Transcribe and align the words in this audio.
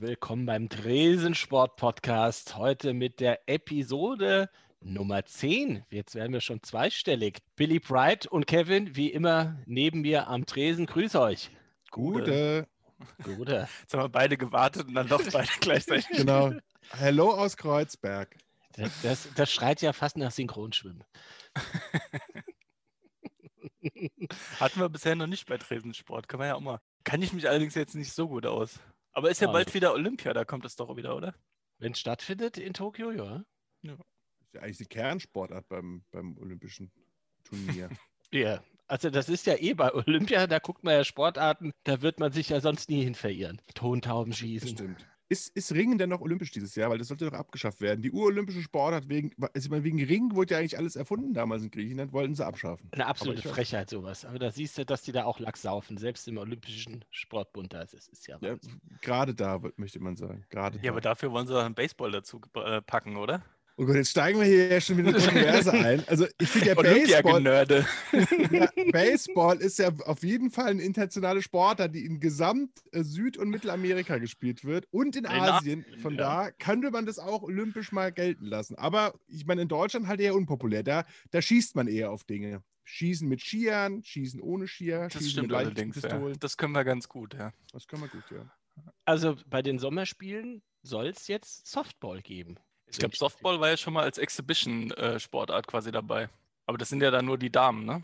Willkommen 0.00 0.44
beim 0.44 0.68
Dresensport 0.68 1.76
Podcast. 1.76 2.56
Heute 2.56 2.92
mit 2.92 3.18
der 3.18 3.48
Episode 3.48 4.50
Nummer 4.80 5.24
10. 5.24 5.84
Jetzt 5.88 6.14
werden 6.14 6.34
wir 6.34 6.42
schon 6.42 6.62
zweistellig. 6.62 7.38
Billy 7.54 7.78
Bright 7.78 8.26
und 8.26 8.46
Kevin, 8.46 8.94
wie 8.94 9.10
immer, 9.10 9.56
neben 9.64 10.02
mir 10.02 10.28
am 10.28 10.44
Tresen. 10.44 10.84
Grüß 10.84 11.14
euch. 11.16 11.50
Gute. 11.90 12.66
Gute. 13.22 13.68
Jetzt 13.80 13.94
haben 13.94 14.02
wir 14.02 14.08
beide 14.10 14.36
gewartet 14.36 14.88
und 14.88 14.94
dann 14.94 15.08
doch 15.08 15.22
beide 15.32 15.48
gleichzeitig. 15.60 16.06
Genau. 16.08 16.52
Hello 16.90 17.30
aus 17.32 17.56
Kreuzberg. 17.56 18.36
Das, 18.74 18.90
das, 19.02 19.28
das 19.34 19.50
schreit 19.50 19.80
ja 19.80 19.94
fast 19.94 20.18
nach 20.18 20.30
Synchronschwimmen. 20.30 21.04
Hatten 24.60 24.80
wir 24.80 24.90
bisher 24.90 25.14
noch 25.14 25.26
nicht 25.26 25.46
bei 25.46 25.56
Tresensport. 25.56 26.28
Kann 26.28 26.38
man 26.38 26.48
ja 26.48 26.54
auch 26.56 26.60
mal. 26.60 26.80
Kann 27.04 27.22
ich 27.22 27.32
mich 27.32 27.48
allerdings 27.48 27.74
jetzt 27.74 27.94
nicht 27.94 28.12
so 28.12 28.28
gut 28.28 28.44
aus. 28.44 28.78
Aber 29.16 29.30
ist 29.30 29.40
ja 29.40 29.50
bald 29.50 29.72
wieder 29.72 29.94
Olympia, 29.94 30.34
da 30.34 30.44
kommt 30.44 30.66
es 30.66 30.76
doch 30.76 30.94
wieder, 30.94 31.16
oder? 31.16 31.34
Wenn 31.78 31.92
es 31.92 31.98
stattfindet 31.98 32.58
in 32.58 32.74
Tokio, 32.74 33.10
ja. 33.12 33.46
Das 33.82 33.98
ist 34.42 34.52
ja 34.52 34.60
eigentlich 34.60 34.76
die 34.76 34.84
Kernsportart 34.84 35.66
beim, 35.70 36.04
beim 36.10 36.36
Olympischen 36.38 36.92
Turnier. 37.44 37.88
Ja, 38.32 38.60
also 38.88 39.08
das 39.08 39.28
ist 39.28 39.46
ja 39.46 39.54
eh 39.54 39.72
bei 39.72 39.94
Olympia, 39.94 40.48
da 40.48 40.58
guckt 40.58 40.82
man 40.82 40.94
ja 40.94 41.04
Sportarten, 41.04 41.70
da 41.84 42.02
wird 42.02 42.18
man 42.18 42.32
sich 42.32 42.48
ja 42.48 42.60
sonst 42.60 42.90
nie 42.90 43.04
hin 43.04 43.14
verirren. 43.14 43.62
Tontauben 43.76 44.32
schießen. 44.32 44.70
Stimmt. 44.70 45.06
Ist, 45.28 45.56
ist 45.56 45.72
Ringen 45.72 45.98
denn 45.98 46.10
noch 46.10 46.20
olympisch 46.20 46.52
dieses 46.52 46.74
Jahr? 46.76 46.88
Weil 46.90 46.98
das 46.98 47.08
sollte 47.08 47.24
doch 47.28 47.32
abgeschafft 47.36 47.80
werden. 47.80 48.00
Die 48.00 48.12
urolympische 48.12 48.62
Sportart 48.62 49.08
wegen, 49.08 49.32
also 49.40 49.66
ich 49.66 49.70
meine, 49.70 49.82
wegen 49.82 50.02
Ringen 50.02 50.36
wurde 50.36 50.54
ja 50.54 50.60
eigentlich 50.60 50.78
alles 50.78 50.94
erfunden 50.94 51.34
damals 51.34 51.64
in 51.64 51.70
Griechenland, 51.70 52.12
wollten 52.12 52.34
sie 52.36 52.46
abschaffen. 52.46 52.88
Eine 52.92 53.06
absolute 53.06 53.42
Frechheit 53.48 53.90
sowas. 53.90 54.24
Aber 54.24 54.38
da 54.38 54.50
siehst 54.52 54.78
du, 54.78 54.84
dass 54.86 55.02
die 55.02 55.12
da 55.12 55.24
auch 55.24 55.40
Lack 55.40 55.56
saufen, 55.56 55.98
selbst 55.98 56.28
im 56.28 56.38
Olympischen 56.38 57.04
Sportbund. 57.10 57.72
Das 57.72 57.92
ist, 57.92 58.08
ist 58.08 58.28
ja, 58.28 58.38
Ja, 58.40 58.56
gerade 59.00 59.34
da, 59.34 59.60
möchte 59.76 59.98
man 59.98 60.16
sagen. 60.16 60.44
Gerade 60.48 60.76
Ja, 60.78 60.84
da. 60.84 60.90
aber 60.90 61.00
dafür 61.00 61.32
wollen 61.32 61.46
sie 61.48 61.52
doch 61.54 61.64
einen 61.64 61.74
Baseball 61.74 62.12
dazu 62.12 62.40
äh, 62.54 62.80
packen, 62.82 63.16
oder? 63.16 63.42
Oh 63.78 63.84
Gott, 63.84 63.96
jetzt 63.96 64.10
steigen 64.10 64.40
wir 64.40 64.46
hier 64.46 64.68
ja 64.68 64.80
schon 64.80 64.96
wieder 64.96 65.10
in 65.10 65.22
Kontroverse 65.22 65.70
ein. 65.72 66.02
Also 66.08 66.26
ich 66.40 66.48
finde 66.48 66.68
ja 66.68 66.74
Baseball, 66.74 67.86
ja, 68.50 68.68
Baseball 68.90 69.58
ist 69.58 69.78
ja 69.78 69.90
auf 70.06 70.22
jeden 70.22 70.50
Fall 70.50 70.68
eine 70.68 70.82
internationale 70.82 71.42
Sportart, 71.42 71.94
die 71.94 72.06
in 72.06 72.18
Gesamt 72.18 72.70
äh, 72.92 73.02
Süd- 73.02 73.36
und 73.36 73.50
Mittelamerika 73.50 74.16
gespielt 74.16 74.64
wird 74.64 74.86
und 74.90 75.14
in, 75.16 75.24
In 75.24 75.30
Asien. 75.30 75.84
Asien, 75.84 76.00
Von 76.00 76.14
ja. 76.14 76.46
da 76.46 76.50
könnte 76.52 76.90
man 76.90 77.04
das 77.04 77.18
auch 77.18 77.42
olympisch 77.42 77.92
mal 77.92 78.12
gelten 78.12 78.46
lassen. 78.46 78.76
Aber 78.76 79.12
ich 79.26 79.44
meine, 79.44 79.60
in 79.62 79.68
Deutschland 79.68 80.06
halt 80.06 80.20
eher 80.20 80.34
unpopulär. 80.34 80.82
Da, 80.82 81.04
da 81.30 81.42
schießt 81.42 81.76
man 81.76 81.86
eher 81.86 82.10
auf 82.10 82.24
Dinge. 82.24 82.62
Schießen 82.84 83.28
mit 83.28 83.42
Skiern, 83.42 84.02
schießen 84.02 84.40
ohne 84.40 84.68
Skier, 84.68 85.00
Das 85.04 85.14
schießen 85.14 85.30
stimmt 85.30 85.48
mit 85.48 85.56
allerdings. 85.56 85.96
Ja. 85.96 86.08
Pistolen. 86.08 86.36
Das 86.40 86.56
können 86.56 86.72
wir 86.72 86.84
ganz 86.84 87.08
gut, 87.08 87.34
ja. 87.34 87.52
Das 87.72 87.86
können 87.86 88.02
wir 88.02 88.08
gut, 88.08 88.24
ja. 88.30 88.50
Also 89.04 89.36
bei 89.46 89.60
den 89.60 89.78
Sommerspielen 89.78 90.62
soll 90.82 91.08
es 91.08 91.26
jetzt 91.28 91.66
Softball 91.66 92.22
geben. 92.22 92.56
Ich 92.90 92.98
glaube, 92.98 93.16
Softball 93.16 93.60
war 93.60 93.68
ja 93.70 93.76
schon 93.76 93.92
mal 93.94 94.04
als 94.04 94.18
Exhibition-Sportart 94.18 95.66
quasi 95.66 95.90
dabei. 95.90 96.28
Aber 96.66 96.78
das 96.78 96.88
sind 96.88 97.02
ja 97.02 97.10
dann 97.10 97.24
nur 97.26 97.38
die 97.38 97.50
Damen, 97.50 97.84
ne? 97.84 98.02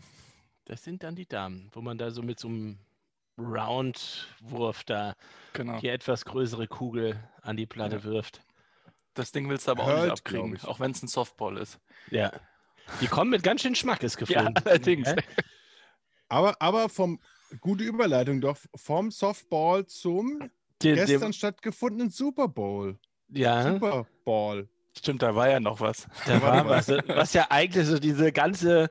Das 0.65 0.83
sind 0.83 1.03
dann 1.03 1.15
die 1.15 1.25
Damen, 1.27 1.69
wo 1.73 1.81
man 1.81 1.97
da 1.97 2.11
so 2.11 2.21
mit 2.21 2.39
so 2.39 2.47
einem 2.47 2.77
Roundwurf 3.37 4.83
da 4.83 5.15
Genau. 5.53 5.79
die 5.79 5.89
etwas 5.89 6.25
größere 6.25 6.67
Kugel 6.67 7.17
an 7.41 7.57
die 7.57 7.65
Platte 7.65 7.97
Ja. 7.97 8.03
wirft. 8.03 8.41
Das 9.13 9.31
Ding 9.31 9.49
willst 9.49 9.67
du 9.67 9.71
aber 9.71 9.83
auch 9.83 9.87
Hurlt, 9.87 10.01
nicht 10.03 10.11
abkriegen, 10.11 10.59
auch 10.63 10.79
wenn 10.79 10.91
es 10.91 11.03
ein 11.03 11.07
Softball 11.07 11.57
ist. 11.57 11.79
Ja. 12.09 12.31
Die 13.01 13.07
kommen 13.07 13.29
mit 13.31 13.43
ganz 13.43 13.61
schön 13.61 13.75
Schmackes 13.75 14.17
geflogen. 14.17 14.55
allerdings. 14.65 15.07
Hä? 15.09 15.15
Aber, 16.29 16.55
aber 16.61 16.89
vom, 16.89 17.19
gute 17.61 17.83
Überleitung 17.83 18.41
doch, 18.41 18.57
vom 18.75 19.11
Softball 19.11 19.85
zum 19.85 20.49
Den- 20.81 20.95
gestern 20.95 21.21
dem- 21.21 21.33
stattgefundenen 21.33 22.09
Super 22.09 22.47
Bowl. 22.47 22.97
ja, 23.29 23.71
Super 23.73 24.05
Bowl. 24.25 24.67
Stimmt, 24.97 25.21
da 25.23 25.35
war 25.35 25.49
ja 25.49 25.59
noch 25.59 25.79
was. 25.79 26.07
da 26.25 26.41
war 26.41 26.67
was, 26.69 26.87
was 26.89 27.33
ja 27.33 27.47
eigentlich 27.49 27.87
so 27.87 27.97
diese 27.99 28.31
ganze 28.31 28.89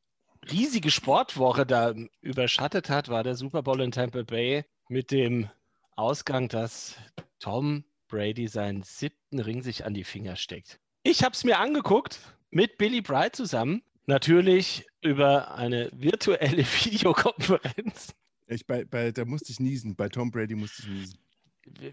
riesige 0.51 0.91
Sportwoche 0.91 1.65
da 1.65 1.95
überschattet 2.21 2.91
hat, 2.91 3.09
war 3.09 3.23
der 3.23 3.37
Super 3.37 3.63
Bowl 3.63 3.81
in 3.81 3.93
Tampa 3.93 4.23
Bay 4.23 4.65
mit 4.89 5.11
dem 5.13 5.49
Ausgang, 5.95 6.49
dass 6.49 6.97
Tom 7.39 7.85
Brady 8.09 8.49
seinen 8.49 8.83
siebten 8.83 9.39
Ring 9.39 9.63
sich 9.63 9.85
an 9.85 9.95
die 9.95 10.05
Finger 10.05 10.37
steckt. 10.37 10.79
Ich 11.05 11.23
habe 11.23 11.33
es 11.35 11.45
mir 11.45 11.59
angeguckt 11.59 12.19
mit 12.51 12.77
Billy 12.79 13.01
Bright 13.01 13.37
zusammen, 13.37 13.83
natürlich 14.07 14.85
über 15.01 15.55
eine 15.55 15.89
virtuelle 15.93 16.65
Videokonferenz, 16.85 18.15
Ich, 18.49 18.67
bei, 18.67 18.85
bei, 18.85 19.13
da 19.13 19.25
musste 19.25 19.53
ich 19.53 19.61
niesen. 19.61 19.95
Bei 19.97 20.09
Tom 20.09 20.31
Brady 20.31 20.55
musste 20.57 20.83
ich 20.83 20.89
niesen. 20.89 21.19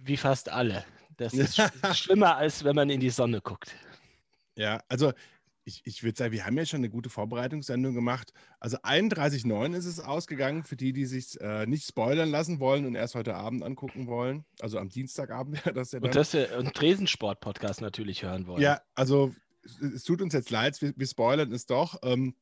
wie 0.03 0.17
fast 0.17 0.49
alle. 0.49 0.83
Das 1.17 1.33
ist 1.35 1.59
sch- 1.59 1.93
schlimmer, 1.93 2.35
als 2.37 2.63
wenn 2.63 2.75
man 2.75 2.89
in 2.89 2.99
die 2.99 3.09
Sonne 3.09 3.41
guckt. 3.41 3.75
Ja, 4.59 4.81
also 4.89 5.13
ich, 5.63 5.81
ich 5.85 6.03
würde 6.03 6.17
sagen, 6.17 6.33
wir 6.33 6.45
haben 6.45 6.57
ja 6.57 6.65
schon 6.65 6.79
eine 6.79 6.89
gute 6.89 7.09
Vorbereitungssendung 7.09 7.93
gemacht. 7.93 8.33
Also 8.59 8.77
31,9 8.77 9.75
ist 9.75 9.85
es 9.85 9.99
ausgegangen 9.99 10.63
für 10.63 10.75
die, 10.75 10.93
die 10.93 11.05
sich 11.05 11.39
äh, 11.39 11.65
nicht 11.65 11.87
spoilern 11.87 12.29
lassen 12.29 12.59
wollen 12.59 12.85
und 12.85 12.95
erst 12.95 13.15
heute 13.15 13.35
Abend 13.35 13.63
angucken 13.63 14.07
wollen. 14.07 14.45
Also 14.59 14.79
am 14.79 14.89
Dienstagabend 14.89 15.53
wäre 15.65 15.73
das 15.73 15.91
ja 15.91 15.99
dann. 15.99 16.09
Und 16.09 16.15
das 16.15 16.33
wir 16.33 16.57
einen 16.57 16.73
Tresensport-Podcast 16.73 17.81
natürlich 17.81 18.23
hören 18.23 18.47
wollen. 18.47 18.61
Ja, 18.61 18.81
also 18.95 19.33
es, 19.81 20.03
tut 20.03 20.21
uns 20.21 20.33
jetzt 20.33 20.49
leid, 20.49 20.81
wir, 20.81 20.93
wir 20.95 21.07
spoilern 21.07 21.51
es 21.51 21.65
doch. 21.65 21.97
Ähm, 22.03 22.35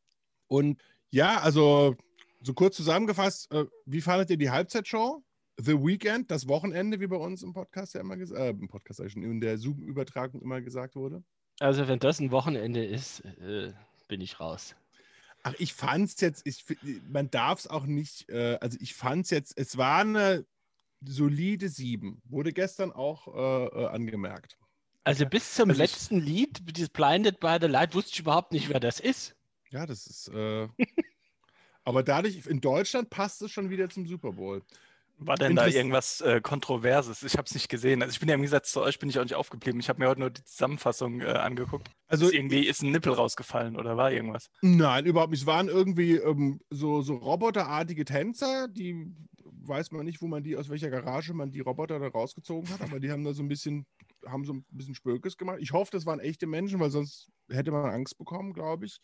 und 0.48 0.82
ja, 1.10 1.40
also 1.42 1.96
so 2.42 2.54
kurz 2.54 2.78
zusammengefasst, 2.78 3.52
äh, 3.52 3.66
wie 3.86 4.02
fandet 4.02 4.30
ihr 4.30 4.38
die 4.38 4.50
Halbzeitshow? 4.50 5.24
The 5.60 5.74
Weekend, 5.74 6.30
das 6.32 6.48
Wochenende, 6.48 7.00
wie 7.00 7.08
bei 7.08 7.18
uns 7.18 7.42
im 7.44 7.54
Podcast 7.54 7.96
ja 7.96 8.02
immer 8.02 8.16
gesagt, 8.16 8.40
äh, 8.40 8.50
im 8.50 8.68
Podcast 8.68 9.02
schon, 9.12 9.24
in 9.24 9.42
der 9.42 9.58
Zoom-Übertragung 9.58 10.42
immer 10.42 10.62
gesagt 10.62 10.96
wurde. 10.96 11.24
Also 11.60 11.88
wenn 11.88 12.00
das 12.00 12.20
ein 12.20 12.32
Wochenende 12.32 12.86
ist, 12.86 13.22
äh, 13.42 13.74
bin 14.08 14.22
ich 14.22 14.40
raus. 14.40 14.76
Ach, 15.44 15.54
ich 15.60 15.74
fand 15.74 16.10
es 16.10 16.20
jetzt, 16.22 16.46
ich, 16.46 16.66
man 17.10 17.30
darf 17.32 17.60
es 17.60 17.68
auch 17.68 17.86
nicht, 17.86 18.30
äh, 18.30 18.58
also 18.62 18.78
ich 18.82 18.94
fand 18.94 19.26
es 19.26 19.32
jetzt, 19.32 19.58
es 19.58 19.78
war 19.78 20.02
eine 20.02 20.46
solide 21.02 21.70
7, 21.70 22.22
wurde 22.26 22.52
gestern 22.54 22.92
auch 22.92 23.28
äh, 23.36 23.66
äh, 23.84 23.88
angemerkt. 23.88 24.58
Also 25.04 25.26
bis 25.26 25.54
zum 25.54 25.70
Also 25.70 25.82
ich- 25.84 25.92
letzten 25.92 26.20
Lied, 26.20 26.60
dieses 26.78 26.90
Blinded 26.90 27.40
by 27.40 27.58
the 27.62 27.68
Light, 27.68 27.96
wusste 27.96 28.12
ich 28.14 28.20
überhaupt 28.20 28.52
nicht, 28.52 28.70
wer 28.70 28.80
das 28.80 29.00
ist. 29.00 29.36
Ja, 29.70 29.86
das 29.86 30.06
ist, 30.08 30.28
äh, 30.30 30.68
aber 31.84 32.04
dadurch, 32.04 32.46
in 32.48 32.60
Deutschland 32.62 33.10
passt 33.10 33.42
es 33.42 33.52
schon 33.52 33.70
wieder 33.70 33.90
zum 33.90 34.06
Super 34.06 34.34
Bowl. 34.34 34.64
War 35.20 35.36
denn 35.36 35.56
da 35.56 35.66
irgendwas 35.66 36.22
äh, 36.22 36.42
Kontroverses? 36.42 37.24
Ich 37.24 37.34
habe 37.38 37.46
es 37.46 37.54
nicht 37.54 37.70
gesehen. 37.70 38.04
Also 38.04 38.14
ich 38.14 38.20
bin 38.20 38.30
ja 38.30 38.36
im 38.36 38.42
Gegensatz 38.42 38.72
zu 38.72 38.82
euch 38.82 39.00
bin 39.00 39.10
ich 39.10 39.18
auch 39.18 39.24
nicht 39.24 39.34
aufgeblieben. 39.34 39.80
Ich 39.80 39.90
habe 39.90 40.00
mir 40.00 40.10
heute 40.10 40.20
nur 40.20 40.30
die 40.30 40.44
Zusammenfassung 40.44 41.22
äh, 41.22 41.26
angeguckt. 41.26 41.90
Also 42.08 42.28
ist 42.28 42.34
irgendwie 42.34 42.68
ist 42.68 42.84
ein 42.84 42.92
Nippel 42.92 43.14
rausgefallen 43.14 43.78
oder 43.78 43.98
war 43.98 44.12
irgendwas? 44.12 44.52
Nein, 44.62 45.06
überhaupt 45.06 45.32
nicht. 45.32 45.42
Es 45.42 45.48
waren 45.48 45.70
irgendwie 45.70 46.18
ähm, 46.18 46.60
so, 46.70 47.02
so 47.02 47.16
roboterartige 47.16 48.06
Tänzer, 48.06 48.68
die 48.68 49.12
weiß 49.68 49.92
man 49.92 50.06
nicht, 50.06 50.22
wo 50.22 50.28
man 50.28 50.44
die, 50.44 50.56
aus 50.56 50.70
welcher 50.70 50.90
Garage 50.90 51.34
man 51.34 51.52
die 51.52 51.60
Roboter 51.60 52.00
da 52.00 52.08
rausgezogen 52.08 52.70
hat, 52.70 52.82
aber 52.82 53.00
die 53.00 53.12
haben 53.12 53.24
da 53.24 53.34
so 53.34 53.44
ein 53.44 53.48
bisschen, 53.48 53.86
haben 54.26 54.46
so 54.46 54.54
ein 54.54 54.66
bisschen 54.70 54.96
Spökes 54.96 55.38
gemacht. 55.38 55.58
Ich 55.62 55.72
hoffe, 55.72 55.92
das 55.92 56.06
waren 56.06 56.20
echte 56.20 56.48
Menschen, 56.48 56.80
weil 56.80 56.90
sonst 56.90 57.30
hätte 57.50 57.72
man 57.72 57.90
Angst 57.90 58.18
bekommen, 58.18 58.54
glaube 58.54 58.86
ich. 58.86 59.00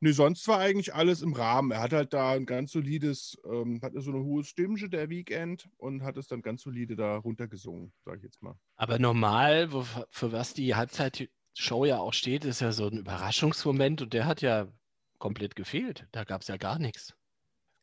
Nee, 0.00 0.12
sonst 0.12 0.46
war 0.48 0.58
eigentlich 0.58 0.94
alles 0.94 1.22
im 1.22 1.32
Rahmen. 1.32 1.70
Er 1.70 1.80
hat 1.80 1.92
halt 1.92 2.12
da 2.12 2.32
ein 2.32 2.46
ganz 2.46 2.72
solides, 2.72 3.38
ähm, 3.44 3.80
hat 3.82 3.92
so 3.96 4.10
eine 4.10 4.22
hohe 4.22 4.44
Stimmche, 4.44 4.88
der 4.88 5.08
Weekend, 5.08 5.68
und 5.78 6.02
hat 6.02 6.16
es 6.16 6.28
dann 6.28 6.42
ganz 6.42 6.62
solide 6.62 6.96
da 6.96 7.16
runtergesungen, 7.16 7.92
sage 8.04 8.18
ich 8.18 8.24
jetzt 8.24 8.42
mal. 8.42 8.58
Aber 8.76 8.98
normal, 8.98 9.72
wo, 9.72 9.84
für 10.10 10.32
was 10.32 10.54
die 10.54 10.74
Halbzeitshow 10.74 11.84
ja 11.84 11.98
auch 11.98 12.12
steht, 12.12 12.44
ist 12.44 12.60
ja 12.60 12.72
so 12.72 12.88
ein 12.88 12.98
Überraschungsmoment 12.98 14.02
und 14.02 14.12
der 14.12 14.26
hat 14.26 14.42
ja 14.42 14.68
komplett 15.18 15.56
gefehlt. 15.56 16.06
Da 16.12 16.24
gab 16.24 16.42
es 16.42 16.48
ja 16.48 16.56
gar 16.56 16.78
nichts. 16.78 17.14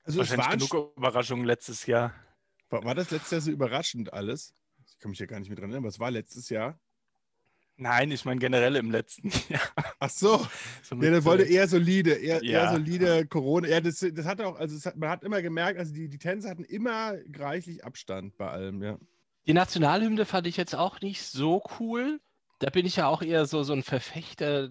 Also 0.04 0.22
es 0.22 0.30
Wahrscheinlich 0.30 0.72
war, 0.72 0.78
genug 0.78 0.98
Überraschungen 0.98 1.46
letztes 1.46 1.86
Jahr. 1.86 2.14
war, 2.70 2.84
war 2.84 2.96
das 2.96 3.10
letztes 3.10 3.32
Jahr 3.32 3.42
so 3.42 3.52
überraschend 3.52 4.14
alles? 4.14 4.54
Ich 4.88 5.00
kann 5.00 5.10
mich 5.10 5.20
ja 5.20 5.26
gar 5.26 5.40
nicht 5.40 5.50
mehr 5.50 5.56
dran 5.56 5.70
erinnern, 5.70 5.84
aber 5.84 5.90
es 5.90 6.00
war 6.00 6.12
letztes 6.12 6.50
Jahr. 6.50 6.80
Nein, 7.76 8.12
ich 8.12 8.24
meine 8.24 8.40
generell 8.40 8.76
im 8.76 8.92
letzten 8.92 9.30
Jahr. 9.50 9.62
Ach 10.00 10.10
so, 10.10 10.46
So 10.84 10.96
ja, 11.02 11.12
das 11.12 11.26
wollte 11.26 11.44
eher 11.44 11.68
solide, 11.68 12.12
eher, 12.14 12.42
eher 12.44 12.64
Ja. 12.64 12.72
solide 12.72 13.26
Corona. 13.26 13.68
Ja, 13.68 13.82
das, 13.82 14.06
das 14.14 14.26
hat 14.26 14.42
auch, 14.42 14.58
also 14.60 14.78
hat, 14.88 14.96
man 14.96 15.10
hat 15.10 15.24
immer 15.24 15.42
gemerkt, 15.42 15.80
also 15.80 15.94
die, 15.94 16.08
die 16.08 16.20
Tänzer 16.20 16.50
hatten 16.50 16.64
immer 16.64 17.16
reichlich 17.36 17.84
Abstand 17.84 18.38
bei 18.38 18.48
allem, 18.50 18.84
ja. 18.84 18.98
Die 19.48 19.54
Nationalhymne 19.54 20.26
fand 20.26 20.48
ich 20.48 20.56
jetzt 20.56 20.76
auch 20.76 21.02
nicht 21.02 21.24
so 21.24 21.64
cool. 21.80 22.22
Da 22.60 22.70
bin 22.70 22.86
ich 22.86 22.96
ja 22.96 23.08
auch 23.08 23.22
eher 23.22 23.46
so, 23.46 23.64
so 23.64 23.74
ein 23.74 23.84
Verfechter, 23.84 24.70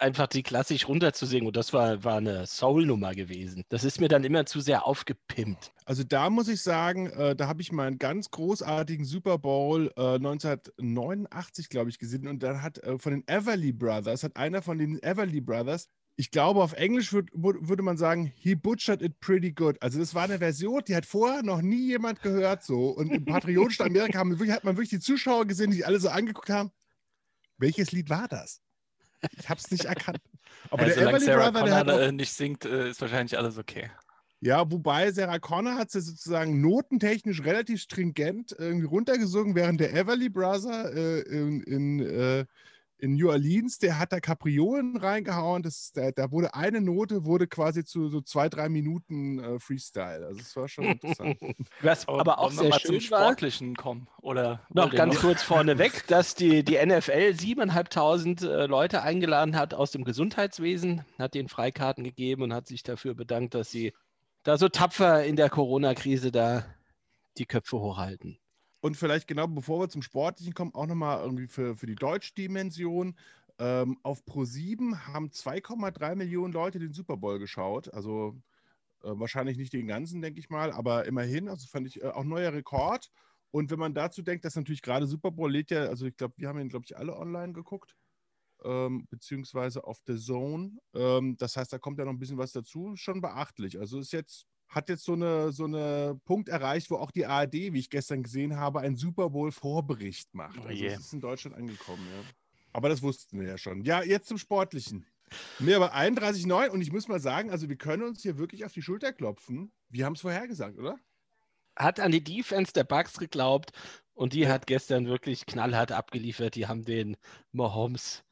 einfach 0.00 0.26
die 0.26 0.42
klassisch 0.42 0.88
runterzusingen. 0.88 1.46
Und 1.46 1.56
das 1.56 1.72
war, 1.72 2.04
war 2.04 2.16
eine 2.16 2.46
Soul-Nummer 2.46 3.14
gewesen. 3.14 3.64
Das 3.68 3.84
ist 3.84 4.00
mir 4.00 4.08
dann 4.08 4.24
immer 4.24 4.46
zu 4.46 4.60
sehr 4.60 4.86
aufgepimpt. 4.86 5.72
Also 5.84 6.04
da 6.04 6.30
muss 6.30 6.48
ich 6.48 6.62
sagen, 6.62 7.06
äh, 7.10 7.34
da 7.34 7.48
habe 7.48 7.62
ich 7.62 7.72
mal 7.72 7.86
einen 7.86 7.98
ganz 7.98 8.30
großartigen 8.30 9.04
Super 9.04 9.38
Bowl 9.38 9.92
äh, 9.96 10.14
1989, 10.16 11.68
glaube 11.68 11.90
ich, 11.90 11.98
gesehen. 11.98 12.28
Und 12.28 12.42
dann 12.42 12.62
hat 12.62 12.78
äh, 12.78 12.98
von 12.98 13.12
den 13.12 13.26
Everly 13.26 13.72
Brothers, 13.72 14.22
hat 14.22 14.36
einer 14.36 14.62
von 14.62 14.78
den 14.78 15.02
Everly 15.02 15.40
Brothers 15.40 15.88
ich 16.20 16.32
glaube, 16.32 16.64
auf 16.64 16.72
Englisch 16.72 17.12
würd, 17.12 17.30
würde 17.32 17.82
man 17.82 17.96
sagen, 17.96 18.32
he 18.34 18.56
butchered 18.56 19.02
it 19.02 19.20
pretty 19.20 19.52
good. 19.52 19.80
Also 19.80 20.00
das 20.00 20.16
war 20.16 20.24
eine 20.24 20.38
Version, 20.38 20.82
die 20.86 20.96
hat 20.96 21.06
vorher 21.06 21.44
noch 21.44 21.62
nie 21.62 21.86
jemand 21.86 22.22
gehört 22.22 22.64
so. 22.64 22.88
Und 22.90 23.12
im 23.12 23.24
patriotischen 23.24 23.86
Amerika 23.86 24.18
haben, 24.18 24.36
hat 24.50 24.64
man 24.64 24.76
wirklich 24.76 24.90
die 24.90 24.98
Zuschauer 24.98 25.46
gesehen, 25.46 25.70
die 25.70 25.84
alle 25.84 26.00
so 26.00 26.08
angeguckt 26.08 26.50
haben. 26.50 26.72
Welches 27.56 27.92
Lied 27.92 28.10
war 28.10 28.26
das? 28.26 28.60
Ich 29.38 29.48
habe 29.48 29.60
es 29.60 29.70
nicht 29.70 29.84
erkannt. 29.84 30.20
Aber 30.70 30.86
ja, 30.86 30.94
der 30.94 31.08
Everly 31.08 31.24
Sarah 31.24 31.50
Brother, 31.50 31.64
der 31.64 31.76
hat 31.76 31.90
auch, 31.90 32.12
nicht 32.12 32.32
singt, 32.32 32.64
äh, 32.64 32.90
ist 32.90 33.00
wahrscheinlich 33.00 33.36
alles 33.36 33.58
okay. 33.58 33.90
Ja, 34.40 34.70
wobei 34.70 35.10
Sarah 35.10 35.40
Connor 35.40 35.74
hat 35.74 35.90
sie 35.90 36.00
sozusagen 36.00 36.60
notentechnisch 36.60 37.42
relativ 37.42 37.80
stringent 37.80 38.54
irgendwie 38.56 38.86
runtergesungen, 38.86 39.56
während 39.56 39.80
der 39.80 39.94
Everly 39.94 40.28
Brother 40.28 40.94
äh, 40.94 41.20
in, 41.22 41.62
in 41.62 42.00
äh, 42.00 42.44
in 42.98 43.14
New 43.14 43.30
Orleans, 43.30 43.78
der 43.78 43.98
hat 43.98 44.12
da 44.12 44.20
Kapriolen 44.20 44.96
reingehauen. 44.96 45.62
Das, 45.62 45.92
da, 45.92 46.10
da, 46.10 46.30
wurde 46.32 46.54
eine 46.54 46.80
Note, 46.80 47.24
wurde 47.24 47.46
quasi 47.46 47.84
zu 47.84 48.08
so 48.08 48.20
zwei, 48.20 48.48
drei 48.48 48.68
Minuten 48.68 49.38
äh, 49.38 49.58
Freestyle. 49.58 50.26
Also 50.26 50.40
es 50.40 50.56
war 50.56 50.68
schon 50.68 50.84
interessant. 50.84 51.38
Was 51.80 52.06
aber, 52.08 52.38
auch 52.38 52.50
sehr 52.50 52.72
schön 52.72 52.92
zum 52.92 53.00
Sportlichen 53.00 53.76
kommen. 53.76 54.08
Oder 54.20 54.66
noch 54.70 54.92
ganz 54.92 55.14
noch? 55.14 55.22
kurz 55.22 55.42
vorneweg, 55.42 56.06
dass 56.08 56.34
die, 56.34 56.64
die 56.64 56.74
NFL 56.74 57.34
7.500 57.36 58.46
äh, 58.46 58.66
Leute 58.66 59.02
eingeladen 59.02 59.56
hat 59.56 59.74
aus 59.74 59.92
dem 59.92 60.04
Gesundheitswesen, 60.04 61.04
hat 61.18 61.36
ihnen 61.36 61.48
Freikarten 61.48 62.04
gegeben 62.04 62.42
und 62.42 62.52
hat 62.52 62.66
sich 62.66 62.82
dafür 62.82 63.14
bedankt, 63.14 63.54
dass 63.54 63.70
sie 63.70 63.92
da 64.42 64.58
so 64.58 64.68
tapfer 64.68 65.24
in 65.24 65.36
der 65.36 65.50
Corona-Krise 65.50 66.32
da 66.32 66.64
die 67.36 67.46
Köpfe 67.46 67.78
hochhalten. 67.78 68.38
Und 68.80 68.96
vielleicht 68.96 69.26
genau 69.26 69.46
bevor 69.48 69.80
wir 69.80 69.88
zum 69.88 70.02
Sportlichen 70.02 70.54
kommen, 70.54 70.74
auch 70.74 70.86
nochmal 70.86 71.20
irgendwie 71.22 71.48
für, 71.48 71.76
für 71.76 71.86
die 71.86 71.96
Deutschdimension. 71.96 73.16
Ähm, 73.58 73.98
auf 74.04 74.22
Pro7 74.24 75.08
haben 75.08 75.30
2,3 75.30 76.14
Millionen 76.14 76.52
Leute 76.52 76.78
den 76.78 76.92
Super 76.92 77.16
Bowl 77.16 77.38
geschaut. 77.40 77.92
Also 77.92 78.40
äh, 79.02 79.10
wahrscheinlich 79.12 79.58
nicht 79.58 79.72
den 79.72 79.88
ganzen, 79.88 80.22
denke 80.22 80.38
ich 80.38 80.48
mal, 80.48 80.72
aber 80.72 81.06
immerhin. 81.06 81.48
Also 81.48 81.66
fand 81.66 81.86
ich 81.88 82.02
äh, 82.02 82.06
auch 82.06 82.24
neuer 82.24 82.52
Rekord. 82.52 83.10
Und 83.50 83.70
wenn 83.70 83.78
man 83.78 83.94
dazu 83.94 84.22
denkt, 84.22 84.44
dass 84.44 84.56
natürlich 84.56 84.82
gerade 84.82 85.06
Super 85.06 85.30
Bowl 85.30 85.50
lädt 85.50 85.70
ja, 85.70 85.86
also 85.86 86.06
ich 86.06 86.16
glaube, 86.16 86.34
wir 86.36 86.48
haben 86.48 86.60
ihn, 86.60 86.68
glaube 86.68 86.84
ich, 86.84 86.96
alle 86.96 87.16
online 87.16 87.52
geguckt, 87.52 87.96
ähm, 88.62 89.06
beziehungsweise 89.10 89.84
auf 89.84 90.00
The 90.06 90.16
Zone. 90.18 90.78
Ähm, 90.94 91.36
das 91.36 91.56
heißt, 91.56 91.72
da 91.72 91.78
kommt 91.78 91.98
ja 91.98 92.04
noch 92.04 92.12
ein 92.12 92.18
bisschen 92.18 92.38
was 92.38 92.52
dazu, 92.52 92.94
schon 92.96 93.20
beachtlich. 93.20 93.78
Also 93.78 93.98
ist 93.98 94.12
jetzt 94.12 94.46
hat 94.68 94.88
jetzt 94.88 95.04
so 95.04 95.14
eine, 95.14 95.52
so 95.52 95.64
eine 95.64 96.20
Punkt 96.24 96.48
erreicht, 96.48 96.90
wo 96.90 96.96
auch 96.96 97.10
die 97.10 97.26
ARD, 97.26 97.54
wie 97.54 97.78
ich 97.78 97.90
gestern 97.90 98.22
gesehen 98.22 98.56
habe, 98.56 98.80
einen 98.80 98.96
Super 98.96 99.30
Bowl-Vorbericht 99.30 100.34
macht. 100.34 100.58
Oh 100.58 100.68
also 100.68 100.84
es 100.84 100.98
ist 101.00 101.12
in 101.12 101.20
Deutschland 101.20 101.56
angekommen, 101.56 102.06
ja. 102.06 102.22
Aber 102.72 102.88
das 102.88 103.02
wussten 103.02 103.40
wir 103.40 103.48
ja 103.48 103.58
schon. 103.58 103.82
Ja, 103.82 104.02
jetzt 104.02 104.28
zum 104.28 104.38
Sportlichen. 104.38 105.06
Nee, 105.58 105.74
aber 105.74 105.94
31,9 105.94 106.68
und 106.68 106.80
ich 106.80 106.92
muss 106.92 107.08
mal 107.08 107.20
sagen, 107.20 107.50
also 107.50 107.68
wir 107.68 107.76
können 107.76 108.02
uns 108.02 108.22
hier 108.22 108.38
wirklich 108.38 108.64
auf 108.64 108.72
die 108.72 108.82
Schulter 108.82 109.12
klopfen. 109.12 109.72
Wir 109.88 110.06
haben 110.06 110.14
es 110.14 110.20
vorhergesagt, 110.20 110.78
oder? 110.78 110.98
Hat 111.76 112.00
an 112.00 112.12
die 112.12 112.24
Defense 112.24 112.72
der 112.72 112.84
Bucks 112.84 113.18
geglaubt 113.18 113.72
und 114.14 114.32
die 114.32 114.48
hat 114.48 114.66
gestern 114.66 115.06
wirklich 115.06 115.46
knallhart 115.46 115.92
abgeliefert. 115.92 116.54
Die 116.54 116.66
haben 116.66 116.84
den 116.84 117.16
Mahomes, 117.52 118.24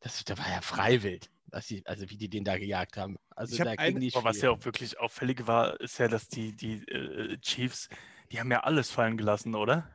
das, 0.00 0.24
der 0.24 0.38
war 0.38 0.48
ja 0.48 0.60
freiwillig 0.60 1.28
also 1.52 2.10
wie 2.10 2.16
die 2.16 2.28
den 2.28 2.44
da 2.44 2.58
gejagt 2.58 2.96
haben. 2.96 3.16
Also 3.36 3.62
da 3.62 3.74
ging 3.74 4.10
aber 4.14 4.24
was 4.24 4.40
ja 4.40 4.50
auch 4.50 4.64
wirklich 4.64 4.98
auffällig 4.98 5.46
war, 5.46 5.80
ist 5.80 5.98
ja, 5.98 6.08
dass 6.08 6.28
die, 6.28 6.54
die 6.54 6.86
äh, 6.88 7.38
Chiefs, 7.40 7.88
die 8.30 8.40
haben 8.40 8.50
ja 8.50 8.60
alles 8.60 8.90
fallen 8.90 9.16
gelassen, 9.16 9.54
oder? 9.54 9.88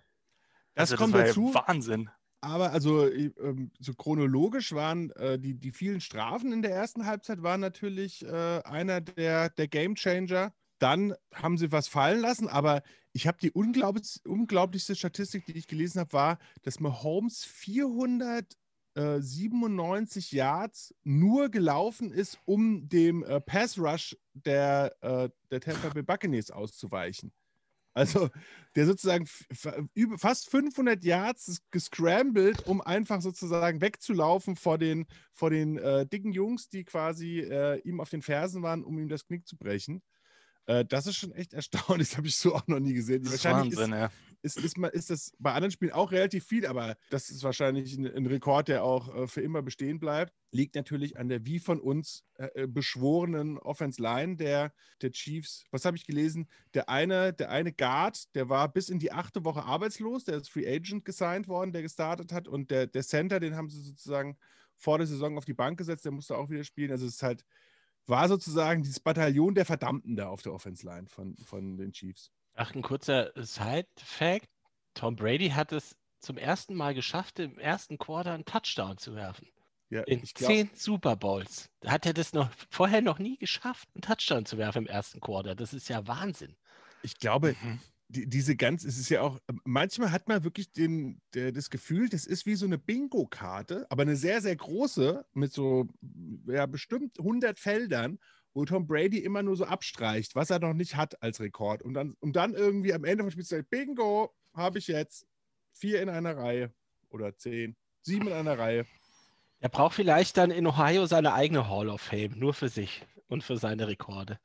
Das 0.76 0.92
also, 0.92 1.04
kommt 1.04 1.16
das 1.16 1.30
dazu. 1.30 1.52
Ja 1.54 1.68
Wahnsinn. 1.68 2.10
Aber 2.42 2.72
also 2.72 3.12
ähm, 3.12 3.72
so 3.80 3.94
chronologisch 3.94 4.72
waren 4.74 5.10
äh, 5.12 5.40
die, 5.40 5.56
die 5.56 5.72
vielen 5.72 6.02
Strafen 6.02 6.54
in 6.54 6.62
der 6.62 6.72
ersten 6.72 7.06
Halbzeit 7.06 7.42
waren 7.42 7.62
natürlich 7.62 8.24
äh, 8.24 8.62
einer 8.64 9.02
der, 9.02 9.50
der 9.50 9.68
Game 9.68 9.96
Changer. 9.96 10.54
Dann 10.80 11.16
haben 11.34 11.58
sie 11.58 11.72
was 11.72 11.88
fallen 11.88 12.22
lassen, 12.22 12.48
aber 12.48 12.84
ich 13.12 13.26
habe 13.26 13.40
die 13.42 13.52
unglaublich, 13.52 14.20
unglaublichste 14.26 14.96
Statistik, 14.96 15.48
die 15.48 15.58
ich 15.58 15.66
gelesen 15.66 16.00
habe, 16.00 16.14
war, 16.14 16.38
dass 16.62 16.80
Mahomes 16.80 17.44
400 17.44 18.46
97 19.20 20.34
äh, 20.34 20.38
Yards 20.38 20.96
nur 21.04 21.50
gelaufen 21.50 22.12
ist, 22.12 22.40
um 22.46 22.88
dem 22.90 23.24
äh, 23.24 23.40
Pass 23.40 23.78
Rush 23.78 24.18
der, 24.34 24.96
äh, 25.02 25.30
der 25.52 25.62
Tampa 25.62 25.90
Bay 25.90 26.04
Buccaneers 26.04 26.52
auszuweichen. 26.52 27.32
Also 27.94 28.30
der 28.76 28.86
sozusagen 28.86 29.26
fast 30.18 30.52
500 30.52 31.04
Yards 31.04 31.62
gescrambled, 31.72 32.68
um 32.68 32.80
einfach 32.80 33.22
sozusagen 33.22 33.82
wegzulaufen 33.82 34.56
vor 34.56 34.78
den, 34.78 35.08
vor 35.34 35.50
den 35.50 35.80
äh, 35.80 36.06
dicken 36.06 36.32
Jungs, 36.32 36.70
die 36.70 36.84
quasi 36.84 37.40
äh, 37.40 37.80
ihm 37.80 38.00
auf 38.00 38.12
den 38.12 38.22
Fersen 38.22 38.62
waren, 38.62 38.84
um 38.84 39.00
ihm 39.00 39.10
das 39.10 39.26
Knick 39.26 39.48
zu 39.48 39.58
brechen. 39.58 40.04
Äh, 40.68 40.86
das 40.86 41.08
ist 41.08 41.16
schon 41.16 41.32
echt 41.32 41.54
erstaunlich. 41.54 42.10
Das 42.10 42.18
habe 42.18 42.28
ich 42.28 42.38
so 42.38 42.54
auch 42.54 42.68
noch 42.68 42.80
nie 42.80 42.94
gesehen. 42.94 43.24
Das 43.24 43.32
wahrscheinlich 43.44 43.76
Wahnsinn, 43.76 43.94
ist, 43.94 44.00
ja. 44.00 44.12
Ist, 44.56 44.58
ist, 44.64 44.78
ist, 44.78 45.10
das 45.10 45.32
bei 45.40 45.52
anderen 45.52 45.72
Spielen 45.72 45.92
auch 45.92 46.12
relativ 46.12 46.46
viel, 46.46 46.66
aber 46.66 46.96
das 47.10 47.30
ist 47.30 47.44
wahrscheinlich 47.44 47.98
ein, 47.98 48.08
ein 48.08 48.26
Rekord, 48.26 48.68
der 48.68 48.84
auch 48.84 49.14
äh, 49.14 49.28
für 49.28 49.42
immer 49.42 49.62
bestehen 49.62 50.00
bleibt. 50.00 50.34
Liegt 50.52 50.76
natürlich 50.76 51.18
an 51.18 51.30
der 51.30 51.46
wie 51.46 51.60
von 51.60 51.80
uns 51.80 52.24
äh, 52.36 52.64
äh 52.64 52.68
beschworenen 52.68 53.58
Offense 53.58 54.02
Line 54.02 54.38
der, 54.38 54.74
der 55.02 55.12
Chiefs. 55.12 55.66
Was 55.72 55.86
habe 55.86 55.98
ich 55.98 56.06
gelesen? 56.06 56.48
Der 56.74 56.90
eine, 56.90 57.34
der 57.34 57.50
eine 57.50 57.74
Guard, 57.74 58.34
der 58.36 58.50
war 58.50 58.72
bis 58.72 58.90
in 58.90 59.00
die 59.00 59.12
achte 59.12 59.44
Woche 59.44 59.64
arbeitslos, 59.64 60.24
der 60.24 60.38
ist 60.38 60.50
Free 60.50 60.68
Agent 60.68 61.06
gesigned 61.06 61.48
worden, 61.48 61.72
der 61.74 61.82
gestartet 61.82 62.32
hat. 62.32 62.48
Und 62.48 62.72
der, 62.72 62.88
der 62.88 63.04
Center, 63.04 63.40
den 63.40 63.56
haben 63.56 63.70
sie 63.70 63.82
sozusagen 63.82 64.38
vor 64.76 64.98
der 64.98 65.08
Saison 65.08 65.38
auf 65.38 65.46
die 65.46 65.54
Bank 65.54 65.78
gesetzt, 65.78 66.06
der 66.06 66.12
musste 66.12 66.38
auch 66.38 66.50
wieder 66.50 66.64
spielen. 66.64 66.92
Also 66.92 67.06
es 67.06 67.16
ist 67.16 67.24
halt 67.24 67.46
war 68.08 68.28
sozusagen 68.28 68.84
dieses 68.84 69.00
Bataillon 69.00 69.54
der 69.54 69.66
Verdammten 69.66 70.16
da 70.16 70.30
auf 70.30 70.42
der 70.42 70.54
Offense 70.54 70.86
Line 70.86 71.08
von, 71.08 71.36
von 71.38 71.78
den 71.78 71.92
Chiefs. 71.92 72.32
Ach, 72.58 72.74
ein 72.74 72.82
kurzer 72.82 73.32
Side-Fact. 73.36 74.50
Tom 74.96 75.16
Brady 75.16 75.50
hat 75.50 75.72
es 75.72 75.96
zum 76.20 76.38
ersten 76.38 76.74
Mal 76.74 76.96
geschafft, 76.96 77.38
im 77.38 77.60
ersten 77.60 78.00
Quarter 78.00 78.34
einen 78.34 78.46
Touchdown 78.46 78.98
zu 78.98 79.14
werfen. 79.16 79.48
Ja, 79.90 80.02
in 80.02 80.22
glaub... 80.22 80.52
zehn 80.52 80.70
Super 80.74 81.16
Bowls. 81.16 81.70
Hat 81.86 82.06
er 82.08 82.14
das 82.14 82.34
noch 82.34 82.50
vorher 82.70 83.02
noch 83.02 83.20
nie 83.20 83.38
geschafft, 83.38 83.88
einen 83.94 84.02
Touchdown 84.02 84.46
zu 84.46 84.58
werfen 84.58 84.80
im 84.80 84.88
ersten 84.88 85.22
Quarter. 85.22 85.56
Das 85.56 85.74
ist 85.74 85.88
ja 85.88 86.08
Wahnsinn. 86.08 86.58
Ich 87.04 87.20
glaube, 87.20 87.56
mhm 87.62 87.80
die, 88.10 88.28
diese 88.28 88.56
ganz, 88.56 88.84
es 88.84 88.98
ist 88.98 89.10
ja 89.10 89.22
auch, 89.22 89.40
manchmal 89.66 90.12
hat 90.12 90.28
man 90.28 90.44
wirklich 90.44 90.72
den, 90.72 91.22
der, 91.34 91.52
das 91.52 91.70
Gefühl, 91.70 92.10
das 92.10 92.26
ist 92.26 92.46
wie 92.46 92.56
so 92.56 92.66
eine 92.66 92.78
Bingo-Karte, 92.78 93.86
aber 93.90 94.04
eine 94.04 94.16
sehr, 94.16 94.42
sehr 94.42 94.56
große, 94.56 95.26
mit 95.34 95.52
so, 95.52 95.90
ja, 96.48 96.66
bestimmt 96.66 97.20
100 97.20 97.60
Feldern, 97.60 98.20
wo 98.58 98.66
Tom 98.66 98.88
Brady 98.88 99.20
immer 99.20 99.44
nur 99.44 99.56
so 99.56 99.66
abstreicht, 99.66 100.34
was 100.34 100.50
er 100.50 100.58
noch 100.58 100.74
nicht 100.74 100.96
hat 100.96 101.22
als 101.22 101.40
Rekord. 101.40 101.84
Und 101.84 101.94
dann, 101.94 102.16
und 102.20 102.36
dann 102.36 102.56
irgendwie 102.56 102.92
am 102.92 103.04
Ende 103.04 103.24
vom 103.24 103.30
Spiel 103.30 103.44
sagt, 103.44 103.70
Bingo, 103.70 104.34
habe 104.56 104.80
ich 104.80 104.88
jetzt 104.88 105.28
vier 105.74 106.02
in 106.02 106.10
einer 106.10 106.36
Reihe 106.36 106.74
oder 107.10 107.38
zehn, 107.38 107.76
sieben 108.02 108.26
in 108.26 108.34
einer 108.34 108.58
Reihe. 108.58 108.88
Er 109.60 109.70
braucht 109.70 109.94
vielleicht 109.94 110.38
dann 110.38 110.50
in 110.50 110.66
Ohio 110.66 111.06
seine 111.06 111.34
eigene 111.34 111.70
Hall 111.70 111.88
of 111.88 112.02
Fame, 112.02 112.34
nur 112.36 112.56
für 112.56 112.68
sich 112.68 113.06
und 113.28 113.44
für 113.44 113.58
seine 113.58 113.88
Rekorde 113.88 114.40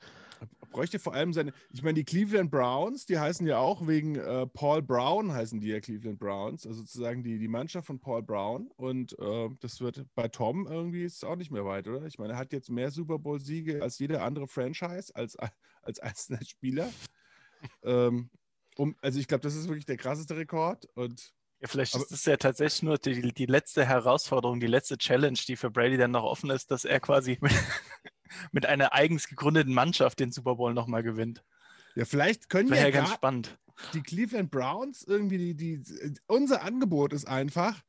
bräuchte 0.73 0.99
vor 0.99 1.15
allem 1.15 1.33
seine. 1.33 1.53
Ich 1.73 1.83
meine, 1.83 1.95
die 1.95 2.05
Cleveland 2.05 2.51
Browns, 2.51 3.07
die 3.07 3.19
heißen 3.19 3.47
ja 3.47 3.59
auch 3.59 3.87
wegen 3.87 4.17
äh, 4.17 4.47
Paul 4.47 4.83
Brown, 4.83 5.33
heißen 5.33 5.61
die 5.61 5.69
ja 5.69 5.81
Cleveland 5.81 6.19
Browns, 6.19 6.67
also 6.67 6.81
sozusagen 6.81 7.23
die, 7.23 7.39
die 7.39 7.49
Mannschaft 7.49 7.87
von 7.87 8.01
Paul 8.01 8.23
Brown. 8.23 8.71
Und 8.77 9.19
äh, 9.19 9.49
das 9.61 9.81
wird 9.81 10.05
bei 10.15 10.29
Tom 10.29 10.67
irgendwie 10.67 11.05
ist 11.05 11.25
auch 11.25 11.37
nicht 11.37 11.51
mehr 11.51 11.65
weit, 11.65 11.87
oder? 11.87 12.07
Ich 12.07 12.19
meine, 12.19 12.35
er 12.35 12.39
hat 12.39 12.53
jetzt 12.53 12.71
mehr 12.71 12.91
Super 12.91 13.19
Bowl-Siege 13.19 13.83
als 13.83 13.99
jede 13.99 14.23
andere 14.23 14.49
Franchise, 14.49 15.15
als, 15.15 15.37
als 15.83 16.01
einzelner 16.01 16.45
Spieler. 16.45 16.91
ähm, 17.83 18.31
um, 18.77 18.97
also 19.03 19.19
ich 19.21 19.29
glaube, 19.29 19.43
das 19.43 19.55
ist 19.55 19.69
wirklich 19.69 19.87
der 19.87 19.97
krasseste 19.99 20.37
Rekord. 20.37 20.87
Und 20.95 21.35
ja, 21.61 21.69
vielleicht 21.69 21.95
aber, 21.95 22.05
ist 22.05 22.11
es 22.11 22.25
ja 22.25 22.37
tatsächlich 22.37 22.83
nur 22.83 22.99
die, 22.99 23.33
die 23.33 23.47
letzte 23.47 23.85
Herausforderung, 23.85 24.59
die 24.59 24.67
letzte 24.67 24.99
Challenge, 24.99 25.39
die 25.47 25.57
für 25.57 25.71
Brady 25.71 25.97
dann 25.97 26.11
noch 26.11 26.25
offen 26.25 26.51
ist, 26.51 26.71
dass 26.71 26.85
er 26.85 26.99
quasi 26.99 27.39
mit 27.41 27.53
einer 28.67 28.93
eigens 28.93 29.29
gegründeten 29.29 29.75
Mannschaft 29.75 30.21
den 30.21 30.33
Super 30.33 30.57
Bowl 30.57 30.75
nochmal 30.75 31.03
gewinnt. 31.03 31.43
Ja, 31.95 32.05
vielleicht 32.05 32.49
können 32.49 32.73
ja 32.73 32.91
ganz 32.91 33.11
spannend. 33.11 33.59
die 33.95 34.03
Cleveland 34.03 34.51
Browns 34.51 35.03
irgendwie, 35.03 35.55
die, 35.55 35.83
die, 35.83 36.15
unser 36.27 36.63
Angebot 36.63 37.13
ist 37.13 37.27
einfach, 37.27 37.83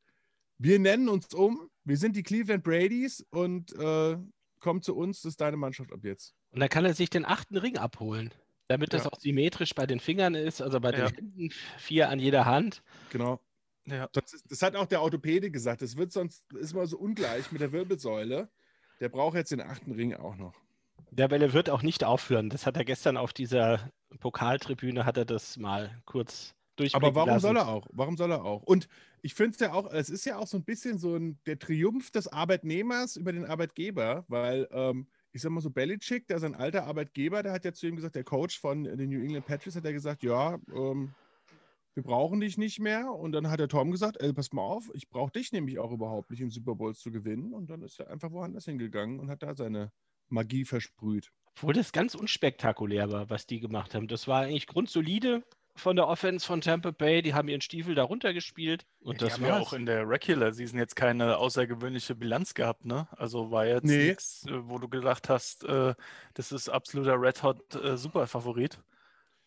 wir 0.58 0.78
nennen 0.78 1.08
uns 1.08 1.32
um, 1.34 1.70
wir 1.84 1.96
sind 1.96 2.16
die 2.16 2.22
Cleveland 2.22 2.64
Bradys 2.64 3.24
und 3.30 3.72
äh, 3.78 4.16
komm 4.60 4.82
zu 4.82 4.96
uns, 4.96 5.22
das 5.22 5.32
ist 5.32 5.40
deine 5.40 5.56
Mannschaft 5.56 5.92
ab 5.92 6.00
jetzt. 6.02 6.34
Und 6.50 6.60
dann 6.60 6.68
kann 6.68 6.84
er 6.84 6.94
sich 6.94 7.10
den 7.10 7.24
achten 7.24 7.56
Ring 7.56 7.76
abholen, 7.76 8.32
damit 8.68 8.92
das 8.92 9.04
ja. 9.04 9.12
auch 9.12 9.18
symmetrisch 9.18 9.74
bei 9.74 9.86
den 9.86 10.00
Fingern 10.00 10.34
ist, 10.34 10.62
also 10.62 10.80
bei 10.80 10.92
den 10.92 11.00
ja. 11.00 11.10
Händen, 11.10 11.50
vier 11.78 12.08
an 12.08 12.18
jeder 12.18 12.44
Hand. 12.46 12.82
Genau. 13.10 13.40
Ja. 13.86 14.08
Das, 14.12 14.32
ist, 14.32 14.50
das, 14.50 14.62
hat 14.62 14.76
auch 14.76 14.86
der 14.86 15.02
Orthopäde 15.02 15.50
gesagt. 15.50 15.82
Das 15.82 15.96
wird 15.96 16.12
sonst 16.12 16.44
ist 16.54 16.72
mal 16.74 16.86
so 16.86 16.96
ungleich 16.96 17.52
mit 17.52 17.60
der 17.60 17.72
Wirbelsäule. 17.72 18.48
Der 19.00 19.08
braucht 19.08 19.36
jetzt 19.36 19.52
den 19.52 19.60
achten 19.60 19.92
Ring 19.92 20.14
auch 20.14 20.36
noch. 20.36 20.54
Der 21.10 21.30
Welle 21.30 21.52
wird 21.52 21.70
auch 21.70 21.82
nicht 21.82 22.04
aufhören. 22.04 22.50
Das 22.50 22.66
hat 22.66 22.76
er 22.76 22.84
gestern 22.84 23.16
auf 23.16 23.32
dieser 23.32 23.90
Pokaltribüne, 24.20 25.04
hat 25.04 25.16
er 25.16 25.24
das 25.24 25.56
mal 25.56 26.02
kurz 26.06 26.54
Aber 26.92 27.14
warum 27.14 27.38
soll 27.38 27.56
er 27.56 27.68
auch? 27.68 27.86
Warum 27.92 28.16
soll 28.16 28.32
er 28.32 28.44
auch? 28.44 28.62
Und 28.62 28.88
ich 29.22 29.34
finde 29.34 29.52
es 29.52 29.60
ja 29.60 29.72
auch, 29.72 29.92
es 29.92 30.10
ist 30.10 30.24
ja 30.24 30.38
auch 30.38 30.46
so 30.46 30.56
ein 30.56 30.64
bisschen 30.64 30.98
so 30.98 31.16
ein, 31.16 31.38
der 31.46 31.58
Triumph 31.58 32.10
des 32.10 32.28
Arbeitnehmers 32.28 33.16
über 33.16 33.32
den 33.32 33.44
Arbeitgeber, 33.44 34.24
weil 34.28 34.68
ähm, 34.72 35.06
ich 35.32 35.42
sag 35.42 35.50
mal 35.50 35.60
so, 35.60 35.70
Belichick, 35.70 36.26
der 36.28 36.36
ist 36.36 36.44
ein 36.44 36.54
alter 36.54 36.84
Arbeitgeber, 36.84 37.42
der 37.42 37.52
hat 37.52 37.64
ja 37.64 37.72
zu 37.72 37.86
ihm 37.86 37.96
gesagt, 37.96 38.14
der 38.14 38.24
Coach 38.24 38.60
von 38.60 38.84
den 38.84 39.10
New 39.10 39.20
England 39.20 39.46
Patriots 39.46 39.76
hat 39.76 39.84
ja 39.84 39.92
gesagt, 39.92 40.22
ja, 40.22 40.58
ähm, 40.74 41.12
wir 41.94 42.02
brauchen 42.02 42.40
dich 42.40 42.58
nicht 42.58 42.80
mehr. 42.80 43.10
Und 43.12 43.32
dann 43.32 43.48
hat 43.50 43.60
der 43.60 43.68
Tom 43.68 43.90
gesagt, 43.90 44.20
ey, 44.20 44.32
pass 44.32 44.52
mal 44.52 44.62
auf, 44.62 44.90
ich 44.94 45.08
brauche 45.08 45.32
dich 45.32 45.52
nämlich 45.52 45.78
auch 45.78 45.92
überhaupt 45.92 46.30
nicht, 46.30 46.42
um 46.42 46.50
Super 46.50 46.74
Bowls 46.74 46.98
zu 47.00 47.10
gewinnen. 47.10 47.52
Und 47.54 47.70
dann 47.70 47.82
ist 47.82 48.00
er 48.00 48.10
einfach 48.10 48.30
woanders 48.32 48.64
hingegangen 48.64 49.20
und 49.20 49.30
hat 49.30 49.42
da 49.42 49.54
seine 49.54 49.92
Magie 50.28 50.64
versprüht. 50.64 51.30
Obwohl 51.56 51.74
das 51.74 51.92
ganz 51.92 52.14
unspektakulär 52.14 53.12
war, 53.12 53.30
was 53.30 53.46
die 53.46 53.60
gemacht 53.60 53.94
haben. 53.94 54.08
Das 54.08 54.26
war 54.26 54.42
eigentlich 54.42 54.66
grundsolide 54.66 55.44
von 55.76 55.96
der 55.96 56.08
Offense 56.08 56.46
von 56.46 56.60
Tampa 56.60 56.90
Bay. 56.90 57.22
Die 57.22 57.34
haben 57.34 57.48
ihren 57.48 57.60
Stiefel 57.60 57.94
da 57.94 58.04
runtergespielt. 58.04 58.86
Und 59.00 59.20
die 59.20 59.24
das 59.26 59.40
war 59.40 59.48
ja 59.48 59.58
auch 59.58 59.72
in 59.72 59.86
der 59.86 60.08
Regular 60.08 60.52
Season 60.52 60.78
jetzt 60.78 60.96
keine 60.96 61.36
außergewöhnliche 61.36 62.14
Bilanz 62.14 62.54
gehabt, 62.54 62.84
ne? 62.84 63.06
Also 63.12 63.50
war 63.50 63.66
jetzt 63.66 63.84
Nee. 63.84 64.08
nichts, 64.08 64.46
äh, 64.46 64.68
wo 64.68 64.78
du 64.78 64.88
gedacht 64.88 65.28
hast, 65.28 65.64
äh, 65.64 65.94
das 66.34 66.52
ist 66.52 66.68
absoluter 66.68 67.20
Red 67.20 67.42
Hot 67.42 67.74
äh, 67.76 67.96
Superfavorit. 67.96 68.80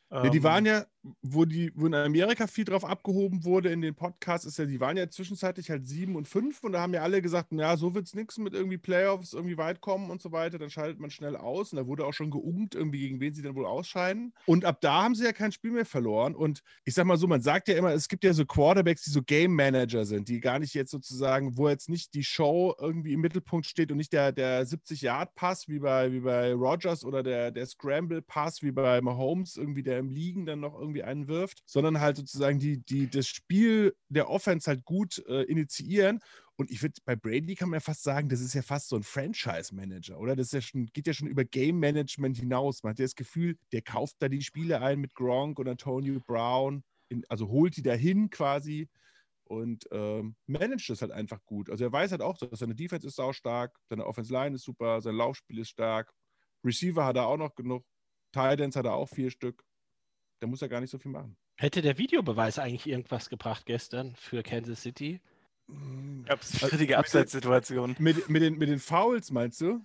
Ja, 0.09 0.29
die 0.29 0.37
Ähm, 0.37 0.43
waren 0.43 0.65
ja, 0.65 0.85
wo, 1.21 1.45
die, 1.45 1.71
wo 1.75 1.85
in 1.85 1.93
Amerika 1.93 2.47
viel 2.47 2.65
drauf 2.65 2.85
abgehoben 2.85 3.43
wurde 3.43 3.69
in 3.69 3.81
den 3.81 3.95
Podcasts, 3.95 4.45
ist 4.45 4.57
ja, 4.57 4.65
die 4.65 4.79
waren 4.79 4.97
ja 4.97 5.09
zwischenzeitlich 5.09 5.69
halt 5.69 5.87
sieben 5.87 6.15
und 6.15 6.27
fünf 6.27 6.63
und 6.63 6.73
da 6.73 6.81
haben 6.81 6.93
ja 6.93 7.01
alle 7.01 7.21
gesagt, 7.21 7.51
ja, 7.51 7.77
so 7.77 7.93
wird 7.93 8.07
es 8.07 8.13
nichts 8.13 8.37
mit 8.37 8.53
irgendwie 8.53 8.77
Playoffs, 8.77 9.33
irgendwie 9.33 9.57
weit 9.57 9.81
kommen 9.81 10.09
und 10.09 10.21
so 10.21 10.31
weiter. 10.31 10.57
Dann 10.57 10.69
schaltet 10.69 10.99
man 10.99 11.09
schnell 11.09 11.35
aus 11.35 11.71
und 11.71 11.77
da 11.77 11.87
wurde 11.87 12.05
auch 12.05 12.13
schon 12.13 12.31
geungt, 12.31 12.75
irgendwie 12.75 12.99
gegen 12.99 13.19
wen 13.19 13.33
sie 13.33 13.41
dann 13.41 13.55
wohl 13.55 13.65
ausscheiden. 13.65 14.33
Und 14.45 14.65
ab 14.65 14.79
da 14.81 15.03
haben 15.03 15.15
sie 15.15 15.25
ja 15.25 15.33
kein 15.33 15.51
Spiel 15.51 15.71
mehr 15.71 15.85
verloren. 15.85 16.35
Und 16.35 16.61
ich 16.85 16.93
sag 16.93 17.05
mal 17.05 17.17
so, 17.17 17.27
man 17.27 17.41
sagt 17.41 17.67
ja 17.67 17.75
immer, 17.75 17.93
es 17.93 18.07
gibt 18.07 18.23
ja 18.23 18.33
so 18.33 18.45
Quarterbacks, 18.45 19.03
die 19.03 19.11
so 19.11 19.21
Game 19.21 19.55
Manager 19.55 20.05
sind, 20.05 20.29
die 20.29 20.39
gar 20.39 20.59
nicht 20.59 20.73
jetzt 20.73 20.91
sozusagen, 20.91 21.57
wo 21.57 21.69
jetzt 21.69 21.89
nicht 21.89 22.13
die 22.13 22.23
Show 22.23 22.75
irgendwie 22.79 23.13
im 23.13 23.21
Mittelpunkt 23.21 23.65
steht 23.65 23.91
und 23.91 23.97
nicht 23.97 24.13
der, 24.13 24.31
der 24.31 24.65
70-Yard-Pass 24.65 25.67
wie 25.67 25.79
bei, 25.79 26.11
wie 26.11 26.21
bei 26.21 26.53
Rogers 26.53 27.03
oder 27.03 27.23
der, 27.23 27.51
der 27.51 27.65
Scramble-Pass 27.65 28.61
wie 28.61 28.71
bei 28.71 29.01
Mahomes, 29.01 29.57
irgendwie 29.57 29.83
der 29.83 29.96
im 29.97 30.09
Liegen 30.09 30.45
dann 30.45 30.59
noch 30.59 30.79
irgendwie 30.79 31.03
einen 31.03 31.27
wirft, 31.27 31.63
sondern 31.65 31.99
halt 31.99 32.17
sozusagen 32.17 32.59
die, 32.59 32.79
die 32.83 33.09
das 33.09 33.27
Spiel 33.27 33.95
der 34.09 34.29
Offense 34.29 34.69
halt 34.69 34.85
gut 34.85 35.23
äh, 35.27 35.43
initiieren. 35.43 36.19
Und 36.55 36.71
ich 36.71 36.79
finde, 36.79 36.99
bei 37.05 37.15
Brady 37.15 37.55
kann 37.55 37.69
man 37.69 37.77
ja 37.77 37.81
fast 37.81 38.03
sagen, 38.03 38.29
das 38.29 38.41
ist 38.41 38.55
ja 38.55 38.63
fast 38.63 38.89
so 38.89 38.95
ein 38.95 39.03
Franchise-Manager, 39.03 40.19
oder? 40.19 40.35
Das 40.35 40.51
ja 40.51 40.61
schon, 40.61 40.87
geht 40.87 41.05
ja 41.05 41.13
schon 41.13 41.27
über 41.27 41.45
Game-Management 41.45 42.37
hinaus. 42.37 42.81
Man 42.81 42.91
hat 42.91 42.99
ja 42.99 43.05
das 43.05 43.15
Gefühl, 43.15 43.57
der 43.71 43.83
kauft 43.83 44.15
da 44.19 44.27
die 44.27 44.41
Spiele 44.41 44.81
ein 44.81 44.99
mit 44.99 45.13
Gronk 45.13 45.59
und 45.59 45.67
Antonio 45.67 46.19
Brown, 46.25 46.83
in, 47.09 47.23
also 47.29 47.47
holt 47.49 47.77
die 47.77 47.83
dahin 47.83 48.29
quasi 48.29 48.89
und 49.47 49.85
ähm, 49.91 50.35
managt 50.45 50.89
das 50.89 51.01
halt 51.01 51.11
einfach 51.11 51.43
gut. 51.45 51.69
Also 51.69 51.83
er 51.83 51.91
weiß 51.91 52.11
halt 52.11 52.21
auch, 52.21 52.37
dass 52.37 52.59
seine 52.59 52.75
Defense 52.75 53.07
ist 53.07 53.15
saustark, 53.15 53.77
seine 53.89 54.05
Offense 54.05 54.31
Line 54.31 54.55
ist 54.55 54.63
super, 54.63 55.01
sein 55.01 55.15
Laufspiel 55.15 55.59
ist 55.59 55.69
stark, 55.69 56.11
Receiver 56.63 57.05
hat 57.05 57.15
er 57.15 57.27
auch 57.27 57.37
noch 57.37 57.55
genug, 57.55 57.85
Titans 58.31 58.75
hat 58.75 58.85
er 58.85 58.93
auch 58.93 59.09
vier 59.09 59.31
Stück. 59.31 59.63
Da 60.39 60.48
muss 60.48 60.62
er 60.62 60.70
gar 60.70 60.82
nicht 60.82 60.91
so 60.91 60.98
viel 60.98 61.12
machen. 61.12 61.36
Hätte 61.56 61.82
der 61.82 61.98
Videobeweis 61.98 62.60
eigentlich 62.60 62.88
irgendwas 62.88 63.29
gebracht 63.29 63.65
gestern 63.65 64.15
für 64.15 64.44
Kansas 64.44 64.82
City? 64.82 65.22
Abstrittige 66.27 66.98
Abseitssituation. 66.98 67.96
Mit, 68.00 68.29
mit, 68.29 68.41
den, 68.41 68.58
mit 68.58 68.70
den 68.70 68.79
Fouls 68.79 69.32
meinst 69.32 69.60
du? 69.62 69.82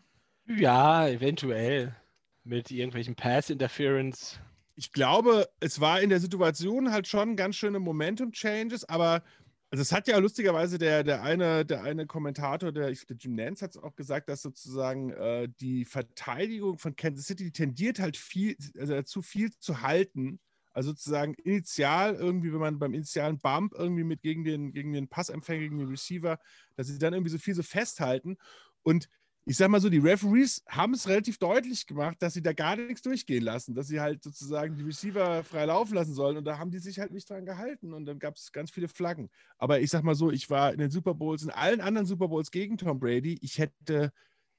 Ja, 0.47 1.09
eventuell. 1.09 1.97
Mit 2.45 2.71
irgendwelchen 2.71 3.15
Pass-Interference. 3.15 4.41
Ich 4.75 4.93
glaube, 4.93 5.49
es 5.61 5.81
war 5.81 6.01
in 6.01 6.11
der 6.11 6.21
Situation 6.21 6.93
halt 6.93 7.07
schon 7.09 7.37
ganz 7.37 7.57
schöne 7.57 7.79
Momentum-Changes, 7.79 8.89
aber 8.89 9.23
also 9.73 9.81
es 9.81 9.91
hat 9.91 10.07
ja 10.07 10.19
lustigerweise 10.19 10.77
der, 10.77 11.03
der, 11.03 11.23
eine, 11.23 11.65
der 11.65 11.83
eine 11.83 12.07
Kommentator, 12.07 12.73
der, 12.73 12.91
der 12.91 13.17
Jim 13.17 13.35
Nance 13.35 13.65
hat 13.65 13.71
es 13.71 13.83
auch 13.83 13.97
gesagt, 13.97 14.29
dass 14.29 14.43
sozusagen 14.43 15.13
äh, 15.13 15.49
die 15.61 15.87
Verteidigung 15.87 16.77
von 16.77 16.95
Kansas 16.95 17.25
City 17.25 17.45
die 17.45 17.53
tendiert 17.53 17.99
halt 17.99 18.19
viel, 18.19 18.55
also 18.79 18.93
dazu 18.93 19.23
viel 19.23 19.51
zu 19.59 19.81
halten. 19.81 20.41
Also 20.75 20.91
sozusagen 20.91 21.33
initial 21.43 22.17
irgendwie, 22.17 22.53
wenn 22.53 22.61
man 22.61 22.79
beim 22.79 22.93
initialen 22.93 23.39
Bump 23.39 23.73
irgendwie 23.73 24.05
mit 24.05 24.21
gegen 24.21 24.45
den, 24.45 24.75
gegen 24.75 24.93
den 24.93 25.09
Passempfänger, 25.09 25.61
gegen 25.61 25.79
den 25.79 25.89
Receiver, 25.89 26.39
dass 26.77 26.89
sie 26.89 26.99
dann 26.99 27.15
irgendwie 27.15 27.33
so 27.33 27.39
viel 27.39 27.55
so 27.55 27.63
festhalten. 27.63 28.37
Und 28.83 29.09
ich 29.45 29.57
sag 29.57 29.69
mal 29.69 29.81
so, 29.81 29.89
die 29.89 29.99
Referees 29.99 30.63
haben 30.69 30.95
es 30.95 31.09
relativ 31.09 31.39
deutlich 31.39 31.87
gemacht, 31.87 32.17
dass 32.21 32.35
sie 32.35 32.43
da 32.43 32.53
gar 32.53 32.77
nichts 32.77 33.03
durchgehen 33.03 33.43
lassen, 33.43 33.75
dass 33.75 33.89
sie 33.89 34.01
halt 34.01 34.23
sozusagen 34.23 34.77
die 34.77 34.85
Receiver 34.85 35.43
frei 35.43 35.65
laufen 35.65 35.95
lassen 35.95 36.15
sollen 36.15 36.37
und 36.37 36.45
da 36.45 36.59
haben 36.59 36.71
die 36.71 36.79
sich 36.79 37.01
halt 37.01 37.13
nicht 37.13 37.29
dran 37.29 37.45
gehalten 37.45 37.93
und 37.93 38.05
dann 38.05 38.19
gab 38.19 38.37
es 38.37 38.53
ganz 38.53 38.71
viele 38.71 38.89
Flaggen. 38.89 39.31
Aber 39.59 39.81
ich 39.81 39.91
sag 39.91 40.05
mal 40.05 40.15
so, 40.15 40.31
ich 40.31 40.49
war 40.49 40.73
in 40.73 40.79
den 40.79 40.91
Super 40.91 41.15
Bowls, 41.15 41.43
in 41.43 41.51
allen 41.51 41.81
anderen 41.81 42.07
Super 42.07 42.29
Bowls 42.29 42.51
gegen 42.51 42.79
Tom 42.79 43.01
Brady, 43.01 43.39
ich 43.43 43.59
hätte 43.59 44.13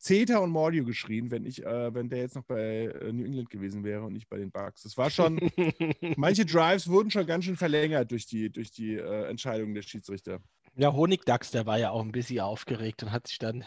Zeta 0.04 0.40
und 0.40 0.50
Mordio 0.50 0.84
geschrien, 0.84 1.32
wenn 1.32 1.46
ich, 1.46 1.66
äh, 1.66 1.94
wenn 1.94 2.10
der 2.10 2.20
jetzt 2.20 2.36
noch 2.36 2.44
bei 2.44 2.88
äh, 2.88 3.14
New 3.14 3.24
England 3.24 3.50
gewesen 3.50 3.86
wäre 3.86 4.04
und 4.04 4.12
nicht 4.12 4.28
bei 4.28 4.38
den 4.38 4.52
Bucks. 4.52 4.84
Das 4.84 4.98
war 4.98 5.10
schon, 5.10 5.38
manche 6.18 6.46
Drives 6.46 6.90
wurden 6.90 7.10
schon 7.10 7.26
ganz 7.26 7.46
schön 7.46 7.56
verlängert 7.56 8.12
durch 8.12 8.26
die, 8.26 8.50
durch 8.50 8.70
die 8.72 8.96
äh, 8.96 9.30
Entscheidungen 9.30 9.74
der 9.74 9.82
Schiedsrichter. 9.82 10.42
Ja, 10.76 10.92
Honigdachs, 10.92 11.52
der 11.52 11.66
war 11.66 11.80
ja 11.80 11.92
auch 11.92 12.02
ein 12.02 12.12
bisschen 12.12 12.42
aufgeregt 12.42 13.04
und 13.04 13.14
hat 13.14 13.28
sich 13.28 13.40
dann 13.40 13.64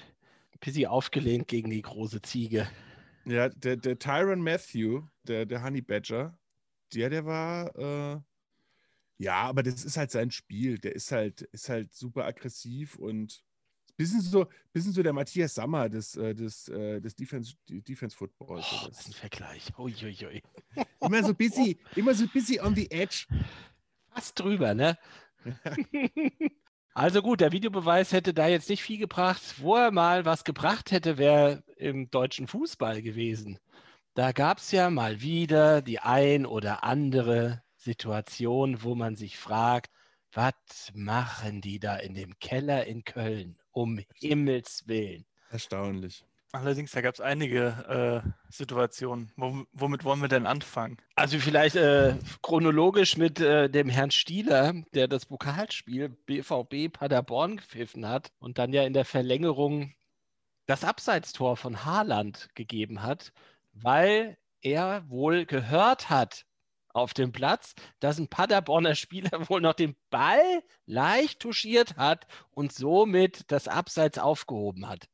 bisschen 0.61 0.87
aufgelehnt 0.87 1.49
gegen 1.49 1.71
die 1.71 1.83
große 1.83 2.23
Ziege. 2.23 2.69
Ja, 3.25 3.49
der, 3.49 3.77
der 3.77 3.99
Tyron 3.99 4.41
Matthew, 4.41 5.03
der, 5.25 5.47
der 5.47 5.63
Honey 5.63 5.81
Badger, 5.81 6.39
der, 6.95 7.11
der 7.11 7.25
war, 7.27 7.77
äh, 7.77 8.21
ja, 9.19 9.43
aber 9.43 9.63
das 9.63 9.85
ist 9.85 9.97
halt 9.97 10.11
sein 10.11 10.31
Spiel. 10.31 10.79
Der 10.79 10.95
ist 10.95 11.11
halt, 11.11 11.43
ist 11.43 11.69
halt 11.69 11.93
super 11.93 12.25
aggressiv 12.25 12.97
und 12.97 13.43
bisschen 13.97 14.21
so, 14.21 14.47
bisschen 14.73 14.93
so 14.93 15.03
der 15.03 15.13
Matthias 15.13 15.55
Sammer 15.55 15.89
des, 15.89 16.17
äh, 16.17 16.35
des, 16.35 16.69
äh, 16.69 17.01
des 17.01 17.17
Defense, 17.17 17.55
Defense 17.69 18.17
Footballs. 18.17 18.67
Oh, 18.71 18.89
das 18.89 19.01
ist 19.01 19.09
ein 19.09 19.13
Vergleich. 19.15 19.73
Uiuiui. 19.79 20.43
Immer 21.01 21.25
so 21.25 21.35
busy, 21.35 21.79
immer 21.95 22.15
so 22.15 22.27
busy 22.29 22.61
on 22.61 22.75
the 22.75 22.91
edge. 22.91 23.27
Fast 24.11 24.39
drüber, 24.39 24.75
ne? 24.75 24.99
Also 26.97 27.21
gut, 27.21 27.43
der 27.43 27.53
Videobeweis 27.53 28.13
hätte 28.13 28.33
da 28.33 28.47
jetzt 28.47 28.71
nicht 28.71 28.83
viel 28.83 28.97
gebracht. 28.97 29.43
Wo 29.59 29.77
er 29.77 29.91
mal 29.91 30.25
was 30.25 30.45
gebracht 30.45 30.93
hätte, 30.93 31.19
wäre 31.19 31.63
im 31.77 32.11
deutschen 32.11 32.47
Fußball 32.47 33.03
gewesen. 33.03 33.59
Da 34.15 34.33
gab 34.33 34.57
es 34.57 34.73
ja 34.73 34.89
mal 34.89 35.21
wieder 35.21 35.83
die 35.83 35.99
ein 35.99 36.47
oder 36.47 36.85
andere 36.85 37.63
Situation, 37.77 38.83
wo 38.83 38.95
man 38.95 39.15
sich 39.15 39.37
fragt, 39.37 39.91
was 40.33 40.55
machen 40.95 41.61
die 41.61 41.79
da 41.79 41.97
in 41.97 42.15
dem 42.15 42.39
Keller 42.39 42.87
in 42.87 43.05
Köln? 43.05 43.59
Um 43.73 44.01
Himmels 44.15 44.85
Willen. 44.87 45.27
Erstaunlich. 45.51 46.25
Allerdings, 46.61 46.93
da 46.93 47.03
gab 47.03 47.15
es 47.15 47.21
einige 47.21 48.25
äh, 48.25 48.31
Situationen. 48.51 49.31
Wo, 49.37 49.65
womit 49.73 50.05
wollen 50.05 50.21
wir 50.21 50.29
denn 50.29 50.47
anfangen? 50.47 50.97
Also 51.15 51.39
vielleicht 51.39 51.77
äh, 51.77 52.17
chronologisch 52.43 53.17
mit 53.17 53.41
äh, 53.41 53.69
dem 53.69 53.91
Herrn 53.91 54.11
Stieler, 54.11 54.73
der 54.95 55.07
das 55.07 55.27
Pokalspiel 55.27 56.09
BVB 56.09 56.93
Paderborn 56.93 57.59
gepfiffen 57.59 58.09
hat 58.09 58.33
und 58.39 58.59
dann 58.59 58.73
ja 58.73 58.85
in 58.85 58.95
der 58.95 59.05
Verlängerung 59.05 59.95
das 60.67 60.83
Abseitstor 60.83 61.57
von 61.57 61.85
Haaland 61.85 62.49
gegeben 62.55 63.03
hat, 63.03 63.33
weil 63.73 64.39
er 64.63 65.09
wohl 65.09 65.45
gehört 65.45 66.09
hat 66.09 66.47
auf 66.95 67.13
dem 67.13 67.33
Platz, 67.33 67.75
dass 68.01 68.19
ein 68.19 68.29
Paderborner 68.29 68.95
Spieler 68.95 69.49
wohl 69.51 69.61
noch 69.61 69.75
den 69.75 69.95
Ball 70.09 70.63
leicht 70.87 71.41
touchiert 71.41 71.97
hat 71.97 72.27
und 72.53 72.73
somit 72.73 73.51
das 73.53 73.69
Abseits 73.69 74.19
aufgehoben 74.19 74.89
hat. 74.89 75.09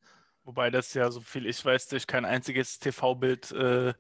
Wobei 0.44 0.70
das 0.70 0.92
ja, 0.94 1.10
so 1.10 1.20
viel 1.20 1.46
ich 1.46 1.64
weiß, 1.64 1.88
durch 1.88 2.06
kein 2.06 2.24
einziges 2.24 2.78
TV-Bild 2.78 3.52
äh, 3.52 3.94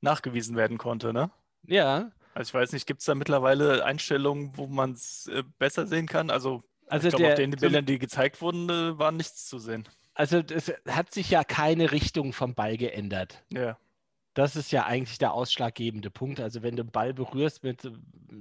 nachgewiesen 0.00 0.56
werden 0.56 0.78
konnte, 0.78 1.12
ne? 1.12 1.30
Ja, 1.66 2.10
Also 2.34 2.50
ich 2.50 2.54
weiß 2.54 2.72
nicht, 2.72 2.86
gibt 2.86 3.00
es 3.00 3.06
da 3.06 3.14
mittlerweile 3.14 3.84
Einstellungen, 3.84 4.56
wo 4.56 4.66
man 4.66 4.92
es 4.92 5.26
äh, 5.28 5.42
besser 5.58 5.86
sehen 5.86 6.06
kann? 6.06 6.30
Also, 6.30 6.62
also 6.88 7.08
ich 7.08 7.14
glaube, 7.14 7.32
auf 7.32 7.36
den 7.38 7.50
Bildern, 7.52 7.86
die 7.86 7.98
gezeigt 7.98 8.40
wurden, 8.40 8.68
äh, 8.68 8.98
war 8.98 9.12
nichts 9.12 9.46
zu 9.46 9.58
sehen. 9.58 9.88
also 10.14 10.38
es 10.38 10.72
hat 10.88 11.12
sich 11.14 11.30
ja 11.30 11.44
keine 11.44 11.92
Richtung 11.92 12.32
vom 12.32 12.54
Ball 12.54 12.76
geändert. 12.76 13.44
Ja. 13.52 13.78
Das 14.34 14.54
ist 14.54 14.70
ja 14.70 14.84
eigentlich 14.84 15.18
der 15.18 15.32
ausschlaggebende 15.32 16.10
Punkt. 16.10 16.40
Also 16.40 16.62
wenn 16.62 16.76
du 16.76 16.82
einen 16.82 16.90
Ball 16.92 17.14
berührst 17.14 17.62
mit 17.62 17.84
äh, 17.84 17.92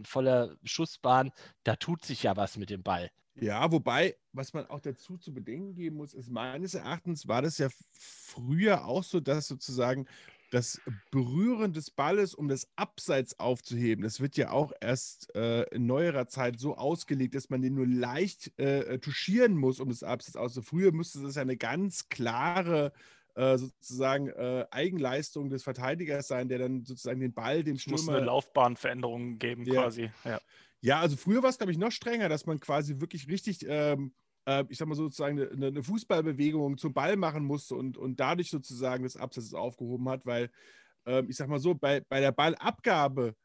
voller 0.03 0.55
Schussbahn, 0.63 1.31
da 1.63 1.75
tut 1.75 2.03
sich 2.03 2.23
ja 2.23 2.35
was 2.35 2.57
mit 2.57 2.69
dem 2.69 2.83
Ball. 2.83 3.09
Ja, 3.39 3.71
wobei, 3.71 4.15
was 4.31 4.53
man 4.53 4.65
auch 4.67 4.79
dazu 4.79 5.17
zu 5.17 5.33
bedenken 5.33 5.75
geben 5.75 5.97
muss, 5.97 6.13
ist 6.13 6.29
meines 6.29 6.73
Erachtens 6.73 7.27
war 7.27 7.41
das 7.41 7.57
ja 7.57 7.69
früher 7.91 8.85
auch 8.85 9.03
so, 9.03 9.19
dass 9.19 9.47
sozusagen 9.47 10.05
das 10.51 10.81
Berühren 11.11 11.73
des 11.73 11.91
Balles, 11.91 12.33
um 12.33 12.47
das 12.47 12.69
Abseits 12.77 13.39
aufzuheben, 13.39 14.03
das 14.03 14.21
wird 14.21 14.37
ja 14.37 14.51
auch 14.51 14.71
erst 14.79 15.35
äh, 15.35 15.63
in 15.75 15.85
neuerer 15.85 16.27
Zeit 16.27 16.59
so 16.59 16.75
ausgelegt, 16.77 17.35
dass 17.35 17.49
man 17.49 17.61
den 17.61 17.73
nur 17.73 17.87
leicht 17.87 18.57
äh, 18.57 18.99
touchieren 18.99 19.57
muss, 19.57 19.79
um 19.79 19.89
das 19.89 20.03
Abseits 20.03 20.37
auszuführen. 20.37 20.65
Früher 20.65 20.91
müsste 20.93 21.21
das 21.23 21.35
ja 21.35 21.41
eine 21.41 21.57
ganz 21.57 22.07
klare 22.09 22.93
äh, 23.33 23.57
sozusagen 23.57 24.29
äh, 24.29 24.65
Eigenleistung 24.71 25.49
des 25.49 25.63
Verteidigers 25.63 26.27
sein, 26.27 26.47
der 26.47 26.59
dann 26.59 26.85
sozusagen 26.85 27.19
den 27.19 27.33
Ball 27.33 27.63
dem 27.63 27.75
Es 27.75 27.87
muss 27.87 28.01
Stürmer 28.03 28.17
eine 28.19 28.27
Laufbahnveränderung 28.27 29.39
geben, 29.39 29.65
Ja. 29.65 29.81
quasi. 29.81 30.09
Ja. 30.23 30.39
Ja, 30.85 30.99
also 30.99 31.17
früher 31.17 31.41
war 31.41 31.49
es, 31.49 31.57
glaube 31.57 31.71
ich, 31.71 31.79
noch 31.79 31.91
strenger, 31.91 32.29
dass 32.29 32.45
man 32.45 32.59
quasi 32.59 32.99
wirklich 32.99 33.27
richtig, 33.27 33.65
ähm, 33.67 34.13
äh, 34.47 34.63
ich 34.69 34.77
sag 34.77 34.87
mal 34.87 34.93
sozusagen, 34.93 35.41
eine, 35.41 35.65
eine, 35.65 35.81
Fußballbewegung 35.81 36.77
zum 36.77 36.93
Ball 36.93 37.17
machen 37.17 37.43
musste 37.43 37.73
und, 37.73 37.97
und 37.97 38.19
dadurch 38.19 38.51
sozusagen 38.51 39.03
das 39.03 39.17
Abseits 39.17 39.55
aufgehoben 39.55 40.07
hat, 40.09 40.27
weil, 40.27 40.51
äh, 41.07 41.23
ich 41.27 41.37
sag 41.37 41.47
mal 41.49 41.57
so, 41.57 41.73
bei, 41.73 42.01
bei 42.01 42.19
der 42.19 42.31
Ballabgabe 42.31 43.35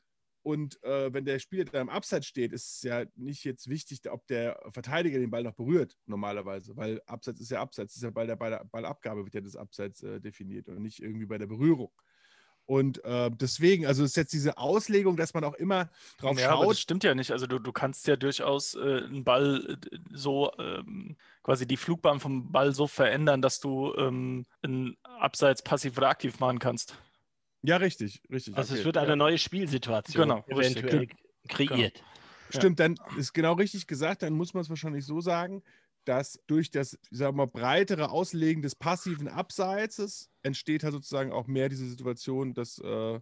und 0.42 0.82
äh, 0.85 1.14
wenn 1.14 1.25
der 1.25 1.38
Spieler 1.38 1.64
da 1.64 1.80
im 1.80 1.88
Abseits 1.88 2.26
steht, 2.26 2.52
ist 2.52 2.76
es 2.76 2.82
ja 2.82 3.06
nicht 3.16 3.42
jetzt 3.44 3.70
wichtig, 3.70 4.00
ob 4.11 4.26
der 4.26 4.61
Verteidiger 4.75 5.18
den 5.18 5.30
Ball 5.30 5.42
noch 5.42 5.54
berührt, 5.54 5.97
normalerweise, 6.04 6.76
weil 6.76 7.00
Abseits 7.06 7.40
ist 7.40 7.52
ja 7.52 7.62
Abseits, 7.62 7.97
ist 7.97 8.02
ja 8.02 8.11
bei 8.11 8.26
der, 8.26 8.37
bei 8.37 8.50
der 8.50 8.66
Ballabgabe 8.66 9.25
wird 9.25 9.35
ja 9.35 9.40
das 9.40 9.56
Abseits 9.56 10.02
äh, 10.02 10.20
definiert 10.20 10.68
und 10.68 10.82
nicht 10.82 11.00
irgendwie 11.00 11.25
bei 11.25 11.38
der 11.38 11.47
Berührung. 11.47 11.90
Und 12.71 13.03
äh, 13.05 13.33
deswegen, 13.33 13.85
also 13.85 14.05
ist 14.05 14.17
jetzt 14.17 14.33
diese 14.33 14.57
Auslegung, 14.57 15.17
dass 15.17 15.35
man 15.35 15.43
auch 15.43 15.55
immer 15.55 15.91
drauf 16.19 16.39
ja, 16.39 16.50
schaut. 16.50 16.62
Aber 16.62 16.67
das 16.69 16.79
stimmt 16.79 17.03
ja 17.03 17.17
nicht. 17.17 17.33
Also 17.33 17.49
du, 17.49 17.59
du 17.59 17.73
kannst 17.73 18.07
ja 18.07 18.15
durchaus 18.15 18.77
äh, 18.77 18.79
einen 18.79 19.25
Ball 19.25 19.77
äh, 19.91 19.97
so 20.12 20.53
ähm, 20.57 21.17
quasi 21.43 21.67
die 21.67 21.77
Flugbahn 21.77 22.21
vom 22.21 22.53
Ball 22.53 22.73
so 22.73 22.87
verändern, 22.87 23.43
dass 23.43 23.59
du 23.59 23.93
ähm, 23.97 24.47
einen 24.62 24.97
Abseits 25.03 25.62
passiv 25.62 25.99
oder 25.99 26.11
aktiv 26.11 26.39
machen 26.39 26.61
kannst. 26.61 26.95
Ja, 27.62 27.79
richtig, 27.79 28.23
richtig. 28.31 28.57
Also 28.57 28.75
okay. 28.75 28.79
es 28.79 28.87
wird 28.87 28.99
eine 28.99 29.09
ja. 29.09 29.17
neue 29.17 29.39
Spielsituation 29.39 30.29
genau, 30.29 30.45
eventuell 30.47 30.99
richtig. 31.00 31.19
kreiert. 31.49 31.95
Genau. 31.95 32.07
Stimmt, 32.50 32.79
dann 32.79 32.95
ist 33.19 33.33
genau 33.33 33.55
richtig 33.55 33.89
gesagt, 33.89 34.23
dann 34.23 34.35
muss 34.35 34.55
man 34.55 34.61
es 34.61 34.71
wahrscheinlich 34.71 35.05
so 35.05 35.21
sagen, 35.21 35.65
dass 36.11 36.43
durch 36.49 36.73
das, 36.73 36.99
sagen 37.12 37.37
wir 37.37 37.47
mal, 37.47 37.47
breitere 37.47 38.11
Auslegen 38.11 38.62
des 38.62 38.75
passiven 38.75 39.29
Abseitses 39.29 40.29
entsteht 40.43 40.83
halt 40.83 40.93
sozusagen 40.93 41.31
auch 41.31 41.47
mehr 41.47 41.69
diese 41.69 41.88
Situation, 41.88 42.52
dass 42.52 42.79
äh, 42.81 43.21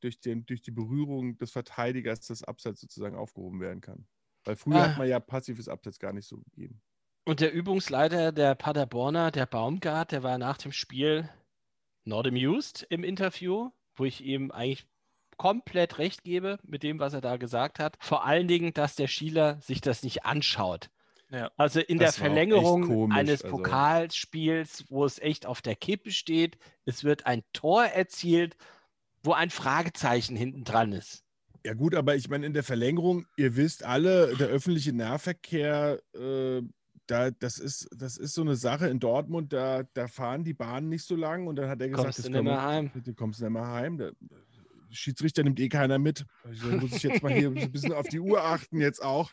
durch, 0.00 0.20
den, 0.20 0.46
durch 0.46 0.62
die 0.62 0.70
Berührung 0.70 1.36
des 1.36 1.50
Verteidigers 1.50 2.26
das 2.26 2.42
Abseits 2.42 2.80
sozusagen 2.80 3.14
aufgehoben 3.14 3.60
werden 3.60 3.82
kann. 3.82 4.06
Weil 4.44 4.56
früher 4.56 4.76
ah. 4.76 4.88
hat 4.88 4.96
man 4.96 5.06
ja 5.06 5.20
passives 5.20 5.68
Abseits 5.68 5.98
gar 5.98 6.14
nicht 6.14 6.26
so 6.26 6.38
gegeben. 6.38 6.80
Und 7.26 7.40
der 7.40 7.52
Übungsleiter 7.52 8.32
der 8.32 8.54
Paderborner, 8.54 9.30
der 9.30 9.44
Baumgart, 9.44 10.10
der 10.10 10.22
war 10.22 10.38
nach 10.38 10.56
dem 10.56 10.72
Spiel 10.72 11.28
not 12.06 12.26
amused 12.26 12.86
im 12.88 13.04
Interview, 13.04 13.70
wo 13.96 14.06
ich 14.06 14.24
ihm 14.24 14.50
eigentlich 14.50 14.86
komplett 15.36 15.98
recht 15.98 16.24
gebe 16.24 16.58
mit 16.62 16.82
dem, 16.82 17.00
was 17.00 17.12
er 17.12 17.20
da 17.20 17.36
gesagt 17.36 17.78
hat. 17.78 17.98
Vor 18.00 18.24
allen 18.24 18.48
Dingen, 18.48 18.72
dass 18.72 18.96
der 18.96 19.08
Schieler 19.08 19.60
sich 19.60 19.82
das 19.82 20.02
nicht 20.02 20.24
anschaut. 20.24 20.88
Ja. 21.30 21.50
Also 21.56 21.80
in 21.80 21.98
das 21.98 22.16
der 22.16 22.24
Verlängerung 22.26 22.86
komisch, 22.86 23.16
eines 23.16 23.44
also. 23.44 23.56
Pokalspiels, 23.56 24.84
wo 24.88 25.04
es 25.04 25.18
echt 25.20 25.46
auf 25.46 25.62
der 25.62 25.76
Kippe 25.76 26.10
steht, 26.10 26.58
es 26.84 27.04
wird 27.04 27.26
ein 27.26 27.42
Tor 27.52 27.84
erzielt, 27.84 28.56
wo 29.22 29.32
ein 29.32 29.50
Fragezeichen 29.50 30.36
hinten 30.36 30.64
dran 30.64 30.92
ist. 30.92 31.24
Ja 31.64 31.74
gut, 31.74 31.94
aber 31.94 32.16
ich 32.16 32.28
meine, 32.28 32.46
in 32.46 32.54
der 32.54 32.62
Verlängerung, 32.62 33.26
ihr 33.36 33.54
wisst 33.54 33.84
alle, 33.84 34.34
der 34.36 34.48
öffentliche 34.48 34.94
Nahverkehr, 34.94 36.00
äh, 36.14 36.62
da, 37.06 37.30
das, 37.30 37.58
ist, 37.58 37.88
das 37.94 38.16
ist 38.16 38.34
so 38.34 38.40
eine 38.40 38.56
Sache 38.56 38.88
in 38.88 38.98
Dortmund, 38.98 39.52
da, 39.52 39.82
da 39.94 40.08
fahren 40.08 40.42
die 40.42 40.54
Bahnen 40.54 40.88
nicht 40.88 41.04
so 41.04 41.16
lang 41.16 41.46
und 41.46 41.56
dann 41.56 41.68
hat 41.68 41.80
er 41.80 41.88
gesagt, 41.88 42.04
kommst 42.06 42.24
du 42.24 42.30
nicht 42.30 42.42
mehr 42.42 42.62
heim. 42.62 42.90
Du 42.94 43.14
kommst 43.14 43.40
nicht 43.40 43.50
mehr 43.50 43.66
heim. 43.66 43.98
Der 43.98 44.12
Schiedsrichter 44.90 45.42
nimmt 45.42 45.60
eh 45.60 45.68
keiner 45.68 45.98
mit. 45.98 46.24
Also 46.44 46.68
muss 46.68 46.92
ich 46.92 47.02
jetzt 47.02 47.22
mal 47.22 47.32
hier 47.32 47.48
ein 47.48 47.72
bisschen 47.72 47.92
auf 47.92 48.08
die 48.08 48.20
Uhr 48.20 48.42
achten 48.42 48.80
jetzt 48.80 49.02
auch. 49.02 49.30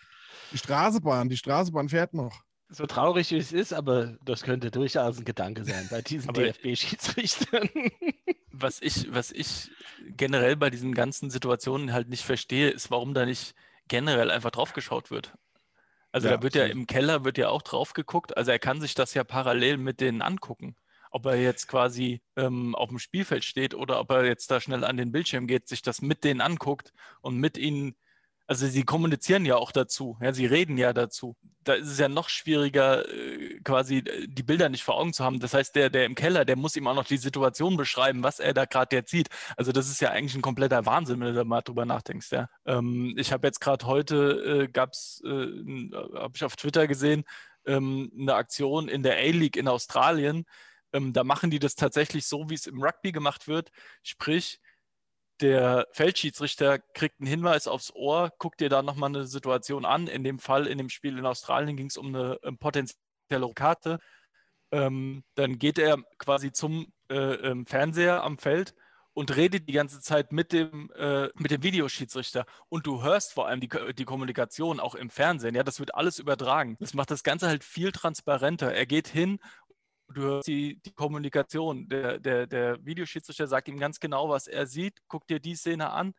Die 0.51 0.57
Straßenbahn, 0.57 1.29
die 1.29 1.37
Straßenbahn 1.37 1.89
fährt 1.89 2.13
noch. 2.13 2.43
So 2.69 2.85
traurig 2.85 3.31
wie 3.31 3.37
es 3.37 3.53
ist, 3.53 3.73
aber 3.73 4.17
das 4.25 4.43
könnte 4.43 4.71
durchaus 4.71 5.17
ein 5.17 5.25
Gedanke 5.25 5.63
sein 5.63 5.87
bei 5.89 6.01
diesen 6.01 6.33
DFB-Schiedsrichtern. 6.33 7.69
Was 8.59 8.81
ich, 8.81 9.13
was 9.13 9.31
ich 9.31 9.69
generell 10.01 10.55
bei 10.55 10.71
diesen 10.71 10.95
ganzen 10.95 11.29
Situationen 11.29 11.93
halt 11.93 12.09
nicht 12.09 12.23
verstehe, 12.23 12.71
ist, 12.71 12.89
warum 12.89 13.13
da 13.13 13.23
nicht 13.23 13.53
generell 13.87 14.31
einfach 14.31 14.49
drauf 14.49 14.73
geschaut 14.73 15.11
wird. 15.11 15.37
Also 16.11 16.27
ja, 16.27 16.37
da 16.37 16.43
wird 16.43 16.55
ja 16.55 16.65
im 16.65 16.87
Keller 16.87 17.23
wird 17.23 17.37
ja 17.37 17.49
auch 17.49 17.61
drauf 17.61 17.93
geguckt. 17.93 18.35
Also 18.35 18.49
er 18.49 18.57
kann 18.57 18.81
sich 18.81 18.95
das 18.95 19.13
ja 19.13 19.23
parallel 19.23 19.77
mit 19.77 20.01
denen 20.01 20.23
angucken. 20.23 20.75
Ob 21.11 21.27
er 21.27 21.35
jetzt 21.35 21.67
quasi 21.67 22.23
ähm, 22.35 22.73
auf 22.73 22.89
dem 22.89 22.97
Spielfeld 22.97 23.43
steht 23.43 23.75
oder 23.75 23.99
ob 23.99 24.09
er 24.09 24.25
jetzt 24.25 24.49
da 24.49 24.59
schnell 24.59 24.83
an 24.83 24.97
den 24.97 25.11
Bildschirm 25.11 25.45
geht, 25.45 25.67
sich 25.67 25.83
das 25.83 26.01
mit 26.01 26.23
denen 26.23 26.41
anguckt 26.41 26.93
und 27.21 27.37
mit 27.37 27.59
ihnen 27.59 27.95
also 28.47 28.65
sie 28.65 28.83
kommunizieren 28.83 29.45
ja 29.45 29.57
auch 29.57 29.73
dazu, 29.73 30.17
ja, 30.21 30.33
sie 30.33 30.45
reden 30.45 30.77
ja 30.77 30.93
dazu. 30.93 31.35
Da 31.65 31.73
ist 31.73 31.87
es 31.87 31.99
ja 31.99 32.07
noch 32.07 32.29
schwieriger, 32.29 33.07
äh, 33.09 33.59
quasi 33.59 33.97
äh, 33.97 34.25
die 34.27 34.43
Bilder 34.43 34.69
nicht 34.69 34.83
vor 34.83 34.95
Augen 34.97 35.11
zu 35.11 35.25
haben. 35.25 35.41
Das 35.41 35.53
heißt, 35.53 35.75
der, 35.75 35.89
der 35.89 36.05
im 36.05 36.15
Keller, 36.15 36.45
der 36.45 36.55
muss 36.55 36.77
ihm 36.77 36.87
auch 36.87 36.95
noch 36.95 37.03
die 37.03 37.17
Situation 37.17 37.75
beschreiben, 37.75 38.23
was 38.23 38.39
er 38.39 38.53
da 38.53 38.63
gerade 38.63 38.95
jetzt 38.95 39.11
sieht. 39.11 39.27
Also 39.57 39.73
das 39.73 39.89
ist 39.89 39.99
ja 39.99 40.11
eigentlich 40.11 40.35
ein 40.35 40.41
kompletter 40.41 40.85
Wahnsinn, 40.85 41.19
wenn 41.19 41.27
du 41.27 41.33
da 41.33 41.43
mal 41.43 41.61
drüber 41.61 41.85
nachdenkst. 41.85 42.31
Ja. 42.31 42.47
Ähm, 42.65 43.15
ich 43.17 43.33
habe 43.33 43.45
jetzt 43.47 43.59
gerade 43.59 43.85
heute, 43.85 44.65
äh, 44.65 44.67
gab 44.69 44.93
es, 44.93 45.21
äh, 45.25 45.29
habe 45.29 46.31
ich 46.33 46.43
auf 46.45 46.55
Twitter 46.55 46.87
gesehen, 46.87 47.25
ähm, 47.65 48.11
eine 48.17 48.35
Aktion 48.35 48.87
in 48.87 49.03
der 49.03 49.17
A-League 49.17 49.57
in 49.57 49.67
Australien. 49.67 50.45
Ähm, 50.93 51.11
da 51.11 51.25
machen 51.25 51.51
die 51.51 51.59
das 51.59 51.75
tatsächlich 51.75 52.27
so, 52.27 52.49
wie 52.49 52.53
es 52.53 52.65
im 52.65 52.81
Rugby 52.81 53.11
gemacht 53.11 53.49
wird. 53.49 53.71
Sprich, 54.03 54.61
der 55.41 55.87
Feldschiedsrichter 55.91 56.79
kriegt 56.79 57.19
einen 57.19 57.27
Hinweis 57.27 57.67
aufs 57.67 57.91
Ohr, 57.93 58.31
guckt 58.39 58.59
dir 58.59 58.69
da 58.69 58.81
nochmal 58.81 59.09
eine 59.09 59.27
Situation 59.27 59.85
an. 59.85 60.07
In 60.07 60.23
dem 60.23 60.39
Fall, 60.39 60.67
in 60.67 60.77
dem 60.77 60.89
Spiel 60.89 61.17
in 61.17 61.25
Australien 61.25 61.77
ging 61.77 61.87
es 61.87 61.97
um 61.97 62.07
eine 62.07 62.39
um 62.39 62.57
potenzielle 62.57 63.53
Karte. 63.53 63.99
Ähm, 64.71 65.23
dann 65.35 65.59
geht 65.59 65.79
er 65.79 65.97
quasi 66.17 66.51
zum 66.51 66.91
äh, 67.09 67.15
ähm, 67.15 67.65
Fernseher 67.65 68.23
am 68.23 68.37
Feld 68.37 68.73
und 69.13 69.35
redet 69.35 69.67
die 69.67 69.73
ganze 69.73 69.99
Zeit 69.99 70.31
mit 70.31 70.51
dem, 70.51 70.91
äh, 70.95 71.29
mit 71.35 71.49
dem 71.49 71.63
Videoschiedsrichter. 71.63 72.45
Und 72.69 72.85
du 72.85 73.01
hörst 73.01 73.33
vor 73.33 73.47
allem 73.47 73.59
die, 73.59 73.69
die 73.97 74.05
Kommunikation 74.05 74.79
auch 74.79 74.93
im 74.93 75.09
Fernsehen. 75.09 75.55
Ja, 75.55 75.63
das 75.63 75.79
wird 75.79 75.95
alles 75.95 76.19
übertragen. 76.19 76.77
Das 76.79 76.93
macht 76.93 77.09
das 77.09 77.23
Ganze 77.23 77.47
halt 77.47 77.63
viel 77.63 77.91
transparenter. 77.91 78.71
Er 78.73 78.85
geht 78.85 79.07
hin 79.07 79.39
du 80.13 80.21
hörst 80.21 80.47
die, 80.47 80.79
die 80.81 80.93
Kommunikation. 80.93 81.87
Der, 81.89 82.19
der, 82.19 82.47
der 82.47 82.85
Videoschiedsrichter 82.85 83.47
sagt 83.47 83.67
ihm 83.67 83.79
ganz 83.79 83.99
genau, 83.99 84.29
was 84.29 84.47
er 84.47 84.67
sieht. 84.67 84.99
Guck 85.07 85.27
dir 85.27 85.39
die 85.39 85.55
Szene 85.55 85.91
an. 85.91 86.13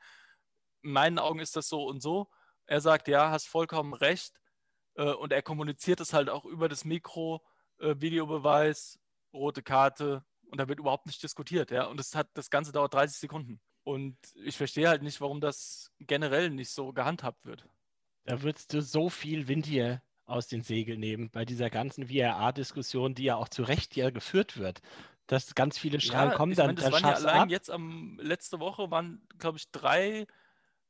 In 0.83 0.93
meinen 0.93 1.19
Augen 1.19 1.41
ist 1.41 1.57
das 1.57 1.69
so 1.69 1.87
und 1.87 2.01
so. 2.01 2.29
Er 2.67 2.81
sagt, 2.81 3.09
ja, 3.09 3.31
hast 3.31 3.49
vollkommen 3.49 3.95
recht. 3.95 4.41
Äh, 4.95 5.13
und 5.13 5.33
er 5.33 5.43
kommuniziert 5.43 6.01
es 6.01 6.13
halt 6.13 6.29
auch 6.29 6.45
über 6.45 6.69
das 6.69 6.85
Mikro, 6.85 7.45
äh, 7.79 7.95
Videobeweis, 7.99 8.99
rote 9.33 9.63
Karte. 9.63 10.25
Und 10.51 10.59
da 10.59 10.69
wird 10.69 10.79
überhaupt 10.79 11.07
nicht 11.07 11.23
diskutiert. 11.23 11.71
Ja? 11.71 11.87
Und 11.87 11.99
das, 11.99 12.15
hat, 12.15 12.29
das 12.35 12.51
Ganze 12.51 12.73
dauert 12.73 12.95
30 12.95 13.19
Sekunden. 13.19 13.61
Und 13.85 14.19
ich 14.35 14.57
verstehe 14.57 14.89
halt 14.89 15.03
nicht, 15.03 15.21
warum 15.21 15.41
das 15.41 15.91
generell 15.99 16.51
nicht 16.51 16.71
so 16.71 16.93
gehandhabt 16.93 17.45
wird. 17.45 17.67
Da 18.25 18.43
würdest 18.43 18.75
du 18.75 18.83
so 18.83 19.09
viel 19.09 19.49
Wind 19.49 19.65
hier 19.65 20.03
aus 20.29 20.47
den 20.47 20.63
Segeln 20.63 21.01
nehmen 21.01 21.31
bei 21.31 21.45
dieser 21.45 21.71
ganzen 21.71 22.07
VRA-Diskussion, 22.09 23.15
die 23.15 23.25
ja 23.25 23.37
auch 23.37 23.49
zu 23.49 23.63
Recht 23.63 23.97
ja 23.97 24.11
geführt 24.11 24.59
wird. 24.59 24.81
Dass 25.27 25.55
ganz 25.55 25.79
viele 25.79 26.01
schreien, 26.01 26.31
ja, 26.31 26.37
kommen 26.37 26.55
dann, 26.55 26.67
meine, 26.67 26.77
das 26.77 26.85
dann 26.85 26.93
waren 26.95 27.03
ja 27.03 27.15
allein 27.17 27.43
ab. 27.43 27.51
jetzt 27.51 27.71
am 27.71 28.19
letzte 28.23 28.61
Woche 28.61 28.91
waren, 28.91 29.21
glaube 29.39 29.59
ich, 29.59 29.71
drei 29.71 30.27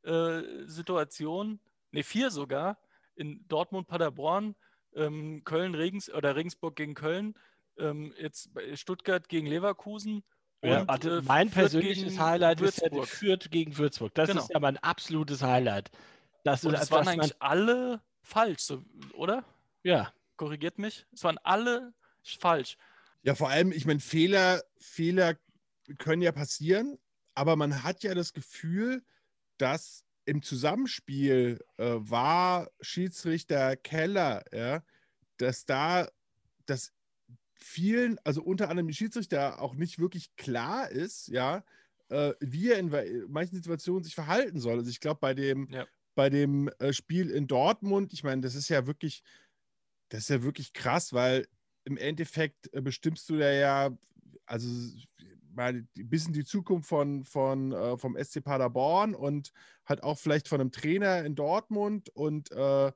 äh, 0.03 0.43
Situationen, 0.67 1.61
ne, 1.91 2.03
vier 2.03 2.31
sogar, 2.31 2.79
in 3.17 3.45
Dortmund, 3.49 3.89
Paderborn, 3.89 4.55
ähm, 4.95 5.43
Köln, 5.45 5.75
Regens 5.75 6.13
oder 6.13 6.37
Regensburg 6.37 6.77
gegen 6.77 6.95
Köln, 6.95 7.35
ähm, 7.79 8.15
jetzt 8.19 8.51
Stuttgart 8.75 9.29
gegen 9.29 9.47
Leverkusen. 9.47 10.23
Ja, 10.63 10.81
und, 10.81 10.91
also 10.91 11.21
mein 11.23 11.51
persönliches 11.51 12.19
Highlight 12.19 12.61
Würzburg. 12.61 12.93
ist 12.93 12.99
ja 12.99 13.05
Fürth 13.05 13.51
gegen 13.51 13.77
Würzburg. 13.77 14.15
Das 14.15 14.29
genau. 14.29 14.43
ist 14.43 14.51
ja 14.51 14.59
mein 14.59 14.77
absolutes 14.79 15.43
Highlight. 15.43 15.91
Das, 16.45 16.65
und 16.65 16.73
das 16.73 16.91
waren 16.91 17.07
eigentlich 17.07 17.41
alle 17.41 18.01
falsch, 18.23 18.61
so, 18.61 18.85
oder? 19.15 19.45
Ja. 19.83 20.13
Korrigiert 20.37 20.79
mich. 20.79 21.07
Es 21.13 21.25
waren 21.25 21.39
alle 21.39 21.93
falsch. 22.23 22.77
Ja, 23.23 23.35
vor 23.35 23.49
allem, 23.49 23.73
ich 23.73 23.87
meine, 23.87 24.01
Fehler, 24.01 24.63
Fehler 24.77 25.37
können 25.99 26.23
ja 26.23 26.33
passieren, 26.33 26.99
aber 27.35 27.57
man 27.57 27.83
hat 27.83 28.03
ja 28.03 28.15
das 28.15 28.33
Gefühl, 28.33 29.03
dass 29.57 30.05
im 30.25 30.43
Zusammenspiel 30.43 31.65
äh, 31.79 31.95
war 31.97 32.71
Schiedsrichter 32.81 33.77
Keller, 33.77 34.45
ja, 34.53 34.83
dass 35.39 35.65
da 35.65 36.09
das 36.67 36.93
vielen, 37.55 38.19
also 38.25 38.43
unter 38.43 38.69
anderem 38.69 38.89
die 38.89 38.95
Schiedsrichter 38.95 39.61
auch 39.61 39.75
nicht 39.75 39.99
wirklich 39.99 40.37
klar 40.37 40.91
ist, 40.91 41.29
ja, 41.29 41.65
äh, 42.11 42.35
wie 42.41 42.71
er 42.71 42.79
in 42.79 43.25
manchen 43.29 43.57
Situationen 43.57 44.05
sich 44.05 44.15
verhalten 44.15 44.61
soll. 44.61 44.79
Also 44.79 44.91
ich 44.91 45.01
glaube, 45.01 45.21
bei 45.21 45.35
dem 45.35 45.69
ja 45.71 45.87
bei 46.19 46.31
dem 46.31 46.67
äh, 46.81 46.93
Spiel 46.93 47.31
in 47.31 47.47
Dortmund, 47.47 48.13
ich 48.13 48.25
meine, 48.25 48.41
das 48.43 48.57
ist 48.57 48.69
ja 48.69 48.89
wirklich, 48.89 49.23
das 50.09 50.23
ist 50.23 50.31
ja 50.31 50.43
wirklich 50.43 50.73
krass, 50.73 51.13
weil 51.13 51.47
im 51.85 51.97
Endeffekt 51.97 52.75
äh, 52.75 52.81
bestimmst 52.81 53.29
du 53.31 53.37
ja, 53.37 53.53
ja 53.53 53.99
also 54.45 54.69
mal 55.53 55.75
ein 55.75 55.89
bisschen 55.95 56.33
die 56.33 56.45
Zukunft 56.45 56.89
von, 56.89 57.25
von, 57.25 57.71
äh, 57.71 57.97
vom 57.97 58.17
SC 58.17 58.43
Paderborn 58.43 59.15
und 59.15 59.53
halt 59.87 60.03
auch 60.03 60.19
vielleicht 60.19 60.49
von 60.49 60.61
einem 60.61 60.73
Trainer 60.73 61.25
in 61.25 61.37
Dortmund 61.37 62.09
und, 62.09 62.51
äh, 62.51 62.91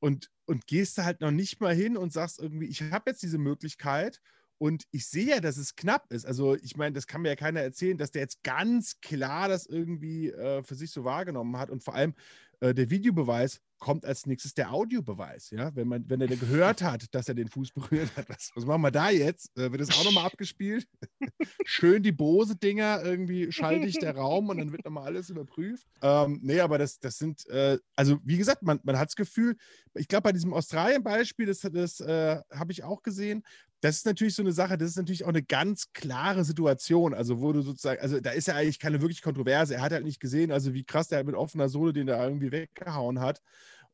und, 0.00 0.32
und 0.46 0.66
gehst 0.66 0.98
da 0.98 1.04
halt 1.04 1.20
noch 1.20 1.30
nicht 1.30 1.60
mal 1.60 1.72
hin 1.72 1.96
und 1.96 2.12
sagst 2.12 2.40
irgendwie, 2.40 2.66
ich 2.66 2.82
habe 2.82 3.10
jetzt 3.10 3.22
diese 3.22 3.38
Möglichkeit 3.38 4.20
und 4.58 4.84
ich 4.90 5.06
sehe 5.06 5.26
ja, 5.26 5.40
dass 5.40 5.58
es 5.58 5.76
knapp 5.76 6.10
ist. 6.12 6.24
Also, 6.24 6.54
ich 6.54 6.76
meine, 6.76 6.94
das 6.94 7.06
kann 7.06 7.20
mir 7.22 7.28
ja 7.28 7.36
keiner 7.36 7.60
erzählen, 7.60 7.98
dass 7.98 8.10
der 8.10 8.22
jetzt 8.22 8.42
ganz 8.42 9.00
klar 9.00 9.48
das 9.48 9.66
irgendwie 9.66 10.30
äh, 10.30 10.62
für 10.62 10.74
sich 10.74 10.90
so 10.90 11.04
wahrgenommen 11.04 11.58
hat. 11.58 11.68
Und 11.68 11.82
vor 11.82 11.94
allem, 11.94 12.14
äh, 12.60 12.74
der 12.74 12.90
Videobeweis 12.90 13.60
kommt 13.78 14.06
als 14.06 14.26
nächstes 14.26 14.54
der 14.54 14.72
Audiobeweis. 14.72 15.50
Ja? 15.50 15.74
Wenn, 15.74 15.88
man, 15.88 16.08
wenn 16.08 16.20
er 16.20 16.28
gehört 16.28 16.82
hat, 16.82 17.14
dass 17.14 17.28
er 17.28 17.34
den 17.34 17.48
Fuß 17.48 17.72
berührt 17.72 18.10
hat, 18.16 18.28
was, 18.28 18.50
was 18.54 18.64
machen 18.64 18.82
wir 18.82 18.90
da 18.90 19.10
jetzt? 19.10 19.56
Äh, 19.56 19.70
wird 19.70 19.80
das 19.80 19.90
auch 19.90 20.04
nochmal 20.04 20.24
abgespielt? 20.26 20.88
Schön 21.64 22.02
die 22.02 22.12
Bose-Dinger, 22.12 23.02
irgendwie 23.04 23.52
schalte 23.52 23.86
ich 23.86 23.98
der 23.98 24.16
Raum 24.16 24.48
und 24.48 24.58
dann 24.58 24.72
wird 24.72 24.84
nochmal 24.84 25.04
alles 25.04 25.28
überprüft. 25.30 25.86
Ähm, 26.02 26.40
nee, 26.42 26.60
aber 26.60 26.78
das, 26.78 26.98
das 26.98 27.18
sind, 27.18 27.46
äh, 27.48 27.78
also 27.94 28.18
wie 28.24 28.38
gesagt, 28.38 28.62
man, 28.62 28.80
man 28.82 28.98
hat 28.98 29.08
das 29.08 29.16
Gefühl, 29.16 29.56
ich 29.94 30.08
glaube, 30.08 30.22
bei 30.22 30.32
diesem 30.32 30.54
Australien-Beispiel, 30.54 31.46
das, 31.46 31.60
das 31.60 32.00
äh, 32.00 32.40
habe 32.50 32.72
ich 32.72 32.84
auch 32.84 33.02
gesehen, 33.02 33.42
das 33.86 33.98
ist 33.98 34.06
natürlich 34.06 34.34
so 34.34 34.42
eine 34.42 34.50
Sache, 34.50 34.76
das 34.76 34.90
ist 34.90 34.96
natürlich 34.96 35.24
auch 35.24 35.28
eine 35.28 35.44
ganz 35.44 35.92
klare 35.92 36.42
Situation. 36.44 37.14
Also, 37.14 37.40
wo 37.40 37.52
du 37.52 37.62
sozusagen, 37.62 38.00
also 38.00 38.18
da 38.18 38.30
ist 38.30 38.48
ja 38.48 38.56
eigentlich 38.56 38.80
keine 38.80 39.00
wirklich 39.00 39.22
Kontroverse. 39.22 39.76
Er 39.76 39.82
hat 39.82 39.92
halt 39.92 40.04
nicht 40.04 40.18
gesehen, 40.18 40.50
also 40.50 40.74
wie 40.74 40.82
krass 40.82 41.06
der 41.06 41.18
halt 41.18 41.26
mit 41.26 41.36
offener 41.36 41.68
Sohle 41.68 41.92
den 41.92 42.08
da 42.08 42.22
irgendwie 42.24 42.50
weggehauen 42.50 43.20
hat 43.20 43.40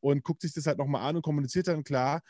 und 0.01 0.25
guckt 0.25 0.41
sich 0.41 0.55
das 0.55 0.67
halt 0.67 0.79
nochmal 0.79 1.07
an 1.07 1.17
und 1.17 1.23
kommuniziert 1.23 1.69
dann 1.69 1.85
klar. 1.85 2.23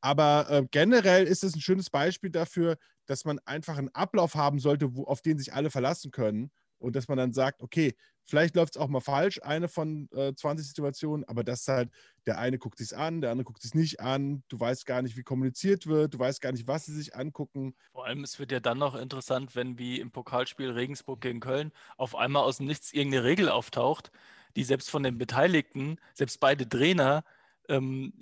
Aber 0.00 0.50
äh, 0.50 0.66
generell 0.72 1.24
ist 1.24 1.44
es 1.44 1.54
ein 1.54 1.60
schönes 1.60 1.88
Beispiel 1.88 2.30
dafür, 2.30 2.78
dass 3.06 3.24
man 3.24 3.38
einfach 3.44 3.78
einen 3.78 3.90
Ablauf 3.90 4.34
haben 4.34 4.58
sollte, 4.58 4.96
wo, 4.96 5.04
auf 5.04 5.22
den 5.22 5.38
sich 5.38 5.52
alle 5.54 5.70
verlassen 5.70 6.10
können 6.10 6.50
und 6.84 6.94
dass 6.94 7.08
man 7.08 7.18
dann 7.18 7.32
sagt, 7.32 7.62
okay, 7.62 7.94
vielleicht 8.24 8.54
läuft 8.56 8.76
es 8.76 8.80
auch 8.80 8.88
mal 8.88 9.00
falsch, 9.00 9.40
eine 9.42 9.68
von 9.68 10.08
äh, 10.12 10.34
20 10.34 10.66
Situationen, 10.66 11.24
aber 11.24 11.44
das 11.44 11.62
ist 11.62 11.68
halt, 11.68 11.90
der 12.26 12.38
eine 12.38 12.58
guckt 12.58 12.78
sich 12.78 12.96
an, 12.96 13.20
der 13.20 13.30
andere 13.30 13.44
guckt 13.44 13.62
sich 13.62 13.74
nicht 13.74 14.00
an, 14.00 14.44
du 14.48 14.58
weißt 14.58 14.86
gar 14.86 15.02
nicht, 15.02 15.16
wie 15.16 15.22
kommuniziert 15.22 15.86
wird, 15.86 16.14
du 16.14 16.18
weißt 16.18 16.40
gar 16.40 16.52
nicht, 16.52 16.66
was 16.66 16.86
sie 16.86 16.94
sich 16.94 17.16
angucken. 17.16 17.74
Vor 17.92 18.06
allem, 18.06 18.22
es 18.22 18.38
wird 18.38 18.52
ja 18.52 18.60
dann 18.60 18.78
noch 18.78 18.94
interessant, 18.94 19.56
wenn 19.56 19.78
wie 19.78 20.00
im 20.00 20.10
Pokalspiel 20.10 20.70
Regensburg 20.70 21.20
gegen 21.20 21.40
Köln 21.40 21.72
auf 21.96 22.14
einmal 22.14 22.42
aus 22.42 22.58
dem 22.58 22.66
Nichts 22.66 22.92
irgendeine 22.92 23.24
Regel 23.24 23.48
auftaucht, 23.48 24.10
die 24.56 24.64
selbst 24.64 24.90
von 24.90 25.02
den 25.02 25.18
Beteiligten, 25.18 25.96
selbst 26.14 26.38
beide 26.40 26.68
Trainer, 26.68 27.24
ähm, 27.68 28.12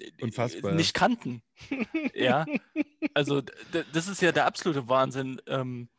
nicht 0.73 0.95
kannten. 0.95 1.43
ja, 2.15 2.45
also 3.15 3.43
das 3.93 4.09
ist 4.09 4.23
ja 4.23 4.33
der 4.33 4.47
absolute 4.47 4.89
Wahnsinn. 4.89 5.41
Ähm, 5.47 5.89
äh, 5.89 5.92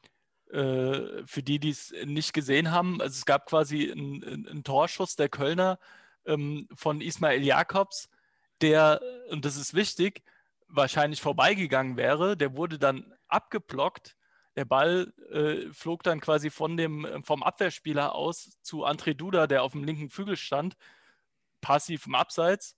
für 0.53 1.41
die, 1.43 1.59
die 1.59 1.69
es 1.69 1.93
nicht 2.05 2.33
gesehen 2.33 2.69
haben, 2.69 3.01
also 3.01 3.13
es 3.13 3.25
gab 3.25 3.47
quasi 3.47 3.91
einen, 3.91 4.47
einen 4.47 4.63
Torschuss 4.63 5.15
der 5.15 5.29
Kölner 5.29 5.79
ähm, 6.25 6.67
von 6.75 7.01
Ismail 7.01 7.43
Jakobs, 7.43 8.09
der, 8.61 9.01
und 9.29 9.45
das 9.45 9.57
ist 9.57 9.73
wichtig, 9.73 10.23
wahrscheinlich 10.67 11.21
vorbeigegangen 11.21 11.97
wäre. 11.97 12.37
Der 12.37 12.55
wurde 12.55 12.79
dann 12.79 13.13
abgeblockt. 13.27 14.15
Der 14.55 14.65
Ball 14.65 15.13
äh, 15.31 15.71
flog 15.71 16.03
dann 16.03 16.19
quasi 16.19 16.49
von 16.49 16.77
dem, 16.77 17.23
vom 17.23 17.43
Abwehrspieler 17.43 18.13
aus 18.13 18.57
zu 18.61 18.85
André 18.85 19.15
Duda, 19.15 19.47
der 19.47 19.63
auf 19.63 19.71
dem 19.71 19.83
linken 19.83 20.09
Flügel 20.09 20.37
stand, 20.37 20.75
passiv 21.61 22.05
im 22.05 22.15
Abseits, 22.15 22.75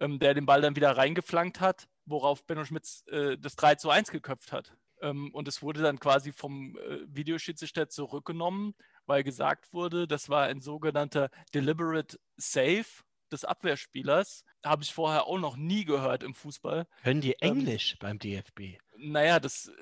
ähm, 0.00 0.18
der 0.18 0.34
den 0.34 0.46
Ball 0.46 0.60
dann 0.60 0.76
wieder 0.76 0.96
reingeflankt 0.96 1.60
hat, 1.60 1.88
worauf 2.04 2.44
Benno 2.44 2.64
Schmitz 2.64 3.04
äh, 3.08 3.38
das 3.38 3.56
3 3.56 3.76
zu 3.76 3.90
1 3.90 4.10
geköpft 4.10 4.52
hat. 4.52 4.76
Ähm, 5.00 5.30
und 5.32 5.48
es 5.48 5.62
wurde 5.62 5.82
dann 5.82 5.98
quasi 5.98 6.32
vom 6.32 6.76
äh, 6.76 7.00
Videoschiedsrichter 7.06 7.88
zurückgenommen, 7.88 8.74
weil 9.06 9.22
gesagt 9.22 9.72
wurde, 9.72 10.06
das 10.06 10.28
war 10.28 10.44
ein 10.44 10.60
sogenannter 10.60 11.30
deliberate 11.54 12.18
Save 12.36 12.86
des 13.30 13.44
Abwehrspielers. 13.44 14.44
Habe 14.64 14.82
ich 14.82 14.92
vorher 14.92 15.26
auch 15.26 15.38
noch 15.38 15.56
nie 15.56 15.84
gehört 15.84 16.22
im 16.22 16.34
Fußball. 16.34 16.86
Können 17.02 17.20
die 17.20 17.36
ähm, 17.40 17.58
Englisch 17.58 17.92
ähm, 17.92 17.98
beim 18.00 18.18
DFB? 18.18 18.78
Naja, 18.98 19.40
das, 19.40 19.68
äh, 19.68 19.72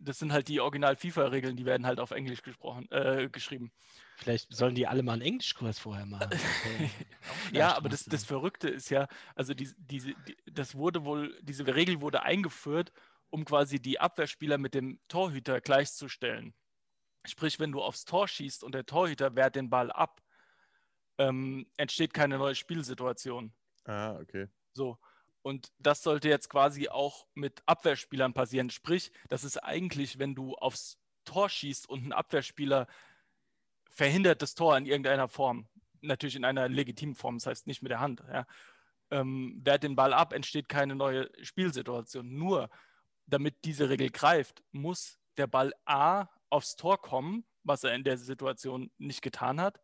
das 0.00 0.18
sind 0.18 0.32
halt 0.32 0.48
die 0.48 0.60
Original-FIFA-Regeln, 0.60 1.56
die 1.56 1.64
werden 1.64 1.86
halt 1.86 2.00
auf 2.00 2.10
Englisch 2.10 2.42
gesprochen, 2.42 2.90
äh, 2.90 3.28
geschrieben. 3.30 3.72
Vielleicht 4.16 4.54
sollen 4.54 4.74
die 4.74 4.86
alle 4.86 5.02
mal 5.02 5.14
einen 5.14 5.22
Englischkurs 5.22 5.78
vorher 5.78 6.06
machen. 6.06 6.30
ja, 7.52 7.76
aber 7.76 7.88
das, 7.88 8.04
das 8.04 8.24
Verrückte 8.24 8.68
ist 8.68 8.88
ja, 8.90 9.08
also 9.34 9.52
die, 9.52 9.68
diese, 9.76 10.14
die, 10.26 10.36
das 10.50 10.74
wurde 10.76 11.04
wohl, 11.04 11.36
diese 11.42 11.66
Regel 11.74 12.00
wurde 12.00 12.22
eingeführt, 12.22 12.92
um 13.32 13.44
quasi 13.44 13.80
die 13.80 13.98
Abwehrspieler 13.98 14.58
mit 14.58 14.74
dem 14.74 15.00
Torhüter 15.08 15.60
gleichzustellen. 15.60 16.54
Sprich, 17.24 17.58
wenn 17.58 17.72
du 17.72 17.80
aufs 17.80 18.04
Tor 18.04 18.28
schießt 18.28 18.62
und 18.62 18.74
der 18.74 18.84
Torhüter 18.84 19.34
wehrt 19.34 19.56
den 19.56 19.70
Ball 19.70 19.90
ab, 19.90 20.20
ähm, 21.18 21.66
entsteht 21.76 22.12
keine 22.12 22.36
neue 22.36 22.54
Spielsituation. 22.54 23.54
Ah, 23.84 24.18
okay. 24.20 24.48
So. 24.74 24.98
Und 25.40 25.72
das 25.78 26.02
sollte 26.02 26.28
jetzt 26.28 26.50
quasi 26.50 26.88
auch 26.88 27.26
mit 27.34 27.62
Abwehrspielern 27.66 28.34
passieren. 28.34 28.70
Sprich, 28.70 29.10
das 29.28 29.44
ist 29.44 29.56
eigentlich, 29.56 30.18
wenn 30.18 30.34
du 30.34 30.54
aufs 30.54 30.98
Tor 31.24 31.48
schießt 31.48 31.88
und 31.88 32.04
ein 32.04 32.12
Abwehrspieler 32.12 32.86
verhindert 33.90 34.42
das 34.42 34.54
Tor 34.54 34.76
in 34.76 34.86
irgendeiner 34.86 35.28
Form. 35.28 35.68
Natürlich 36.00 36.36
in 36.36 36.44
einer 36.44 36.68
legitimen 36.68 37.14
Form, 37.14 37.38
das 37.38 37.46
heißt 37.46 37.66
nicht 37.66 37.82
mit 37.82 37.90
der 37.90 38.00
Hand. 38.00 38.22
Ja. 38.28 38.46
Ähm, 39.10 39.60
wehrt 39.64 39.84
den 39.84 39.96
Ball 39.96 40.12
ab, 40.12 40.32
entsteht 40.32 40.68
keine 40.68 40.94
neue 40.94 41.30
Spielsituation. 41.42 42.28
Nur 42.34 42.68
damit 43.26 43.64
diese 43.64 43.88
Regel 43.88 44.10
greift, 44.10 44.62
muss 44.72 45.18
der 45.36 45.46
Ball 45.46 45.72
A 45.84 46.28
aufs 46.50 46.76
Tor 46.76 47.00
kommen, 47.00 47.44
was 47.62 47.84
er 47.84 47.94
in 47.94 48.04
der 48.04 48.18
Situation 48.18 48.90
nicht 48.98 49.22
getan 49.22 49.60
hat, 49.60 49.80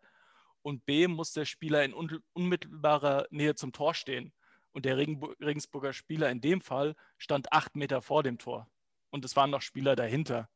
und 0.63 0.85
B 0.85 1.07
muss 1.09 1.33
der 1.33 1.45
Spieler 1.45 1.85
in 1.85 1.95
unmittelbarer 2.35 3.27
Nähe 3.31 3.55
zum 3.55 3.73
Tor 3.73 3.95
stehen. 3.95 4.33
Und 4.73 4.85
der 4.85 4.99
Regensburger 4.99 5.93
Spieler 5.93 6.31
in 6.31 6.41
dem 6.41 6.61
Fall 6.61 6.95
stand 7.17 7.53
acht 7.53 7.75
Meter 7.75 8.03
vor 8.03 8.23
dem 8.23 8.39
Tor. 8.39 8.71
Und 9.11 9.25
es 9.25 9.35
waren 9.35 9.51
noch 9.51 9.63
Spieler 9.63 9.97
dahinter. 9.97 10.49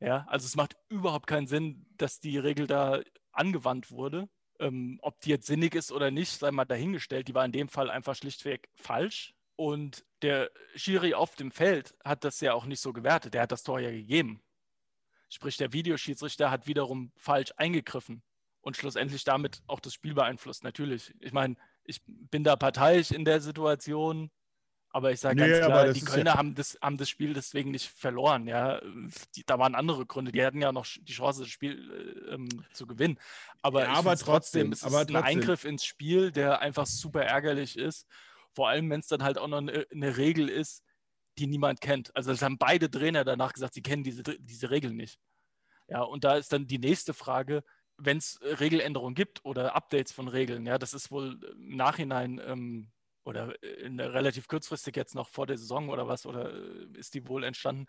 Ja, 0.00 0.24
also 0.28 0.46
es 0.46 0.54
macht 0.54 0.76
überhaupt 0.88 1.26
keinen 1.26 1.48
Sinn, 1.48 1.86
dass 1.96 2.20
die 2.20 2.38
Regel 2.38 2.68
da 2.68 3.02
angewandt 3.32 3.90
wurde. 3.90 4.28
Ähm, 4.60 4.98
ob 5.02 5.20
die 5.20 5.30
jetzt 5.30 5.46
sinnig 5.46 5.74
ist 5.74 5.90
oder 5.90 6.10
nicht, 6.10 6.30
sei 6.30 6.52
mal 6.52 6.64
dahingestellt. 6.64 7.26
Die 7.26 7.34
war 7.34 7.44
in 7.44 7.52
dem 7.52 7.68
Fall 7.68 7.90
einfach 7.90 8.14
schlichtweg 8.14 8.68
falsch. 8.76 9.34
Und 9.58 10.04
der 10.22 10.52
Schiri 10.76 11.14
auf 11.14 11.34
dem 11.34 11.50
Feld 11.50 11.96
hat 12.04 12.22
das 12.22 12.40
ja 12.40 12.54
auch 12.54 12.64
nicht 12.64 12.80
so 12.80 12.92
gewertet. 12.92 13.34
Der 13.34 13.42
hat 13.42 13.50
das 13.50 13.64
Tor 13.64 13.80
ja 13.80 13.90
gegeben. 13.90 14.40
Sprich, 15.28 15.56
der 15.56 15.72
Videoschiedsrichter 15.72 16.52
hat 16.52 16.68
wiederum 16.68 17.10
falsch 17.16 17.52
eingegriffen 17.56 18.22
und 18.60 18.76
schlussendlich 18.76 19.24
damit 19.24 19.60
auch 19.66 19.80
das 19.80 19.94
Spiel 19.94 20.14
beeinflusst. 20.14 20.62
Natürlich. 20.62 21.12
Ich 21.18 21.32
meine, 21.32 21.56
ich 21.82 22.00
bin 22.06 22.44
da 22.44 22.54
parteiisch 22.54 23.10
in 23.10 23.24
der 23.24 23.40
Situation, 23.40 24.30
aber 24.90 25.10
ich 25.10 25.18
sage 25.18 25.40
nee, 25.40 25.48
ganz 25.48 25.66
klar, 25.66 25.92
die 25.92 26.00
Kölner 26.02 26.30
ja 26.30 26.36
haben, 26.38 26.54
das, 26.54 26.78
haben 26.80 26.96
das 26.96 27.08
Spiel 27.08 27.34
deswegen 27.34 27.72
nicht 27.72 27.88
verloren. 27.88 28.46
Ja, 28.46 28.80
die, 29.34 29.42
da 29.44 29.58
waren 29.58 29.74
andere 29.74 30.06
Gründe. 30.06 30.30
Die 30.30 30.44
hatten 30.44 30.62
ja 30.62 30.70
noch 30.70 30.86
die 30.86 31.12
Chance, 31.12 31.40
das 31.40 31.50
Spiel 31.50 32.26
äh, 32.28 32.34
ähm, 32.34 32.48
zu 32.72 32.86
gewinnen. 32.86 33.18
Aber, 33.60 33.82
ja, 33.82 33.92
aber 33.94 34.16
trotzdem, 34.16 34.70
es 34.70 34.78
ist 34.78 34.84
aber 34.84 34.98
trotzdem. 34.98 35.16
ein 35.16 35.24
Eingriff 35.24 35.64
ins 35.64 35.84
Spiel, 35.84 36.30
der 36.30 36.60
einfach 36.60 36.86
super 36.86 37.24
ärgerlich 37.24 37.76
ist. 37.76 38.06
Vor 38.54 38.68
allem, 38.68 38.90
wenn 38.90 39.00
es 39.00 39.06
dann 39.06 39.22
halt 39.22 39.38
auch 39.38 39.48
noch 39.48 39.58
eine, 39.58 39.86
eine, 39.92 40.16
Regel 40.16 40.48
ist, 40.48 40.82
die 41.38 41.46
niemand 41.46 41.80
kennt. 41.80 42.14
Also 42.16 42.32
es 42.32 42.42
haben 42.42 42.58
beide 42.58 42.90
Trainer 42.90 43.24
danach 43.24 43.52
gesagt, 43.52 43.74
sie 43.74 43.82
kennen 43.82 44.02
diese, 44.02 44.22
diese 44.22 44.70
Regel 44.70 44.92
nicht. 44.92 45.18
Ja, 45.88 46.02
und 46.02 46.24
da 46.24 46.36
ist 46.36 46.52
dann 46.52 46.66
die 46.66 46.78
nächste 46.78 47.14
Frage, 47.14 47.62
wenn 47.96 48.18
es 48.18 48.38
Regeländerungen 48.42 49.14
gibt 49.14 49.44
oder 49.44 49.74
Updates 49.74 50.12
von 50.12 50.28
Regeln, 50.28 50.66
ja, 50.66 50.78
das 50.78 50.94
ist 50.94 51.10
wohl 51.10 51.40
im 51.52 51.76
Nachhinein 51.76 52.40
ähm, 52.44 52.90
oder 53.24 53.60
in 53.62 53.98
relativ 54.00 54.48
kurzfristig 54.48 54.96
jetzt 54.96 55.14
noch 55.14 55.28
vor 55.28 55.46
der 55.46 55.58
Saison 55.58 55.88
oder 55.88 56.06
was, 56.06 56.24
oder 56.24 56.52
äh, 56.52 56.86
ist 56.98 57.14
die 57.14 57.26
wohl 57.28 57.44
entstanden, 57.44 57.86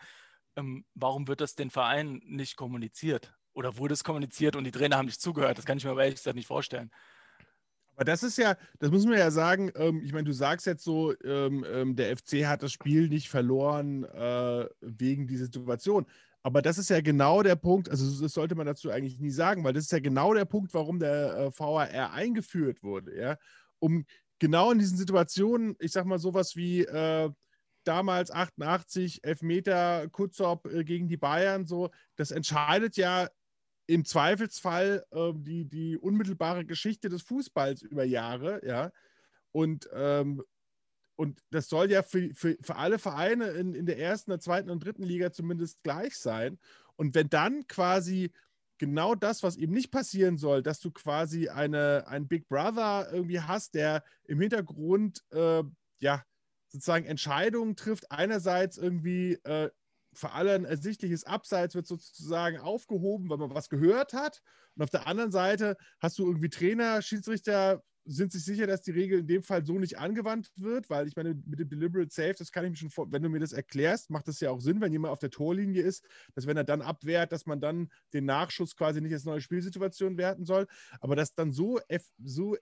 ähm, 0.56 0.86
warum 0.96 1.28
wird 1.28 1.42
das 1.42 1.56
den 1.56 1.70
Vereinen 1.70 2.22
nicht 2.26 2.56
kommuniziert? 2.56 3.34
Oder 3.54 3.78
wurde 3.78 3.94
es 3.94 4.04
kommuniziert 4.04 4.56
und 4.56 4.64
die 4.64 4.72
Trainer 4.72 4.98
haben 4.98 5.06
nicht 5.06 5.22
zugehört? 5.22 5.58
Das 5.58 5.66
kann 5.66 5.78
ich 5.78 5.84
mir 5.84 5.92
aber 5.92 6.04
ehrlich 6.04 6.20
gesagt 6.20 6.36
nicht 6.36 6.48
vorstellen. 6.48 6.92
Aber 8.00 8.06
das 8.06 8.24
ist 8.24 8.38
ja, 8.38 8.56
das 8.80 8.92
muss 8.92 9.06
man 9.06 9.18
ja 9.18 9.30
sagen, 9.30 9.74
ähm, 9.76 10.02
ich 10.06 10.14
meine, 10.14 10.24
du 10.24 10.32
sagst 10.32 10.66
jetzt 10.66 10.86
so, 10.86 11.14
ähm, 11.22 11.66
ähm, 11.70 11.98
der 11.98 12.16
FC 12.16 12.46
hat 12.46 12.64
das 12.64 12.72
Spiel 12.72 13.10
nicht 13.10 13.28
verloren 13.28 14.06
äh, 14.06 14.70
wegen 14.80 15.28
dieser 15.28 15.46
Situation. 15.46 16.06
Aber 16.42 16.62
das 16.62 16.78
ist 16.78 16.90
ja 16.90 17.02
genau 17.02 17.44
der 17.44 17.58
Punkt, 17.58 17.90
also 17.90 18.24
das 18.24 18.32
sollte 18.32 18.56
man 18.56 18.66
dazu 18.66 18.90
eigentlich 18.90 19.20
nie 19.20 19.32
sagen, 19.32 19.66
weil 19.66 19.74
das 19.74 19.84
ist 19.84 19.92
ja 19.92 20.00
genau 20.00 20.34
der 20.34 20.46
Punkt, 20.46 20.74
warum 20.74 20.98
der 20.98 21.38
äh, 21.38 21.60
VAR 21.60 22.14
eingeführt 22.14 22.84
wurde, 22.84 23.20
ja. 23.20 23.38
Um 23.80 24.06
genau 24.40 24.72
in 24.72 24.80
diesen 24.80 24.98
Situationen, 24.98 25.76
ich 25.80 25.92
sag 25.92 26.06
mal, 26.06 26.20
sowas 26.20 26.56
wie 26.56 26.84
äh, 26.86 27.30
damals 27.84 28.32
88, 28.32 29.26
Elfmeter, 29.26 30.08
Kutzop 30.08 30.68
äh, 30.68 30.86
gegen 30.86 31.10
die 31.10 31.18
Bayern, 31.18 31.66
so, 31.66 31.90
das 32.16 32.32
entscheidet 32.32 32.96
ja 32.96 33.28
im 33.90 34.06
Zweifelsfall 34.06 35.04
äh, 35.10 35.32
die, 35.34 35.66
die 35.66 35.98
unmittelbare 35.98 36.64
Geschichte 36.64 37.10
des 37.10 37.24
Fußballs 37.24 37.82
über 37.82 38.04
Jahre, 38.04 38.62
ja. 38.64 38.92
Und, 39.52 39.90
ähm, 39.94 40.44
und 41.16 41.42
das 41.50 41.70
soll 41.70 41.90
ja 41.90 42.04
für, 42.04 42.30
für, 42.36 42.56
für 42.62 42.76
alle 42.76 43.00
Vereine 43.00 43.48
in, 43.48 43.74
in 43.74 43.88
der 43.88 43.98
ersten, 43.98 44.30
der 44.30 44.40
zweiten 44.40 44.70
und 44.70 44.86
dritten 44.86 45.02
Liga 45.02 45.32
zumindest 45.32 45.82
gleich 45.82 46.16
sein. 46.18 46.60
Und 46.98 47.16
wenn 47.16 47.30
dann 47.30 47.66
quasi 47.68 48.32
genau 48.78 49.16
das, 49.16 49.42
was 49.42 49.58
eben 49.58 49.74
nicht 49.74 49.90
passieren 49.90 50.38
soll, 50.38 50.62
dass 50.62 50.80
du 50.80 50.92
quasi 50.92 51.50
eine, 51.50 52.06
einen 52.08 52.28
Big 52.28 52.48
Brother 52.48 53.12
irgendwie 53.12 53.42
hast, 53.42 53.74
der 53.74 54.04
im 54.26 54.40
Hintergrund 54.40 55.24
äh, 55.32 55.64
ja 56.00 56.24
sozusagen 56.68 57.06
Entscheidungen 57.06 57.76
trifft, 57.76 58.12
einerseits 58.12 58.78
irgendwie 58.78 59.34
äh, 59.46 59.72
für 60.20 60.32
alle 60.32 60.54
ein 60.54 60.66
ersichtliches 60.66 61.24
Abseits 61.24 61.76
wird 61.76 61.88
sozusagen 61.88 62.58
aufgehoben, 62.58 63.30
weil 63.30 63.38
man 63.38 63.56
was 63.56 63.70
gehört 63.70 64.14
hat. 64.14 64.42
Und 64.76 64.84
auf 64.84 64.90
der 64.90 65.08
anderen 65.08 65.32
Seite 65.32 65.78
hast 66.00 66.20
du 66.20 66.28
irgendwie 66.28 66.50
Trainer, 66.50 67.02
Schiedsrichter, 67.02 67.82
sind 68.06 68.32
sich 68.32 68.44
sicher, 68.44 68.66
dass 68.66 68.82
die 68.82 68.92
Regel 68.92 69.20
in 69.20 69.28
dem 69.28 69.44
Fall 69.44 69.66
so 69.66 69.78
nicht 69.78 70.00
angewandt 70.00 70.50
wird, 70.56 70.90
weil 70.90 71.08
ich 71.08 71.16
meine, 71.16 71.36
mit 71.46 71.60
dem 71.60 71.70
Deliberate 71.70 72.12
Safe, 72.12 72.34
das 72.34 72.52
kann 72.52 72.66
ich 72.66 72.72
mir 72.72 72.78
schon 72.78 72.90
vor, 72.90 73.12
wenn 73.12 73.22
du 73.22 73.30
mir 73.30 73.40
das 73.40 73.54
erklärst, 73.54 74.10
macht 74.10 74.28
das 74.28 74.40
ja 74.40 74.50
auch 74.50 74.62
Sinn, 74.62 74.82
wenn 74.82 74.92
jemand 74.92 75.12
auf 75.12 75.20
der 75.20 75.30
Torlinie 75.30 75.84
ist, 75.84 76.04
dass 76.34 76.48
wenn 76.48 76.58
er 76.58 76.64
dann 76.64 76.82
abwehrt, 76.82 77.32
dass 77.32 77.46
man 77.46 77.62
dann 77.62 77.90
den 78.14 78.26
Nachschuss 78.26 78.76
quasi 78.76 79.00
nicht 79.00 79.14
als 79.14 79.26
neue 79.26 79.42
Spielsituation 79.42 80.18
werten 80.18 80.46
soll, 80.46 80.66
aber 81.02 81.16
dass 81.16 81.36
dann 81.36 81.52
so, 81.52 81.80
so 82.18 82.58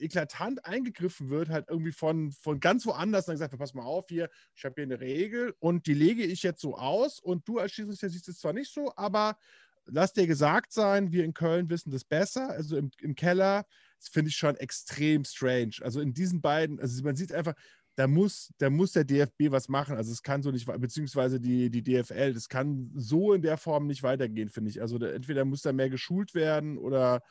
eklatant 0.00 0.64
eingegriffen 0.64 1.30
wird, 1.30 1.48
halt 1.48 1.66
irgendwie 1.68 1.92
von, 1.92 2.32
von 2.32 2.60
ganz 2.60 2.86
woanders 2.86 3.26
dann 3.26 3.34
gesagt, 3.34 3.56
pass 3.58 3.74
mal 3.74 3.84
auf 3.84 4.06
hier, 4.08 4.28
ich 4.54 4.64
habe 4.64 4.74
hier 4.76 4.84
eine 4.84 5.00
Regel 5.00 5.54
und 5.58 5.86
die 5.86 5.94
lege 5.94 6.24
ich 6.24 6.42
jetzt 6.42 6.60
so 6.60 6.76
aus 6.76 7.20
und 7.20 7.46
du 7.48 7.58
als 7.58 7.72
Schiedsrichter 7.72 8.08
siehst 8.08 8.28
es 8.28 8.38
zwar 8.38 8.52
nicht 8.52 8.72
so, 8.72 8.92
aber 8.96 9.36
lass 9.86 10.12
dir 10.12 10.26
gesagt 10.26 10.72
sein, 10.72 11.12
wir 11.12 11.24
in 11.24 11.34
Köln 11.34 11.70
wissen 11.70 11.90
das 11.90 12.04
besser, 12.04 12.50
also 12.50 12.76
im, 12.76 12.90
im 13.00 13.14
Keller, 13.14 13.64
das 13.98 14.08
finde 14.08 14.28
ich 14.30 14.36
schon 14.36 14.56
extrem 14.56 15.24
strange. 15.24 15.76
Also 15.80 16.00
in 16.00 16.14
diesen 16.14 16.40
beiden, 16.40 16.78
also 16.80 17.02
man 17.02 17.16
sieht 17.16 17.32
einfach, 17.32 17.54
da 17.98 18.06
muss, 18.06 18.52
da 18.58 18.70
muss 18.70 18.92
der 18.92 19.02
DFB 19.02 19.50
was 19.50 19.68
machen. 19.68 19.96
Also 19.96 20.12
es 20.12 20.22
kann 20.22 20.40
so 20.40 20.52
nicht, 20.52 20.66
beziehungsweise 20.66 21.40
die, 21.40 21.68
die 21.68 21.82
DFL, 21.82 22.32
das 22.32 22.48
kann 22.48 22.92
so 22.94 23.32
in 23.32 23.42
der 23.42 23.56
Form 23.56 23.88
nicht 23.88 24.04
weitergehen, 24.04 24.50
finde 24.50 24.70
ich. 24.70 24.80
Also 24.80 24.98
da, 24.98 25.08
entweder 25.08 25.44
muss 25.44 25.62
da 25.62 25.72
mehr 25.72 25.90
geschult 25.90 26.32
werden 26.34 26.78
oder 26.78 27.22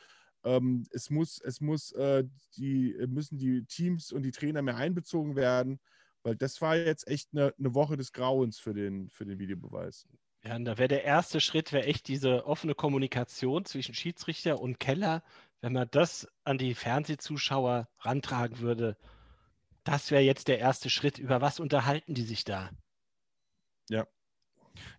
ähm, 0.43 0.85
es 0.91 1.09
muss, 1.09 1.39
es 1.41 1.61
muss, 1.61 1.91
äh, 1.93 2.23
die, 2.57 2.95
müssen 3.07 3.37
die 3.37 3.65
Teams 3.65 4.11
und 4.11 4.23
die 4.23 4.31
Trainer 4.31 4.61
mehr 4.61 4.77
einbezogen 4.77 5.35
werden, 5.35 5.79
weil 6.23 6.35
das 6.35 6.61
war 6.61 6.75
jetzt 6.75 7.07
echt 7.07 7.29
eine, 7.33 7.53
eine 7.57 7.73
Woche 7.73 7.97
des 7.97 8.11
Grauens 8.11 8.59
für 8.59 8.73
den, 8.73 9.09
für 9.09 9.25
den 9.25 9.39
Videobeweis. 9.39 10.07
Ja, 10.43 10.55
und 10.55 10.65
da 10.65 10.77
wäre 10.77 10.87
der 10.87 11.03
erste 11.03 11.41
Schritt, 11.41 11.73
wäre 11.73 11.85
echt 11.85 12.07
diese 12.07 12.45
offene 12.45 12.75
Kommunikation 12.75 13.65
zwischen 13.65 13.93
Schiedsrichter 13.93 14.61
und 14.61 14.79
Keller, 14.79 15.23
wenn 15.61 15.73
man 15.73 15.87
das 15.91 16.27
an 16.43 16.57
die 16.57 16.75
Fernsehzuschauer 16.75 17.89
rantragen 17.99 18.59
würde. 18.59 18.97
Das 19.83 20.11
wäre 20.11 20.21
jetzt 20.21 20.47
der 20.47 20.59
erste 20.59 20.89
Schritt. 20.89 21.17
Über 21.17 21.41
was 21.41 21.59
unterhalten 21.59 22.13
die 22.13 22.23
sich 22.23 22.43
da? 22.43 22.69
Ja. 23.89 24.05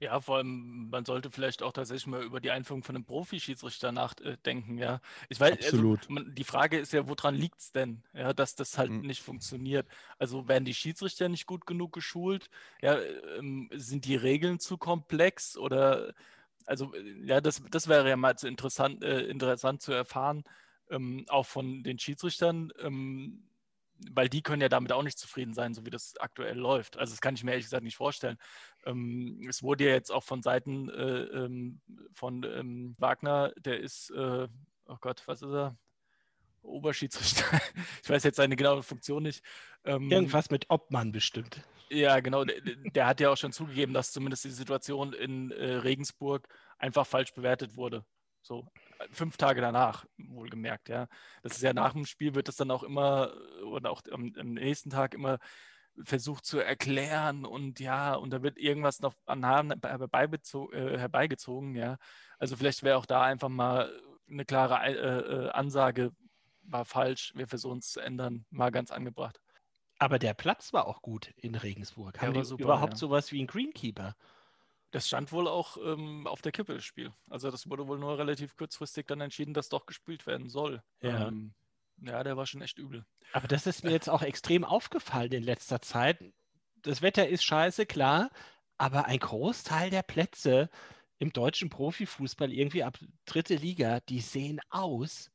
Ja, 0.00 0.20
vor 0.20 0.38
allem, 0.38 0.88
man 0.90 1.04
sollte 1.04 1.30
vielleicht 1.30 1.62
auch 1.62 1.72
tatsächlich 1.72 2.06
mal 2.06 2.22
über 2.22 2.40
die 2.40 2.50
Einführung 2.50 2.82
von 2.82 2.94
einem 2.94 3.04
Profi-Schiedsrichter 3.04 3.92
nachdenken, 3.92 4.78
ja. 4.78 5.00
Ich 5.28 5.40
weiß, 5.40 5.52
also, 5.56 5.66
Absolut. 5.66 6.00
Also, 6.00 6.12
man, 6.12 6.34
die 6.34 6.44
Frage 6.44 6.78
ist 6.78 6.92
ja, 6.92 7.08
woran 7.08 7.34
liegt 7.34 7.60
es 7.60 7.72
denn, 7.72 8.02
ja, 8.12 8.32
dass 8.32 8.54
das 8.54 8.78
halt 8.78 8.90
mhm. 8.90 9.00
nicht 9.00 9.22
funktioniert? 9.22 9.86
Also 10.18 10.48
werden 10.48 10.64
die 10.64 10.74
Schiedsrichter 10.74 11.28
nicht 11.28 11.46
gut 11.46 11.66
genug 11.66 11.92
geschult? 11.92 12.50
Ja, 12.82 12.98
ähm, 13.38 13.68
sind 13.72 14.04
die 14.04 14.16
Regeln 14.16 14.60
zu 14.60 14.78
komplex 14.78 15.56
oder 15.56 16.14
also 16.66 16.92
ja, 17.24 17.40
das, 17.40 17.62
das 17.70 17.88
wäre 17.88 18.08
ja 18.08 18.16
mal 18.16 18.36
zu 18.36 18.46
interessant, 18.46 19.02
äh, 19.02 19.22
interessant 19.22 19.80
zu 19.80 19.92
erfahren, 19.92 20.44
ähm, 20.90 21.24
auch 21.28 21.46
von 21.46 21.82
den 21.82 21.98
Schiedsrichtern. 21.98 22.72
Ähm, 22.78 23.48
weil 24.10 24.28
die 24.28 24.42
können 24.42 24.62
ja 24.62 24.68
damit 24.68 24.92
auch 24.92 25.02
nicht 25.02 25.18
zufrieden 25.18 25.54
sein, 25.54 25.74
so 25.74 25.84
wie 25.84 25.90
das 25.90 26.16
aktuell 26.18 26.56
läuft. 26.56 26.98
Also 26.98 27.12
das 27.12 27.20
kann 27.20 27.34
ich 27.34 27.42
mir 27.42 27.52
ehrlich 27.52 27.66
gesagt 27.66 27.82
nicht 27.82 27.96
vorstellen. 27.96 28.38
Ähm, 28.88 29.46
es 29.48 29.62
wurde 29.62 29.84
ja 29.84 29.90
jetzt 29.90 30.10
auch 30.10 30.24
von 30.24 30.42
Seiten 30.42 30.88
äh, 30.88 31.20
ähm, 31.44 31.80
von 32.12 32.44
ähm, 32.44 32.94
Wagner, 32.98 33.52
der 33.58 33.80
ist, 33.80 34.10
äh, 34.10 34.48
oh 34.86 34.96
Gott, 35.00 35.22
was 35.26 35.42
ist 35.42 35.52
er? 35.52 35.76
Oberschiedsrichter. 36.62 37.44
ich 38.02 38.10
weiß 38.10 38.24
jetzt 38.24 38.36
seine 38.36 38.56
genaue 38.56 38.82
Funktion 38.82 39.22
nicht. 39.22 39.44
Ähm, 39.84 40.10
Irgendwas 40.10 40.50
mit 40.50 40.66
Obmann 40.68 41.12
bestimmt. 41.12 41.62
Ja, 41.90 42.20
genau. 42.20 42.44
Der, 42.44 42.60
der, 42.60 43.06
hat 43.06 43.20
ja 43.20 43.30
auch 43.30 43.36
schon 43.36 43.52
zugegeben, 43.52 43.94
dass 43.94 44.12
zumindest 44.12 44.44
die 44.44 44.50
Situation 44.50 45.12
in 45.12 45.50
äh, 45.52 45.76
Regensburg 45.76 46.48
einfach 46.78 47.06
falsch 47.06 47.32
bewertet 47.32 47.76
wurde. 47.76 48.04
So 48.42 48.66
fünf 49.10 49.36
Tage 49.36 49.60
danach, 49.60 50.06
wohlgemerkt, 50.16 50.88
ja. 50.88 51.08
Das 51.42 51.52
ist 51.52 51.62
ja 51.62 51.72
nach 51.72 51.92
dem 51.92 52.06
Spiel 52.06 52.34
wird 52.34 52.48
das 52.48 52.56
dann 52.56 52.70
auch 52.70 52.82
immer 52.82 53.32
oder 53.64 53.90
auch 53.90 54.02
am, 54.10 54.32
am 54.38 54.54
nächsten 54.54 54.90
Tag 54.90 55.14
immer 55.14 55.38
versucht 56.04 56.44
zu 56.44 56.58
erklären 56.58 57.44
und 57.44 57.80
ja, 57.80 58.14
und 58.14 58.30
da 58.30 58.42
wird 58.42 58.58
irgendwas 58.58 59.00
noch 59.00 59.14
an 59.26 59.44
Haaren 59.44 59.70
äh, 59.70 60.98
herbeigezogen, 60.98 61.74
ja. 61.74 61.98
Also 62.38 62.56
vielleicht 62.56 62.82
wäre 62.82 62.96
auch 62.96 63.06
da 63.06 63.22
einfach 63.22 63.48
mal 63.48 63.92
eine 64.30 64.44
klare 64.44 64.84
äh, 64.86 64.92
äh, 64.92 65.50
Ansage, 65.50 66.12
war 66.62 66.84
falsch, 66.84 67.32
wir 67.34 67.48
versuchen 67.48 67.78
es 67.78 67.92
zu 67.92 68.00
ändern, 68.00 68.44
mal 68.50 68.70
ganz 68.70 68.90
angebracht. 68.90 69.40
Aber 69.98 70.18
der 70.18 70.34
Platz 70.34 70.72
war 70.72 70.86
auch 70.86 71.02
gut 71.02 71.32
in 71.36 71.54
Regensburg. 71.54 72.20
Haben 72.20 72.34
die 72.34 72.44
super, 72.44 72.64
überhaupt 72.64 72.92
ja. 72.94 72.98
sowas 72.98 73.32
wie 73.32 73.42
ein 73.42 73.46
Greenkeeper? 73.46 74.14
Das 74.90 75.08
stand 75.08 75.32
wohl 75.32 75.48
auch 75.48 75.76
ähm, 75.76 76.26
auf 76.26 76.40
der 76.40 76.52
Kippe, 76.52 76.74
das 76.74 76.84
Spiel. 76.84 77.12
Also 77.28 77.50
das 77.50 77.68
wurde 77.68 77.88
wohl 77.88 77.98
nur 77.98 78.16
relativ 78.16 78.56
kurzfristig 78.56 79.06
dann 79.06 79.20
entschieden, 79.20 79.54
dass 79.54 79.68
doch 79.68 79.86
gespielt 79.86 80.26
werden 80.26 80.48
soll. 80.48 80.82
Ja. 81.02 81.28
Ähm, 81.28 81.52
ja, 82.02 82.22
der 82.22 82.36
war 82.36 82.46
schon 82.46 82.62
echt 82.62 82.78
übel. 82.78 83.04
Aber 83.32 83.48
das 83.48 83.66
ist 83.66 83.84
mir 83.84 83.90
jetzt 83.90 84.08
auch 84.08 84.22
extrem 84.22 84.64
aufgefallen 84.64 85.32
in 85.32 85.42
letzter 85.42 85.82
Zeit. 85.82 86.22
Das 86.82 87.02
Wetter 87.02 87.28
ist 87.28 87.44
scheiße, 87.44 87.86
klar, 87.86 88.30
aber 88.78 89.06
ein 89.06 89.18
Großteil 89.18 89.90
der 89.90 90.02
Plätze 90.02 90.70
im 91.18 91.32
deutschen 91.32 91.68
Profifußball, 91.68 92.52
irgendwie 92.52 92.84
ab 92.84 92.98
dritte 93.26 93.56
Liga, 93.56 94.00
die 94.00 94.20
sehen 94.20 94.60
aus. 94.70 95.30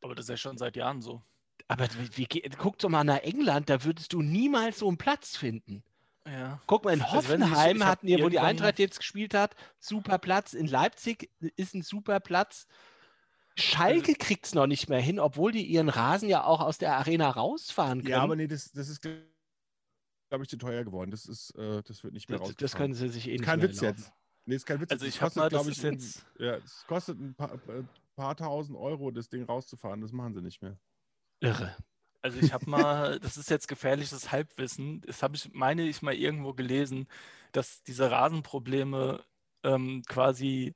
Aber 0.00 0.14
das 0.14 0.26
ist 0.26 0.30
ja 0.30 0.36
schon 0.36 0.58
seit 0.58 0.76
Jahren 0.76 1.02
so. 1.02 1.22
Aber 1.68 1.86
wie, 1.94 2.26
wie, 2.28 2.50
guck 2.56 2.78
doch 2.78 2.88
mal 2.88 3.04
nach 3.04 3.18
England, 3.18 3.70
da 3.70 3.84
würdest 3.84 4.12
du 4.12 4.22
niemals 4.22 4.78
so 4.78 4.88
einen 4.88 4.98
Platz 4.98 5.36
finden. 5.36 5.84
Ja. 6.26 6.60
Guck 6.66 6.84
mal, 6.84 6.94
in 6.94 7.02
also 7.02 7.16
Hoffenheim 7.16 7.82
also 7.82 7.86
hatten 7.86 8.06
wir, 8.06 8.22
wo 8.22 8.28
die 8.28 8.38
Eintracht 8.38 8.78
jetzt 8.78 8.98
gespielt 8.98 9.34
hat, 9.34 9.54
super 9.78 10.18
Platz. 10.18 10.54
In 10.54 10.66
Leipzig 10.66 11.30
ist 11.56 11.74
ein 11.74 11.82
super 11.82 12.20
Platz. 12.20 12.66
Schalke 13.56 14.14
kriegt 14.14 14.46
es 14.46 14.54
noch 14.54 14.66
nicht 14.66 14.88
mehr 14.88 15.00
hin, 15.00 15.18
obwohl 15.18 15.52
die 15.52 15.64
ihren 15.64 15.88
Rasen 15.88 16.28
ja 16.28 16.44
auch 16.44 16.60
aus 16.60 16.78
der 16.78 16.96
Arena 16.96 17.30
rausfahren 17.30 18.00
können. 18.00 18.10
Ja, 18.10 18.22
aber 18.22 18.36
nee, 18.36 18.46
das, 18.46 18.72
das 18.72 18.88
ist, 18.88 19.02
glaube 19.02 19.24
ich, 20.42 20.48
zu 20.48 20.56
teuer 20.56 20.84
geworden. 20.84 21.10
Das, 21.10 21.26
ist, 21.26 21.54
äh, 21.56 21.82
das 21.82 22.02
wird 22.02 22.14
nicht 22.14 22.30
mehr 22.30 22.38
raus. 22.38 22.54
Das 22.56 22.74
können 22.74 22.94
sie 22.94 23.08
sich 23.08 23.28
eh 23.28 23.32
nicht 23.32 23.44
Kein 23.44 23.60
Witz 23.60 23.82
erlauben. 23.82 23.98
jetzt. 23.98 24.12
Nee, 24.44 24.54
ist 24.56 24.66
kein 24.66 24.80
Witz. 24.80 24.90
Also 24.90 25.06
ich 25.06 25.20
habe 25.20 25.38
mal, 25.38 25.48
das 25.48 25.66
ich, 25.68 25.82
jetzt... 25.82 26.26
Ja, 26.38 26.56
es 26.56 26.84
kostet 26.86 27.20
ein 27.20 27.34
paar, 27.34 27.54
äh, 27.54 27.84
paar 28.16 28.36
tausend 28.36 28.76
Euro, 28.76 29.10
das 29.10 29.28
Ding 29.28 29.44
rauszufahren. 29.44 30.00
Das 30.00 30.12
machen 30.12 30.34
sie 30.34 30.42
nicht 30.42 30.62
mehr. 30.62 30.76
Irre. 31.40 31.76
Also 32.22 32.38
ich 32.38 32.52
habe 32.52 32.70
mal, 32.70 33.20
das 33.20 33.36
ist 33.36 33.50
jetzt 33.50 33.68
gefährliches 33.68 34.30
Halbwissen, 34.30 35.00
das 35.02 35.22
habe 35.22 35.36
ich, 35.36 35.52
meine 35.52 35.82
ich 35.82 36.02
mal 36.02 36.14
irgendwo 36.14 36.54
gelesen, 36.54 37.08
dass 37.50 37.82
diese 37.82 38.10
Rasenprobleme 38.10 39.24
ähm, 39.64 40.02
quasi 40.06 40.74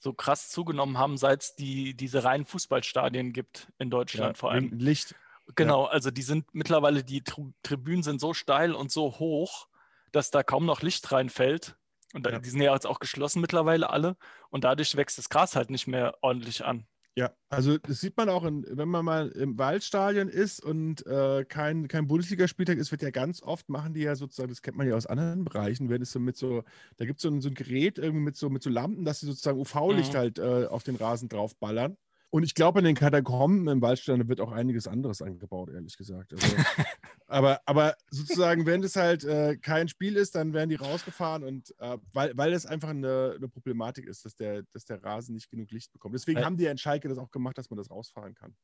so 0.00 0.14
krass 0.14 0.48
zugenommen 0.48 0.98
haben, 0.98 1.16
seit 1.16 1.42
es 1.42 1.54
die, 1.54 1.94
diese 1.94 2.24
reinen 2.24 2.46
Fußballstadien 2.46 3.32
gibt 3.32 3.68
in 3.78 3.90
Deutschland 3.90 4.30
ja, 4.30 4.34
vor 4.34 4.50
allem. 4.50 4.70
Licht. 4.78 5.14
Genau, 5.54 5.84
ja. 5.84 5.90
also 5.90 6.10
die 6.10 6.22
sind 6.22 6.46
mittlerweile, 6.54 7.04
die 7.04 7.22
Tribünen 7.62 8.02
sind 8.02 8.20
so 8.20 8.32
steil 8.34 8.72
und 8.72 8.90
so 8.90 9.18
hoch, 9.18 9.68
dass 10.10 10.30
da 10.30 10.42
kaum 10.42 10.64
noch 10.64 10.82
Licht 10.82 11.12
reinfällt. 11.12 11.76
Und 12.14 12.26
ja. 12.26 12.38
die 12.38 12.48
sind 12.48 12.62
ja 12.62 12.72
jetzt 12.72 12.86
auch 12.86 12.98
geschlossen 12.98 13.40
mittlerweile 13.40 13.90
alle. 13.90 14.16
Und 14.48 14.64
dadurch 14.64 14.96
wächst 14.96 15.18
das 15.18 15.28
Gras 15.28 15.54
halt 15.54 15.70
nicht 15.70 15.86
mehr 15.86 16.16
ordentlich 16.22 16.64
an. 16.64 16.86
Ja, 17.20 17.34
also 17.50 17.76
das 17.76 18.00
sieht 18.00 18.16
man 18.16 18.30
auch, 18.30 18.46
in, 18.46 18.64
wenn 18.66 18.88
man 18.88 19.04
mal 19.04 19.28
im 19.28 19.58
Waldstadion 19.58 20.30
ist 20.30 20.64
und 20.64 21.06
äh, 21.06 21.44
kein, 21.44 21.86
kein 21.86 22.06
Bundesligaspieltag 22.06 22.78
ist, 22.78 22.92
wird 22.92 23.02
ja 23.02 23.10
ganz 23.10 23.42
oft, 23.42 23.68
machen 23.68 23.92
die 23.92 24.00
ja 24.00 24.16
sozusagen, 24.16 24.48
das 24.48 24.62
kennt 24.62 24.78
man 24.78 24.88
ja 24.88 24.94
aus 24.94 25.04
anderen 25.04 25.44
Bereichen, 25.44 25.90
wenn 25.90 26.00
es 26.00 26.12
so 26.12 26.18
mit 26.18 26.38
so, 26.38 26.64
da 26.96 27.04
gibt 27.04 27.18
es 27.18 27.22
so, 27.24 27.28
ein, 27.28 27.42
so 27.42 27.50
ein 27.50 27.54
Gerät 27.54 27.98
irgendwie 27.98 28.22
mit 28.22 28.36
so, 28.36 28.48
mit 28.48 28.62
so 28.62 28.70
Lampen, 28.70 29.04
dass 29.04 29.20
sie 29.20 29.26
sozusagen 29.26 29.58
UV-Licht 29.58 30.14
mhm. 30.14 30.16
halt 30.16 30.38
äh, 30.38 30.64
auf 30.64 30.82
den 30.82 30.96
Rasen 30.96 31.28
draufballern. 31.28 31.98
Und 32.32 32.44
ich 32.44 32.54
glaube, 32.54 32.78
in 32.78 32.84
den 32.84 32.94
Katakomben 32.94 33.66
im 33.66 33.82
Waldstein 33.82 34.28
wird 34.28 34.40
auch 34.40 34.52
einiges 34.52 34.86
anderes 34.86 35.20
angebaut, 35.20 35.70
ehrlich 35.70 35.96
gesagt. 35.96 36.32
Also, 36.32 36.46
aber, 37.26 37.60
aber 37.66 37.96
sozusagen, 38.08 38.66
wenn 38.66 38.84
es 38.84 38.94
halt 38.94 39.24
äh, 39.24 39.56
kein 39.56 39.88
Spiel 39.88 40.16
ist, 40.16 40.36
dann 40.36 40.52
werden 40.52 40.70
die 40.70 40.76
rausgefahren 40.76 41.42
und 41.42 41.74
äh, 41.80 41.98
weil, 42.12 42.36
weil 42.36 42.52
es 42.52 42.66
einfach 42.66 42.90
eine, 42.90 43.34
eine, 43.36 43.48
Problematik 43.48 44.06
ist, 44.06 44.24
dass 44.24 44.36
der, 44.36 44.62
dass 44.72 44.84
der 44.84 45.02
Rasen 45.02 45.34
nicht 45.34 45.50
genug 45.50 45.72
Licht 45.72 45.92
bekommt. 45.92 46.14
Deswegen 46.14 46.38
weil, 46.38 46.44
haben 46.44 46.56
die 46.56 46.66
in 46.66 46.78
Schalke 46.78 47.08
das 47.08 47.18
auch 47.18 47.32
gemacht, 47.32 47.58
dass 47.58 47.68
man 47.68 47.78
das 47.78 47.90
rausfahren 47.90 48.34
kann. 48.34 48.54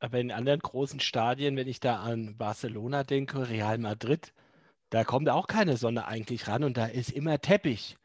Aber 0.00 0.20
in 0.20 0.30
anderen 0.30 0.60
großen 0.60 1.00
Stadien, 1.00 1.56
wenn 1.56 1.68
ich 1.68 1.80
da 1.80 2.02
an 2.02 2.36
Barcelona 2.36 3.04
denke, 3.04 3.48
Real 3.48 3.78
Madrid, 3.78 4.34
da 4.90 5.02
kommt 5.02 5.30
auch 5.30 5.46
keine 5.46 5.78
Sonne 5.78 6.06
eigentlich 6.06 6.46
ran 6.46 6.62
und 6.62 6.76
da 6.76 6.84
ist 6.84 7.10
immer 7.10 7.40
Teppich. 7.40 7.96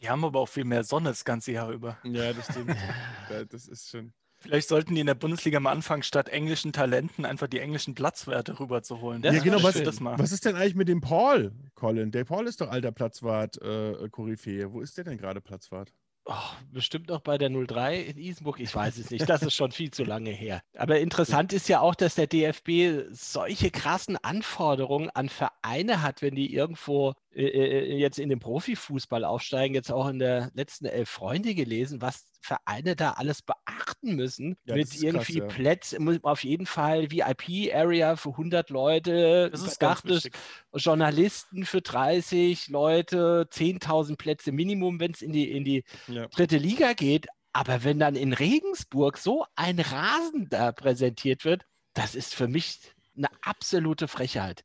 Die 0.00 0.08
haben 0.08 0.24
aber 0.24 0.40
auch 0.40 0.48
viel 0.48 0.64
mehr 0.64 0.84
Sonne 0.84 1.10
das 1.10 1.24
ganze 1.24 1.52
Jahr 1.52 1.70
über. 1.70 1.98
Ja, 2.04 2.32
das 2.32 2.46
stimmt. 2.46 2.76
das 3.50 3.66
ist 3.66 3.90
schon. 3.90 4.12
Vielleicht 4.40 4.68
sollten 4.68 4.94
die 4.94 5.00
in 5.00 5.08
der 5.08 5.16
Bundesliga 5.16 5.58
mal 5.58 5.72
anfangen, 5.72 6.04
statt 6.04 6.28
englischen 6.28 6.72
Talenten 6.72 7.24
einfach 7.24 7.48
die 7.48 7.58
englischen 7.58 7.96
Platzwerte 7.96 8.60
rüberzuholen. 8.60 9.20
Ja, 9.22 9.32
genau. 9.32 9.60
Was, 9.64 9.74
was, 9.84 10.32
ist 10.32 10.44
denn 10.44 10.54
eigentlich 10.54 10.76
mit 10.76 10.86
dem 10.86 11.00
Paul, 11.00 11.50
Colin? 11.74 12.12
Der 12.12 12.24
Paul 12.24 12.46
ist 12.46 12.60
doch 12.60 12.70
alter 12.70 12.92
Platzwart, 12.92 13.60
äh, 13.60 14.08
Koryphäe. 14.10 14.72
Wo 14.72 14.80
ist 14.80 14.96
der 14.96 15.04
denn 15.04 15.18
gerade 15.18 15.40
Platzwart? 15.40 15.92
Oh, 16.30 16.34
bestimmt 16.70 17.08
noch 17.08 17.20
bei 17.20 17.38
der 17.38 17.48
03 17.48 18.00
in 18.02 18.18
Isenburg. 18.18 18.60
Ich 18.60 18.74
weiß 18.74 18.98
es 18.98 19.10
nicht. 19.10 19.26
Das 19.28 19.42
ist 19.42 19.54
schon 19.54 19.72
viel 19.72 19.90
zu 19.90 20.04
lange 20.04 20.30
her. 20.30 20.60
Aber 20.76 21.00
interessant 21.00 21.54
ist 21.54 21.70
ja 21.70 21.80
auch, 21.80 21.94
dass 21.94 22.16
der 22.16 22.26
DFB 22.26 23.08
solche 23.10 23.70
krassen 23.70 24.18
Anforderungen 24.18 25.08
an 25.08 25.30
Vereine 25.30 26.02
hat, 26.02 26.20
wenn 26.20 26.34
die 26.34 26.52
irgendwo 26.52 27.14
jetzt 27.30 28.18
in 28.18 28.28
den 28.28 28.38
Profifußball 28.38 29.24
aufsteigen. 29.24 29.74
Jetzt 29.74 29.92
auch 29.92 30.08
in 30.08 30.18
der 30.18 30.50
letzten 30.54 30.86
Elf 30.86 31.08
Freunde 31.08 31.54
gelesen, 31.54 32.00
was 32.00 32.24
Vereine 32.40 32.96
da 32.96 33.12
alles 33.12 33.42
beachten 33.42 33.88
achten 33.98 34.16
müssen. 34.16 34.56
Ja, 34.64 34.74
mit 34.74 34.94
irgendwie 34.94 35.38
krass, 35.40 35.48
ja. 35.50 35.56
Plätzen, 35.56 36.04
muss 36.04 36.18
auf 36.22 36.44
jeden 36.44 36.66
Fall 36.66 37.10
VIP-Area 37.10 38.16
für 38.16 38.30
100 38.30 38.70
Leute, 38.70 39.50
überdachtes. 39.52 40.28
Journalisten 40.74 41.64
für 41.64 41.80
30 41.80 42.68
Leute, 42.68 43.48
10.000 43.50 44.16
Plätze 44.16 44.52
Minimum, 44.52 45.00
wenn 45.00 45.12
es 45.12 45.22
in 45.22 45.32
die, 45.32 45.50
in 45.50 45.64
die 45.64 45.84
Ja. 46.06 46.26
dritte 46.28 46.58
Liga 46.58 46.92
geht. 46.92 47.26
Aber 47.52 47.82
wenn 47.82 47.98
dann 47.98 48.14
in 48.14 48.32
Regensburg 48.32 49.18
so 49.18 49.44
ein 49.56 49.80
Rasen 49.80 50.48
da 50.48 50.70
präsentiert 50.72 51.44
wird, 51.44 51.64
das 51.94 52.14
ist 52.14 52.34
für 52.34 52.46
mich 52.46 52.78
eine 53.16 53.28
absolute 53.42 54.06
Frechheit. 54.06 54.64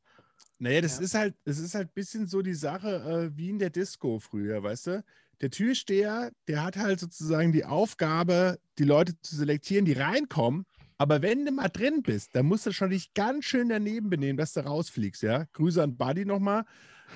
Naja, 0.58 0.80
das 0.80 0.98
Ja. 0.98 1.04
ist 1.04 1.14
halt, 1.14 1.34
es 1.44 1.58
ist 1.58 1.74
halt 1.74 1.88
ein 1.88 1.94
bisschen 1.94 2.26
so 2.26 2.42
die 2.42 2.54
Sache 2.54 3.30
äh, 3.32 3.36
wie 3.36 3.50
in 3.50 3.58
der 3.58 3.70
Disco 3.70 4.18
früher, 4.18 4.62
weißt 4.62 4.86
du? 4.88 5.04
Der 5.40 5.50
Türsteher, 5.50 6.30
der 6.48 6.62
hat 6.62 6.76
halt 6.76 7.00
sozusagen 7.00 7.52
die 7.52 7.64
Aufgabe, 7.64 8.58
die 8.78 8.84
Leute 8.84 9.20
zu 9.20 9.36
selektieren, 9.36 9.84
die 9.84 9.92
reinkommen. 9.92 10.64
Aber 10.96 11.22
wenn 11.22 11.44
du 11.44 11.50
mal 11.50 11.68
drin 11.68 12.02
bist, 12.02 12.34
dann 12.36 12.46
musst 12.46 12.66
du 12.66 12.72
schon 12.72 12.90
dich 12.90 13.12
ganz 13.14 13.44
schön 13.46 13.68
daneben 13.68 14.10
benehmen, 14.10 14.36
dass 14.38 14.52
du 14.52 14.60
rausfliegst, 14.60 15.22
ja? 15.24 15.44
Grüße 15.52 15.82
an 15.82 15.96
Buddy 15.96 16.24
nochmal. 16.24 16.64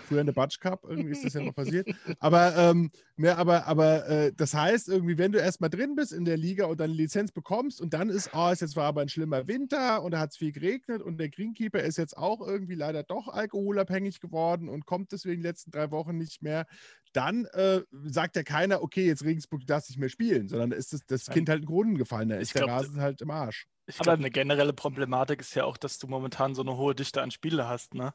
Früher 0.06 0.20
in 0.20 0.26
der 0.26 0.32
Batsch 0.32 0.60
Cup, 0.60 0.84
irgendwie 0.88 1.10
ist 1.10 1.24
das 1.24 1.34
ja 1.34 1.40
noch 1.42 1.54
passiert. 1.54 1.88
Aber, 2.20 2.56
ähm, 2.56 2.90
ne, 3.16 3.36
aber, 3.36 3.66
aber 3.66 4.08
äh, 4.08 4.32
das 4.36 4.54
heißt, 4.54 4.88
irgendwie, 4.88 5.18
wenn 5.18 5.32
du 5.32 5.38
erstmal 5.38 5.70
drin 5.70 5.94
bist 5.94 6.12
in 6.12 6.24
der 6.24 6.36
Liga 6.36 6.66
und 6.66 6.80
deine 6.80 6.92
Lizenz 6.92 7.32
bekommst 7.32 7.80
und 7.80 7.94
dann 7.94 8.10
ist, 8.10 8.30
oh, 8.32 8.48
es 8.50 8.60
jetzt 8.60 8.76
war 8.76 8.84
aber 8.86 9.02
ein 9.02 9.08
schlimmer 9.08 9.46
Winter 9.48 10.02
und 10.02 10.12
da 10.12 10.20
hat 10.20 10.30
es 10.30 10.36
viel 10.36 10.52
geregnet 10.52 11.02
und 11.02 11.18
der 11.18 11.28
Greenkeeper 11.28 11.80
ist 11.80 11.98
jetzt 11.98 12.16
auch 12.16 12.40
irgendwie 12.46 12.74
leider 12.74 13.02
doch 13.02 13.28
alkoholabhängig 13.28 14.20
geworden 14.20 14.68
und 14.68 14.86
kommt 14.86 15.12
deswegen 15.12 15.42
die 15.42 15.46
letzten 15.48 15.70
drei 15.70 15.90
Wochen 15.90 16.16
nicht 16.16 16.42
mehr, 16.42 16.66
dann 17.12 17.46
äh, 17.46 17.82
sagt 18.04 18.36
ja 18.36 18.42
keiner, 18.42 18.82
okay, 18.82 19.06
jetzt 19.06 19.24
Regensburg, 19.24 19.60
du 19.60 19.66
darfst 19.66 19.88
nicht 19.90 19.98
mehr 19.98 20.08
spielen, 20.08 20.48
sondern 20.48 20.72
ist 20.72 20.92
das, 20.92 21.04
das. 21.06 21.26
Kind 21.26 21.48
halt 21.48 21.62
in 21.62 21.66
den 21.68 21.98
gefallen, 21.98 22.28
da 22.28 22.36
ist 22.36 22.54
der 22.54 22.62
glaub, 22.62 22.80
Rasen 22.80 23.00
halt 23.00 23.20
im 23.20 23.30
Arsch. 23.30 23.66
Ich 23.86 23.96
Aber- 23.96 24.04
glaube, 24.04 24.18
eine 24.18 24.30
generelle 24.30 24.72
Problematik 24.72 25.40
ist 25.40 25.54
ja 25.54 25.64
auch, 25.64 25.76
dass 25.76 25.98
du 25.98 26.06
momentan 26.06 26.54
so 26.54 26.62
eine 26.62 26.76
hohe 26.76 26.94
Dichte 26.94 27.22
an 27.22 27.30
Spiele 27.30 27.68
hast, 27.68 27.94
ne? 27.94 28.12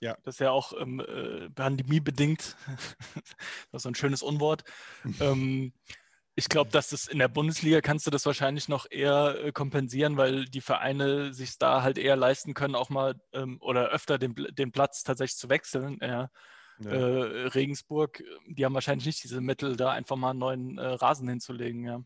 Ja. 0.00 0.16
Das 0.24 0.36
ist 0.36 0.40
ja 0.40 0.50
auch 0.50 0.72
ähm, 0.78 1.00
äh, 1.00 1.50
pandemiebedingt. 1.50 2.56
das 3.72 3.80
ist 3.80 3.82
so 3.82 3.88
ein 3.88 3.94
schönes 3.94 4.22
Unwort. 4.22 4.64
ähm, 5.20 5.72
ich 6.34 6.48
glaube, 6.48 6.70
dass 6.70 6.90
das 6.90 7.08
in 7.08 7.18
der 7.18 7.26
Bundesliga 7.26 7.80
kannst 7.80 8.06
du 8.06 8.12
das 8.12 8.24
wahrscheinlich 8.24 8.68
noch 8.68 8.86
eher 8.88 9.36
äh, 9.42 9.52
kompensieren, 9.52 10.16
weil 10.16 10.44
die 10.44 10.60
Vereine 10.60 11.34
sich 11.34 11.58
da 11.58 11.82
halt 11.82 11.98
eher 11.98 12.14
leisten 12.14 12.54
können, 12.54 12.76
auch 12.76 12.90
mal 12.90 13.20
ähm, 13.32 13.58
oder 13.60 13.88
öfter 13.88 14.18
den, 14.18 14.36
den 14.50 14.70
Platz 14.70 15.02
tatsächlich 15.02 15.36
zu 15.36 15.48
wechseln. 15.48 15.98
Ja. 16.00 16.30
Ja. 16.80 16.90
Äh, 16.90 17.46
Regensburg, 17.48 18.22
die 18.46 18.64
haben 18.64 18.74
wahrscheinlich 18.74 19.06
nicht 19.06 19.24
diese 19.24 19.40
Mittel, 19.40 19.74
da 19.76 19.90
einfach 19.90 20.14
mal 20.14 20.30
einen 20.30 20.38
neuen 20.38 20.78
äh, 20.78 20.86
Rasen 20.86 21.28
hinzulegen. 21.28 21.84
Ja. 21.84 22.04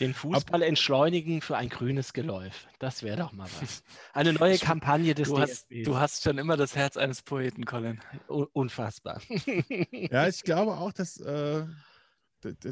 Den 0.00 0.14
Fußball 0.14 0.62
entschleunigen 0.62 1.40
für 1.40 1.56
ein 1.56 1.68
grünes 1.68 2.12
Geläuf. 2.12 2.66
Das 2.78 3.02
wäre 3.02 3.16
doch 3.16 3.32
mal 3.32 3.48
was. 3.60 3.82
Eine 4.12 4.32
neue 4.32 4.54
Ich- 4.54 4.60
Kampagne 4.62 5.14
des 5.14 5.28
Du, 5.28 5.38
hast, 5.38 5.70
DFB. 5.70 5.84
du 5.84 5.96
hast 5.98 6.22
schon 6.22 6.38
immer 6.38 6.56
das 6.56 6.74
Herz 6.76 6.96
eines 6.96 7.22
Poeten, 7.22 7.64
Colin. 7.64 8.00
Un- 8.28 8.46
Unfassbar. 8.52 9.20
Ja, 9.90 10.28
ich 10.28 10.42
glaube 10.44 10.72
auch, 10.72 10.92
dass 10.92 11.18
äh, 11.20 11.64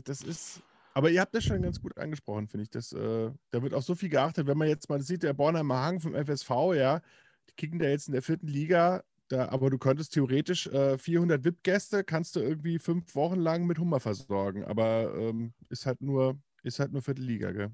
das 0.05 0.23
ist. 0.23 0.63
Aber 0.93 1.11
ihr 1.11 1.21
habt 1.21 1.35
das 1.35 1.45
schon 1.45 1.63
ganz 1.63 1.81
gut 1.81 1.97
angesprochen, 1.99 2.49
finde 2.49 2.65
ich. 2.65 2.71
Das, 2.71 2.93
äh, 2.93 3.31
da 3.51 3.63
wird 3.63 3.75
auch 3.75 3.83
so 3.83 3.95
viel 3.95 4.09
geachtet. 4.09 4.47
Wenn 4.47 4.59
man 4.59 4.69
jetzt 4.69 4.89
mal 4.89 5.01
sieht, 5.01 5.23
der 5.23 5.33
Bornheimer 5.35 5.81
Hang 5.83 6.01
vom 6.01 6.15
FSV, 6.15 6.51
ja, 6.75 7.01
die 7.49 7.55
kicken 7.57 7.79
da 7.79 7.87
jetzt 7.89 8.09
in 8.09 8.13
der 8.13 8.23
vierten 8.23 8.49
Liga, 8.49 9.05
da, 9.29 9.49
aber 9.51 9.71
du 9.71 9.79
könntest 9.79 10.15
theoretisch 10.15 10.67
äh, 10.67 10.99
400 10.99 11.45
VIP-Gäste, 11.45 12.03
kannst 12.03 12.35
du 12.35 12.41
irgendwie 12.41 12.81
fünf 12.81 13.15
Wochen 13.15 13.39
lang 13.39 13.67
mit 13.67 13.79
Hummer 13.79 14.01
versorgen. 14.01 14.65
Aber 14.65 15.15
ähm, 15.17 15.53
ist 15.69 15.87
halt 15.87 16.01
nur, 16.03 16.37
ist 16.63 16.79
halt 16.81 16.93
nur 16.93 17.03
vierte 17.03 17.23
Liga, 17.23 17.51
gell? 17.53 17.71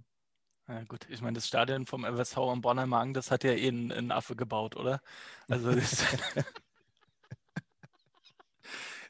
Ja, 0.69 0.83
gut, 0.85 1.07
ich 1.09 1.21
meine, 1.23 1.35
das 1.37 1.47
Stadion 1.47 1.87
vom 1.87 2.05
FSV 2.05 2.39
am 2.39 2.61
Bornheimer 2.61 2.99
Hang, 2.99 3.15
das 3.15 3.31
hat 3.31 3.45
ja 3.45 3.53
eh 3.53 3.69
ein, 3.69 3.93
ein 3.93 4.11
Affe 4.11 4.35
gebaut, 4.35 4.75
oder? 4.77 5.01
Also 5.49 5.73
das, 5.73 6.05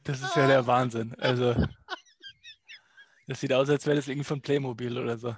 das 0.04 0.20
ist 0.20 0.36
ja 0.36 0.46
der 0.46 0.66
Wahnsinn. 0.66 1.14
Also 1.18 1.54
das 3.26 3.40
sieht 3.40 3.52
aus, 3.52 3.70
als 3.70 3.86
wäre 3.86 3.96
das 3.96 4.08
irgendwie 4.08 4.24
von 4.24 4.42
Playmobil 4.42 4.98
oder 4.98 5.16
so. 5.16 5.28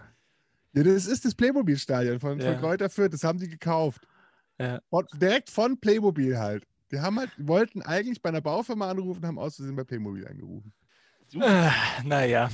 Ja, 0.73 0.83
das 0.83 1.07
ist 1.07 1.25
das 1.25 1.35
Playmobil-Stadion 1.35 2.21
von, 2.21 2.41
Ja. 2.41 2.53
von 2.53 2.61
Kräuter 2.61 2.91
Fürth, 2.91 3.13
das 3.13 3.25
haben 3.25 3.39
die 3.39 3.49
gekauft. 3.49 4.07
Ja. 4.59 4.81
Von, 4.91 5.07
direkt 5.15 5.51
von 5.51 5.79
Playmobil 5.79 6.37
halt. 6.39 6.67
Die 6.91 7.01
haben 7.01 7.19
halt, 7.19 7.31
wollten 7.39 7.83
eigentlich 7.83 8.21
bei 8.21 8.31
einer 8.31 8.41
Baufirma 8.41 8.91
anrufen, 8.91 9.25
haben 9.25 9.39
aus 9.39 9.57
Versehen 9.57 9.77
bei 9.77 9.85
Playmobil 9.85 10.27
angerufen. 10.27 10.73
Äh, 11.35 11.71
naja, 12.05 12.49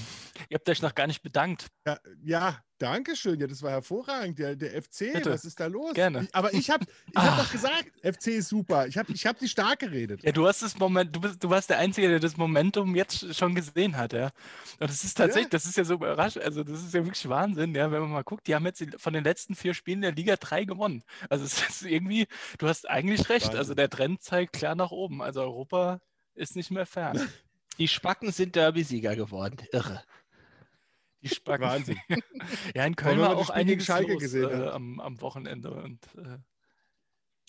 ihr 0.49 0.55
habt 0.55 0.69
euch 0.69 0.83
noch 0.83 0.95
gar 0.95 1.07
nicht 1.07 1.23
bedankt. 1.23 1.67
Ja, 1.87 1.99
ja 2.25 2.59
danke 2.79 3.15
schön. 3.17 3.39
Ja, 3.41 3.47
das 3.47 3.63
war 3.63 3.71
hervorragend. 3.71 4.39
Der, 4.39 4.57
der 4.57 4.71
FC, 4.83 5.13
Bitte. 5.13 5.31
was 5.31 5.45
ist 5.45 5.61
da 5.61 5.67
los? 5.67 5.95
Gerne. 5.95 6.23
Ich, 6.25 6.35
aber 6.35 6.53
ich 6.53 6.71
habe 6.71 6.85
ich 7.11 7.17
hab 7.17 7.33
Ah. 7.39 7.43
doch 7.43 7.53
gesagt, 7.53 7.85
FC 8.03 8.27
ist 8.29 8.49
super. 8.49 8.87
Ich 8.89 8.99
habe 8.99 9.13
ich 9.13 9.27
hab 9.27 9.39
die 9.39 9.49
stark 9.49 9.79
geredet. 9.79 10.23
Ja, 10.25 10.33
du 10.33 10.47
hast 10.47 10.63
das 10.63 10.77
Moment, 10.77 11.15
du 11.15 11.21
bist, 11.21 11.43
du 11.43 11.49
warst 11.51 11.71
der 11.71 11.79
Einzige, 11.79 12.09
der 12.09 12.19
das 12.21 12.37
Momentum 12.37 12.95
jetzt 12.97 13.35
schon 13.37 13.55
gesehen 13.55 13.97
hat, 13.97 14.13
ja. 14.13 14.31
Und 14.81 14.91
das 14.91 15.05
ist 15.05 15.15
tatsächlich, 15.17 15.45
Ja. 15.47 15.51
das 15.51 15.67
ist 15.67 15.77
ja 15.77 15.85
so 15.85 15.95
überraschend, 15.95 16.45
also 16.45 16.65
das 16.65 16.83
ist 16.83 16.95
ja 16.95 17.05
wirklich 17.05 17.29
Wahnsinn, 17.29 17.75
ja, 17.75 17.91
wenn 17.93 18.01
man 18.03 18.11
mal 18.11 18.25
guckt, 18.25 18.47
die 18.49 18.55
haben 18.55 18.67
jetzt 18.67 18.85
von 18.99 19.13
den 19.13 19.23
letzten 19.25 19.55
vier 19.55 19.73
Spielen 19.73 20.01
der 20.03 20.13
Liga 20.13 20.35
drei 20.37 20.65
gewonnen. 20.65 21.05
Also 21.31 21.45
es 21.45 21.63
ist 21.69 21.83
irgendwie, 21.83 22.27
du 22.59 22.69
hast 22.69 22.89
eigentlich 22.91 23.29
recht, 23.29 23.49
also 23.51 23.59
Wahnsinn. 23.59 23.77
der 23.77 23.91
Trend 23.91 24.23
zeigt 24.23 24.53
klar 24.55 24.75
nach 24.75 24.91
oben. 24.91 25.23
Also 25.23 25.43
Europa 25.43 26.01
ist 26.35 26.57
nicht 26.57 26.73
mehr 26.73 26.87
fern. 26.87 27.21
Die 27.79 27.89
Spacken 27.89 28.31
sind 28.33 28.57
Derby-Sieger 28.57 29.17
geworden. 29.17 29.59
Irre. 29.73 30.03
Die 31.23 31.29
Spacken. 31.29 31.67
Wahnsinn. 31.69 31.99
Ja, 32.75 32.85
in 32.85 32.97
Köln 32.97 33.19
war 33.21 33.37
auch 33.37 33.51
einiges 33.51 33.87
Schalke 33.87 34.13
los, 34.15 34.23
gesehen 34.23 34.51
äh, 34.51 34.69
am, 34.69 35.01
am 35.01 35.21
Wochenende 35.21 35.71
und 35.71 36.05
äh, 36.17 36.39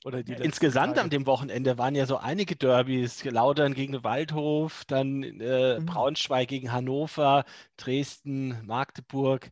oder 0.06 0.24
die 0.24 0.36
letzten 0.36 0.46
Insgesamt 0.46 0.96
Tage. 0.96 1.02
an 1.02 1.10
dem 1.10 1.26
Wochenende 1.26 1.78
waren 1.78 1.96
ja 1.96 2.06
so 2.06 2.18
einige 2.18 2.56
Derbys. 2.56 3.24
Laudern 3.26 3.74
gegen 3.74 4.04
Waldhof, 4.04 4.86
dann 4.86 5.24
äh, 5.24 5.80
Mhm. 5.80 5.86
Braunschweig 5.88 6.48
gegen 6.48 6.72
Hannover, 6.72 7.44
Dresden, 7.78 8.66
Magdeburg. 8.66 9.52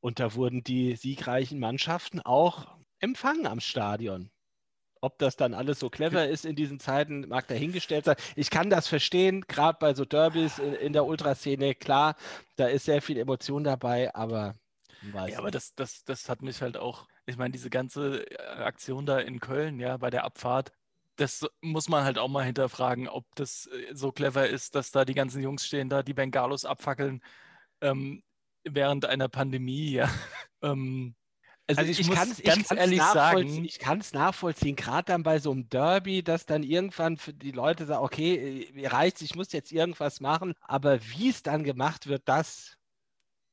Und 0.00 0.20
da 0.20 0.34
wurden 0.34 0.62
die 0.64 0.96
siegreichen 0.96 1.58
Mannschaften 1.60 2.20
auch 2.20 2.76
empfangen 2.98 3.46
am 3.46 3.60
Stadion. 3.60 4.30
Ob 5.04 5.18
das 5.18 5.36
dann 5.36 5.52
alles 5.52 5.80
so 5.80 5.90
clever 5.90 6.26
ist 6.26 6.46
in 6.46 6.56
diesen 6.56 6.80
Zeiten, 6.80 7.28
mag 7.28 7.46
dahingestellt 7.46 8.06
sein. 8.06 8.16
Ich 8.36 8.48
kann 8.48 8.70
das 8.70 8.88
verstehen, 8.88 9.42
gerade 9.42 9.76
bei 9.78 9.92
so 9.92 10.06
Derbys 10.06 10.58
in, 10.58 10.72
in 10.72 10.92
der 10.94 11.04
Ultraszene. 11.04 11.74
Klar, 11.74 12.16
da 12.56 12.68
ist 12.68 12.86
sehr 12.86 13.02
viel 13.02 13.18
Emotion 13.18 13.64
dabei, 13.64 14.14
aber 14.14 14.54
Ja, 15.28 15.38
aber 15.40 15.50
das, 15.50 15.74
das, 15.74 16.04
das 16.04 16.30
hat 16.30 16.40
mich 16.40 16.62
halt 16.62 16.78
auch, 16.78 17.06
ich 17.26 17.36
meine, 17.36 17.52
diese 17.52 17.68
ganze 17.68 18.24
äh, 18.30 18.62
Aktion 18.62 19.04
da 19.04 19.18
in 19.18 19.40
Köln, 19.40 19.78
ja, 19.78 19.98
bei 19.98 20.08
der 20.08 20.24
Abfahrt, 20.24 20.72
das 21.16 21.46
muss 21.60 21.90
man 21.90 22.04
halt 22.04 22.16
auch 22.18 22.28
mal 22.28 22.44
hinterfragen, 22.44 23.06
ob 23.06 23.26
das 23.34 23.66
äh, 23.66 23.94
so 23.94 24.10
clever 24.10 24.48
ist, 24.48 24.74
dass 24.74 24.90
da 24.90 25.04
die 25.04 25.14
ganzen 25.14 25.42
Jungs 25.42 25.66
stehen, 25.66 25.90
da 25.90 26.02
die 26.02 26.14
Bengalos 26.14 26.64
abfackeln 26.64 27.22
ähm, 27.82 28.22
während 28.64 29.04
einer 29.04 29.28
Pandemie, 29.28 29.90
ja. 29.90 30.08
ähm, 30.62 31.14
also, 31.66 31.80
Also 31.80 31.90
ich, 31.90 32.06
muss 32.06 32.16
kann 32.16 32.30
es 32.30 32.42
ganz 32.42 32.70
ehrlich 32.70 33.02
sagen, 33.02 33.64
ich 33.64 33.78
kann 33.78 33.98
es 34.00 34.12
nachvollziehen, 34.12 34.76
gerade 34.76 35.04
dann 35.06 35.22
bei 35.22 35.38
so 35.38 35.50
einem 35.50 35.68
Derby, 35.68 36.22
dass 36.22 36.46
dann 36.46 36.62
irgendwann 36.62 37.16
für 37.16 37.32
die 37.32 37.52
Leute 37.52 37.86
sagen, 37.86 38.04
okay, 38.04 38.64
äh, 38.64 38.72
mir 38.72 38.92
reicht's, 38.92 39.22
ich 39.22 39.34
muss 39.34 39.52
jetzt 39.52 39.72
irgendwas 39.72 40.20
machen, 40.20 40.54
aber 40.62 41.00
wie 41.02 41.30
es 41.30 41.42
dann 41.42 41.64
gemacht 41.64 42.06
wird, 42.06 42.22
das 42.26 42.76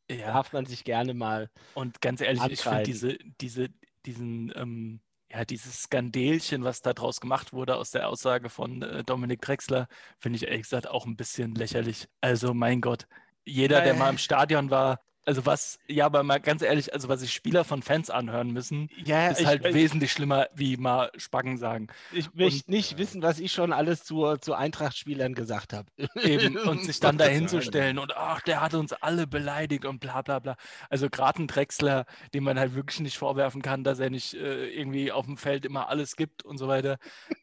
ja, 0.09 0.33
darf 0.33 0.51
man 0.51 0.65
sich 0.65 0.83
gerne 0.83 1.13
mal. 1.13 1.49
Und 1.73 2.01
ganz 2.01 2.21
ehrlich, 2.21 2.43
ich 2.49 2.61
finde 2.61 2.83
diese, 2.83 3.17
diese, 3.39 3.69
diesen, 4.05 4.51
ähm, 4.55 4.99
ja, 5.31 5.45
dieses 5.45 5.83
Skandelchen, 5.83 6.65
was 6.65 6.81
da 6.81 6.93
draus 6.93 7.21
gemacht 7.21 7.53
wurde 7.53 7.77
aus 7.77 7.91
der 7.91 8.09
Aussage 8.09 8.49
von 8.49 8.81
äh, 8.81 9.03
Dominik 9.05 9.41
Drexler, 9.41 9.87
finde 10.19 10.35
ich 10.35 10.43
ehrlich 10.43 10.63
gesagt 10.63 10.87
auch 10.87 11.05
ein 11.05 11.15
bisschen 11.15 11.55
lächerlich. 11.55 12.09
Also 12.19 12.53
mein 12.53 12.81
Gott, 12.81 13.07
jeder, 13.45 13.81
der 13.81 13.93
mal 13.93 14.09
im. 14.09 14.17
Stadion 14.17 14.69
war, 14.69 14.99
also 15.25 15.45
was, 15.45 15.77
ja, 15.87 16.05
aber 16.05 16.23
mal 16.23 16.39
ganz 16.39 16.61
ehrlich, 16.61 16.93
also 16.93 17.07
was 17.09 17.19
sich 17.21 17.33
Spieler 17.33 17.63
von 17.63 17.81
Fans 17.83 18.09
anhören 18.09 18.51
müssen, 18.51 18.89
Ja, 19.05 19.27
ist 19.29 19.45
halt 19.45 19.63
wesentlich 19.63 20.11
schlimmer, 20.11 20.47
wie 20.55 20.77
mal 20.77 21.11
Spacken 21.17 21.57
sagen. 21.57 21.87
Ich 22.11 22.33
möchte 22.33 22.71
nicht 22.71 22.97
wissen, 22.97 23.21
was 23.21 23.39
ich 23.39 23.51
schon 23.51 23.71
alles 23.73 24.03
zu, 24.03 24.37
zu 24.37 24.53
Eintracht-Spielern 24.53 25.33
gesagt 25.35 25.73
habe. 25.73 25.87
Eben, 26.23 26.57
und 26.57 26.83
sich 26.83 26.99
dann 26.99 27.15
wollte 27.19 27.23
dahin 27.25 27.39
gerade 27.41 27.49
zu 27.49 27.55
sagen. 27.57 27.65
stellen 27.67 27.99
und 27.99 28.15
ach, 28.17 28.41
der 28.41 28.61
hat 28.61 28.73
uns 28.73 28.93
alle 28.93 29.27
beleidigt 29.27 29.85
und 29.85 29.99
bla 29.99 30.21
bla 30.21 30.39
bla. 30.39 30.55
Also 30.89 31.09
gerade 31.09 31.43
ein 31.43 31.47
Drechsler, 31.47 32.05
dem 32.33 32.43
man 32.43 32.57
halt 32.57 32.73
wirklich 32.73 32.99
nicht 32.99 33.17
vorwerfen 33.17 33.61
kann, 33.61 33.83
dass 33.83 33.99
er 33.99 34.09
nicht 34.09 34.33
äh, 34.33 34.67
irgendwie 34.69 35.11
auf 35.11 35.25
dem 35.25 35.37
Feld 35.37 35.65
immer 35.65 35.89
alles 35.89 36.15
gibt 36.15 36.43
und 36.43 36.57
so 36.57 36.67
weiter. 36.67 36.97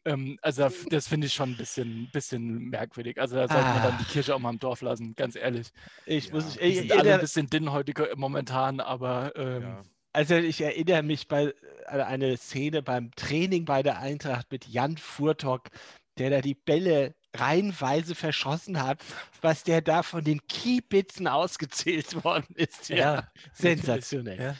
ähm, 0.05 0.37
also 0.41 0.69
das- 0.89 1.07
finde 1.07 1.27
ich 1.27 1.33
schon 1.33 1.51
ein 1.51 1.57
bisschen, 1.57 2.09
bisschen 2.11 2.69
merkwürdig. 2.69 3.19
Also 3.19 3.35
da 3.37 3.47
sollte 3.47 3.63
man 3.63 3.83
dann 3.83 3.97
die 3.99 4.03
Ah. 4.03 4.11
Kirche 4.11 4.35
auch 4.35 4.39
mal 4.39 4.49
im 4.51 4.59
Dorf 4.59 4.81
lassen, 4.81 5.15
ganz 5.15 5.35
ehrlich. 5.35 5.69
Ich 6.05 6.27
Ja, 6.27 6.33
muss, 6.33 6.53
Die 6.53 6.59
ich, 6.59 6.77
sind 6.79 6.91
alle 6.91 6.99
ein 7.01 7.05
erinnere, 7.07 7.21
bisschen 7.21 7.49
dünnhäutig 7.83 8.15
momentan, 8.17 8.79
aber 8.79 9.33
ähm, 9.35 9.61
Ja. 9.63 9.83
also 10.13 10.35
ich 10.35 10.61
erinnere 10.61 11.03
mich 11.03 11.27
bei 11.27 11.53
an 11.87 12.01
eine 12.01 12.37
Szene 12.37 12.81
beim 12.81 13.11
Training 13.15 13.65
bei 13.65 13.83
der 13.83 13.99
Eintracht 13.99 14.51
mit 14.51 14.67
Jan 14.67 14.97
Furtok, 14.97 15.69
der 16.17 16.29
da 16.29 16.41
die 16.41 16.55
Bälle 16.55 17.15
reihenweise 17.35 18.15
verschossen 18.15 18.81
hat, 18.81 19.03
was 19.41 19.63
der 19.63 19.81
da 19.81 20.03
von 20.03 20.23
den 20.23 20.45
Kiebitzen 20.47 21.27
ausgezählt 21.27 22.23
worden 22.23 22.55
ist. 22.55 22.89
Ja, 22.89 22.97
ja 22.97 23.31
sensationell. 23.53 24.55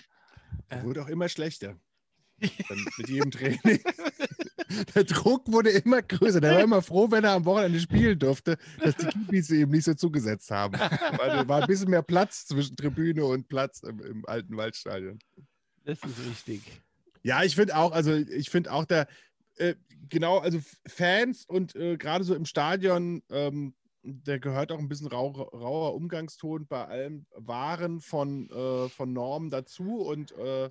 Ja. 0.71 0.83
Wurde 0.83 1.01
auch 1.03 1.07
immer 1.07 1.29
schlechter. 1.29 1.75
Mit 2.97 3.09
jedem 3.09 3.31
Training. 3.31 3.81
Der 4.95 5.03
Druck 5.03 5.51
wurde 5.51 5.71
immer 5.71 6.01
größer. 6.01 6.41
Der 6.41 6.55
war 6.55 6.61
immer 6.61 6.81
froh, 6.81 7.09
wenn 7.09 7.23
er 7.23 7.31
am 7.31 7.45
Wochenende 7.45 7.79
spielen 7.79 8.19
durfte, 8.19 8.57
dass 8.79 8.95
die 8.95 9.07
Kiebitze 9.07 9.55
ihm 9.55 9.69
nicht 9.69 9.85
so 9.85 9.95
zugesetzt 9.95 10.51
haben. 10.51 10.79
Weil 10.79 11.47
war 11.47 11.61
ein 11.61 11.67
bisschen 11.67 11.89
mehr 11.89 12.03
Platz 12.03 12.45
zwischen 12.45 12.75
Tribüne 12.75 13.25
und 13.25 13.47
Platz 13.47 13.81
im, 13.81 13.99
im 13.99 14.25
alten 14.27 14.55
Waldstadion. 14.57 15.17
Das 15.85 15.97
ist 16.03 16.25
richtig. 16.29 16.61
Ja, 17.23 17.43
ich 17.43 17.55
finde 17.55 17.77
auch, 17.77 17.91
also 17.91 18.13
ich 18.13 18.49
finde 18.49 18.71
auch 18.71 18.85
der, 18.85 19.07
äh, 19.55 19.75
genau, 20.07 20.37
also 20.37 20.59
Fans 20.87 21.45
und 21.45 21.75
äh, 21.75 21.97
gerade 21.97 22.23
so 22.23 22.35
im 22.35 22.45
Stadion, 22.45 23.23
ähm, 23.29 23.73
der 24.03 24.39
gehört 24.39 24.71
auch 24.71 24.79
ein 24.79 24.87
bisschen 24.87 25.07
rau, 25.07 25.29
rauer 25.31 25.95
Umgangston 25.95 26.67
bei 26.67 26.85
allem 26.85 27.25
Waren 27.31 27.99
von, 28.01 28.49
äh, 28.49 28.89
von 28.89 29.11
Normen 29.11 29.49
dazu 29.49 29.97
und, 30.01 30.31
äh, 30.33 30.69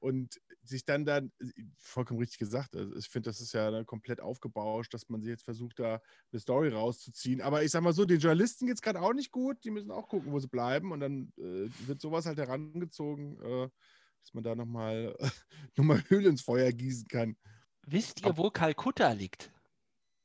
und 0.00 0.40
sich 0.62 0.84
dann 0.84 1.04
dann, 1.04 1.32
vollkommen 1.78 2.20
richtig 2.20 2.38
gesagt, 2.38 2.76
also 2.76 2.94
ich 2.96 3.08
finde, 3.08 3.30
das 3.30 3.40
ist 3.40 3.52
ja 3.52 3.84
komplett 3.84 4.20
aufgebauscht, 4.20 4.92
dass 4.94 5.08
man 5.08 5.20
sich 5.20 5.30
jetzt 5.30 5.44
versucht, 5.44 5.78
da 5.78 6.00
eine 6.32 6.40
Story 6.40 6.68
rauszuziehen. 6.68 7.40
Aber 7.40 7.62
ich 7.62 7.70
sag 7.70 7.82
mal 7.82 7.92
so, 7.92 8.04
den 8.04 8.20
Journalisten 8.20 8.66
geht 8.66 8.76
es 8.76 8.82
gerade 8.82 9.00
auch 9.00 9.14
nicht 9.14 9.30
gut, 9.30 9.64
die 9.64 9.70
müssen 9.70 9.90
auch 9.90 10.08
gucken, 10.08 10.32
wo 10.32 10.38
sie 10.38 10.48
bleiben 10.48 10.92
und 10.92 11.00
dann 11.00 11.32
äh, 11.38 11.68
wird 11.86 12.00
sowas 12.00 12.26
halt 12.26 12.38
herangezogen, 12.38 13.40
äh, 13.40 13.68
dass 14.22 14.34
man 14.34 14.44
da 14.44 14.54
nochmal 14.54 15.16
noch 15.76 15.84
mal 15.84 16.02
Öl 16.10 16.26
ins 16.26 16.42
Feuer 16.42 16.70
gießen 16.72 17.08
kann. 17.08 17.36
Wisst 17.86 18.24
ihr, 18.24 18.36
wo 18.36 18.50
Kalkutta 18.50 19.12
liegt? 19.12 19.50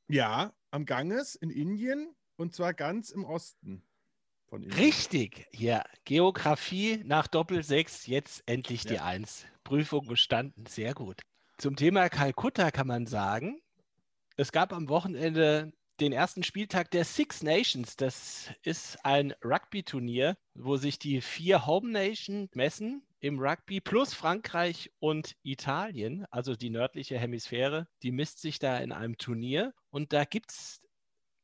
Ja, 0.08 0.52
am 0.70 0.84
Ganges 0.84 1.34
in 1.34 1.50
Indien 1.50 2.14
und 2.36 2.54
zwar 2.54 2.74
ganz 2.74 3.10
im 3.10 3.24
Osten. 3.24 3.82
Richtig, 4.52 5.46
ja. 5.52 5.84
Geografie 6.04 7.02
nach 7.04 7.26
Doppel 7.26 7.64
6, 7.64 8.06
jetzt 8.06 8.42
endlich 8.46 8.84
ja. 8.84 8.90
die 8.90 8.98
1. 9.00 9.46
Prüfung 9.64 10.06
bestanden, 10.06 10.66
sehr 10.66 10.94
gut. 10.94 11.22
Zum 11.58 11.76
Thema 11.76 12.08
Kalkutta 12.08 12.70
kann 12.70 12.86
man 12.86 13.06
sagen, 13.06 13.60
es 14.36 14.52
gab 14.52 14.72
am 14.72 14.88
Wochenende 14.88 15.72
den 16.00 16.12
ersten 16.12 16.42
Spieltag 16.42 16.90
der 16.90 17.04
Six 17.04 17.42
Nations. 17.42 17.96
Das 17.96 18.50
ist 18.62 19.04
ein 19.04 19.32
Rugby-Turnier, 19.44 20.36
wo 20.54 20.76
sich 20.76 20.98
die 20.98 21.20
vier 21.20 21.66
Home 21.66 21.90
Nations 21.90 22.50
messen 22.54 23.06
im 23.20 23.38
Rugby 23.38 23.80
plus 23.80 24.12
Frankreich 24.12 24.90
und 24.98 25.36
Italien, 25.42 26.26
also 26.30 26.56
die 26.56 26.70
nördliche 26.70 27.18
Hemisphäre, 27.18 27.86
die 28.02 28.12
misst 28.12 28.40
sich 28.40 28.58
da 28.58 28.78
in 28.78 28.92
einem 28.92 29.16
Turnier. 29.16 29.72
Und 29.90 30.12
da 30.12 30.24
gibt 30.24 30.50
es. 30.50 30.80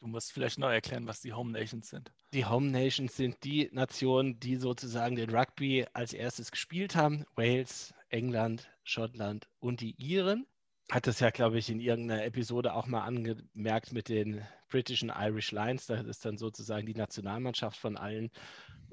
Du 0.01 0.07
musst 0.07 0.33
vielleicht 0.33 0.59
neu 0.59 0.73
erklären, 0.73 1.07
was 1.07 1.21
die 1.21 1.35
Home 1.35 1.53
Nations 1.53 1.91
sind. 1.91 2.11
Die 2.33 2.47
Home 2.47 2.71
Nations 2.71 3.17
sind 3.17 3.37
die 3.45 3.69
Nationen, 3.73 4.41
die 4.41 4.57
sozusagen 4.57 5.15
den 5.15 5.29
Rugby 5.31 5.87
als 5.93 6.15
erstes 6.15 6.51
gespielt 6.51 6.97
haben. 6.97 7.25
Wales, 7.35 7.93
England, 8.11 8.71
Schottland 8.85 9.49
und 9.59 9.81
die 9.81 9.95
Iren. 9.99 10.47
Hat 10.91 11.07
das 11.07 11.21
ja, 11.21 11.31
glaube 11.31 11.59
ich, 11.59 11.71
in 11.71 11.81
irgendeiner 11.81 12.25
Episode 12.25 12.75
auch 12.75 12.87
mal 12.87 13.03
angemerkt 13.05 13.93
mit 13.93 14.09
den 14.09 14.45
britischen 14.69 15.13
Irish 15.15 15.53
Lions. 15.53 15.87
Das 15.87 16.05
ist 16.05 16.25
dann 16.25 16.37
sozusagen 16.37 16.87
die 16.87 16.95
Nationalmannschaft 16.95 17.79
von 17.79 17.97
allen 17.97 18.31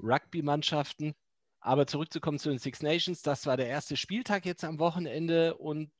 Rugby-Mannschaften. 0.00 1.14
Aber 1.60 1.88
zurückzukommen 1.88 2.38
zu 2.38 2.50
den 2.50 2.58
Six 2.58 2.82
Nations, 2.82 3.22
das 3.22 3.46
war 3.46 3.56
der 3.56 3.66
erste 3.66 3.96
Spieltag 3.96 4.46
jetzt 4.46 4.62
am 4.62 4.78
Wochenende 4.78 5.56
und 5.56 5.90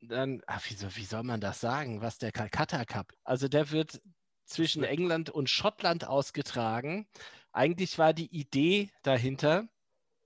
dann, 0.00 0.42
ach, 0.46 0.64
wie, 0.70 0.96
wie 0.96 1.04
soll 1.04 1.22
man 1.22 1.40
das 1.40 1.60
sagen, 1.60 2.00
was 2.00 2.16
der 2.16 2.32
Calcutta 2.32 2.86
Cup? 2.86 3.12
Also 3.22 3.48
der 3.48 3.70
wird 3.70 4.00
zwischen 4.46 4.82
England 4.82 5.28
und 5.28 5.50
Schottland 5.50 6.06
ausgetragen. 6.06 7.06
Eigentlich 7.52 7.98
war 7.98 8.14
die 8.14 8.34
Idee 8.34 8.90
dahinter, 9.02 9.68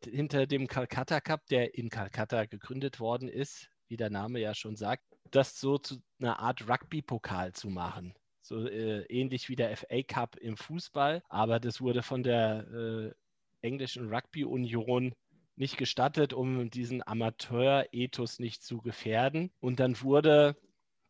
hinter 0.06 0.46
dem 0.46 0.66
Calcutta 0.66 1.20
Cup, 1.20 1.46
der 1.46 1.76
in 1.76 1.90
Calcutta 1.90 2.44
gegründet 2.46 3.00
worden 3.00 3.28
ist, 3.28 3.70
wie 3.88 3.96
der 3.96 4.10
Name 4.10 4.40
ja 4.40 4.54
schon 4.54 4.76
sagt, 4.76 5.04
das 5.30 5.58
so 5.60 5.78
zu 5.78 6.02
einer 6.20 6.38
Art 6.38 6.68
Rugby-Pokal 6.68 7.52
zu 7.52 7.68
machen. 7.68 8.14
So 8.42 8.66
äh, 8.66 9.02
ähnlich 9.06 9.48
wie 9.48 9.56
der 9.56 9.76
FA 9.76 10.02
Cup 10.02 10.36
im 10.36 10.56
Fußball, 10.56 11.22
aber 11.28 11.60
das 11.60 11.80
wurde 11.80 12.02
von 12.02 12.22
der 12.22 12.66
äh, 12.68 13.66
englischen 13.66 14.12
Rugby-Union 14.12 15.14
nicht 15.56 15.76
gestattet, 15.76 16.32
um 16.32 16.70
diesen 16.70 17.06
Amateur-Ethos 17.06 18.38
nicht 18.38 18.62
zu 18.62 18.78
gefährden. 18.78 19.50
Und 19.60 19.80
dann 19.80 20.00
wurde 20.02 20.56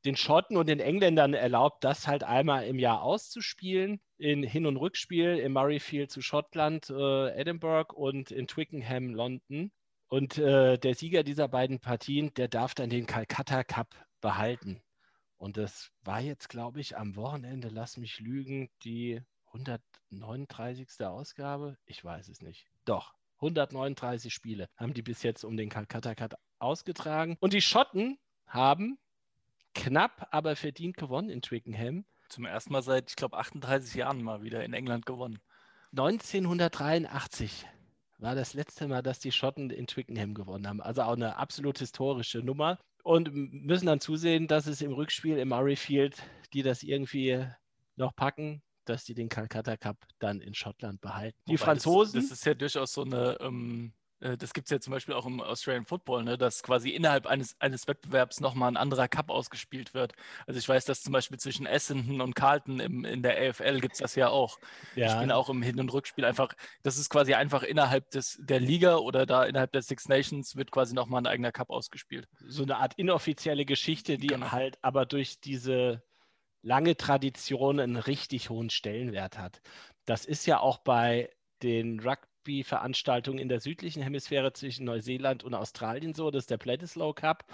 den 0.04 0.16
Schotten 0.16 0.56
und 0.56 0.68
den 0.68 0.80
Engländern 0.80 1.34
erlaubt, 1.34 1.82
das 1.82 2.06
halt 2.06 2.24
einmal 2.24 2.66
im 2.66 2.78
Jahr 2.78 3.02
auszuspielen. 3.02 4.00
In 4.18 4.42
Hin- 4.42 4.66
und 4.66 4.76
Rückspiel 4.76 5.38
im 5.38 5.52
Murrayfield 5.52 6.10
zu 6.10 6.20
Schottland, 6.20 6.90
äh, 6.90 7.30
Edinburgh 7.30 7.94
und 7.94 8.30
in 8.30 8.46
Twickenham, 8.46 9.14
London. 9.14 9.72
Und 10.08 10.38
äh, 10.38 10.78
der 10.78 10.94
Sieger 10.94 11.22
dieser 11.24 11.48
beiden 11.48 11.80
Partien, 11.80 12.32
der 12.34 12.48
darf 12.48 12.74
dann 12.74 12.90
den 12.90 13.06
Calcutta 13.06 13.64
Cup 13.64 13.94
behalten. 14.20 14.82
Und 15.38 15.56
das 15.56 15.90
war 16.02 16.20
jetzt, 16.20 16.48
glaube 16.48 16.80
ich, 16.80 16.96
am 16.96 17.16
Wochenende, 17.16 17.68
lass 17.68 17.96
mich 17.96 18.20
lügen, 18.20 18.70
die 18.84 19.20
139. 19.46 20.88
Ausgabe? 21.00 21.76
Ich 21.86 22.04
weiß 22.04 22.28
es 22.28 22.40
nicht. 22.40 22.66
Doch, 22.84 23.14
139 23.36 24.32
Spiele 24.32 24.68
haben 24.76 24.94
die 24.94 25.02
bis 25.02 25.22
jetzt 25.22 25.44
um 25.44 25.56
den 25.56 25.70
Calcutta 25.70 26.14
Cup 26.14 26.38
ausgetragen. 26.58 27.36
Und 27.40 27.52
die 27.52 27.60
Schotten 27.60 28.18
haben 28.46 28.98
knapp, 29.74 30.28
aber 30.30 30.56
verdient 30.56 30.96
gewonnen 30.96 31.28
in 31.28 31.42
Twickenham. 31.42 32.04
Zum 32.28 32.46
ersten 32.46 32.72
Mal 32.72 32.82
seit, 32.82 33.10
ich 33.10 33.16
glaube, 33.16 33.36
38 33.36 33.94
Jahren 33.94 34.22
mal 34.22 34.42
wieder 34.42 34.64
in 34.64 34.72
England 34.72 35.06
gewonnen. 35.06 35.38
1983 35.92 37.66
war 38.18 38.34
das 38.34 38.54
letzte 38.54 38.88
Mal, 38.88 39.02
dass 39.02 39.18
die 39.18 39.32
Schotten 39.32 39.70
in 39.70 39.86
Twickenham 39.86 40.34
gewonnen 40.34 40.66
haben. 40.66 40.80
Also 40.80 41.02
auch 41.02 41.14
eine 41.14 41.36
absolut 41.36 41.78
historische 41.78 42.38
Nummer. 42.38 42.78
Und 43.02 43.30
müssen 43.34 43.86
dann 43.86 44.00
zusehen, 44.00 44.46
dass 44.46 44.66
es 44.66 44.80
im 44.80 44.92
Rückspiel 44.92 45.36
im 45.36 45.48
Murrayfield, 45.48 46.22
die 46.54 46.62
das 46.62 46.82
irgendwie 46.82 47.46
noch 47.96 48.16
packen, 48.16 48.62
dass 48.86 49.04
die 49.04 49.14
den 49.14 49.28
Calcutta 49.28 49.76
Cup 49.76 49.98
dann 50.18 50.40
in 50.40 50.54
Schottland 50.54 51.00
behalten. 51.00 51.38
Die 51.46 51.52
Wobei 51.52 51.64
Franzosen. 51.64 52.20
Das, 52.20 52.30
das, 52.30 52.38
ist 52.38 52.46
ja 52.46 52.54
durchaus 52.54 52.92
so 52.92 53.04
eine. 53.04 53.38
Ähm, 53.40 53.92
äh, 53.92 54.03
das 54.20 54.54
gibt 54.54 54.66
es 54.66 54.70
ja 54.70 54.80
zum 54.80 54.92
Beispiel 54.92 55.14
auch 55.14 55.26
im 55.26 55.40
Australian 55.40 55.84
Football, 55.84 56.24
ne, 56.24 56.38
dass 56.38 56.62
quasi 56.62 56.90
innerhalb 56.90 57.26
eines, 57.26 57.60
eines 57.60 57.86
Wettbewerbs 57.86 58.40
nochmal 58.40 58.70
ein 58.70 58.76
anderer 58.76 59.08
Cup 59.08 59.30
ausgespielt 59.30 59.92
wird. 59.92 60.14
Also 60.46 60.58
ich 60.58 60.68
weiß, 60.68 60.84
dass 60.84 61.02
zum 61.02 61.12
Beispiel 61.12 61.38
zwischen 61.38 61.66
Essendon 61.66 62.20
und 62.20 62.34
Carlton 62.34 62.80
im, 62.80 63.04
in 63.04 63.22
der 63.22 63.36
AFL 63.36 63.80
gibt 63.80 63.94
es 63.94 64.00
das 64.00 64.14
ja 64.14 64.28
auch. 64.28 64.58
Ja. 64.94 65.14
Ich 65.14 65.20
bin 65.20 65.30
auch 65.30 65.50
im 65.50 65.62
Hin- 65.62 65.80
und 65.80 65.92
Rückspiel 65.92 66.24
einfach, 66.24 66.54
das 66.82 66.96
ist 66.96 67.10
quasi 67.10 67.34
einfach 67.34 67.62
innerhalb 67.62 68.10
des, 68.10 68.38
der 68.40 68.60
Liga 68.60 68.96
oder 68.96 69.26
da 69.26 69.44
innerhalb 69.44 69.72
der 69.72 69.82
Six 69.82 70.08
Nations 70.08 70.56
wird 70.56 70.70
quasi 70.70 70.94
nochmal 70.94 71.22
ein 71.22 71.26
eigener 71.26 71.52
Cup 71.52 71.70
ausgespielt. 71.70 72.28
So 72.46 72.62
eine 72.62 72.76
Art 72.76 72.94
inoffizielle 72.96 73.64
Geschichte, 73.64 74.16
die 74.16 74.28
genau. 74.28 74.52
halt 74.52 74.78
aber 74.82 75.06
durch 75.06 75.40
diese 75.40 76.02
lange 76.62 76.96
Tradition 76.96 77.78
einen 77.78 77.96
richtig 77.96 78.48
hohen 78.48 78.70
Stellenwert 78.70 79.38
hat. 79.38 79.60
Das 80.06 80.24
ist 80.24 80.46
ja 80.46 80.60
auch 80.60 80.78
bei 80.78 81.30
den 81.62 82.00
Rugby-Veranstaltungen 82.44 83.38
in 83.38 83.48
der 83.48 83.60
südlichen 83.60 84.02
Hemisphäre 84.02 84.52
zwischen 84.52 84.84
Neuseeland 84.84 85.44
und 85.44 85.54
Australien 85.54 86.14
so. 86.14 86.30
Das 86.30 86.44
ist 86.44 86.50
der 86.50 86.58
Bledisloe 86.58 87.14
Cup. 87.14 87.44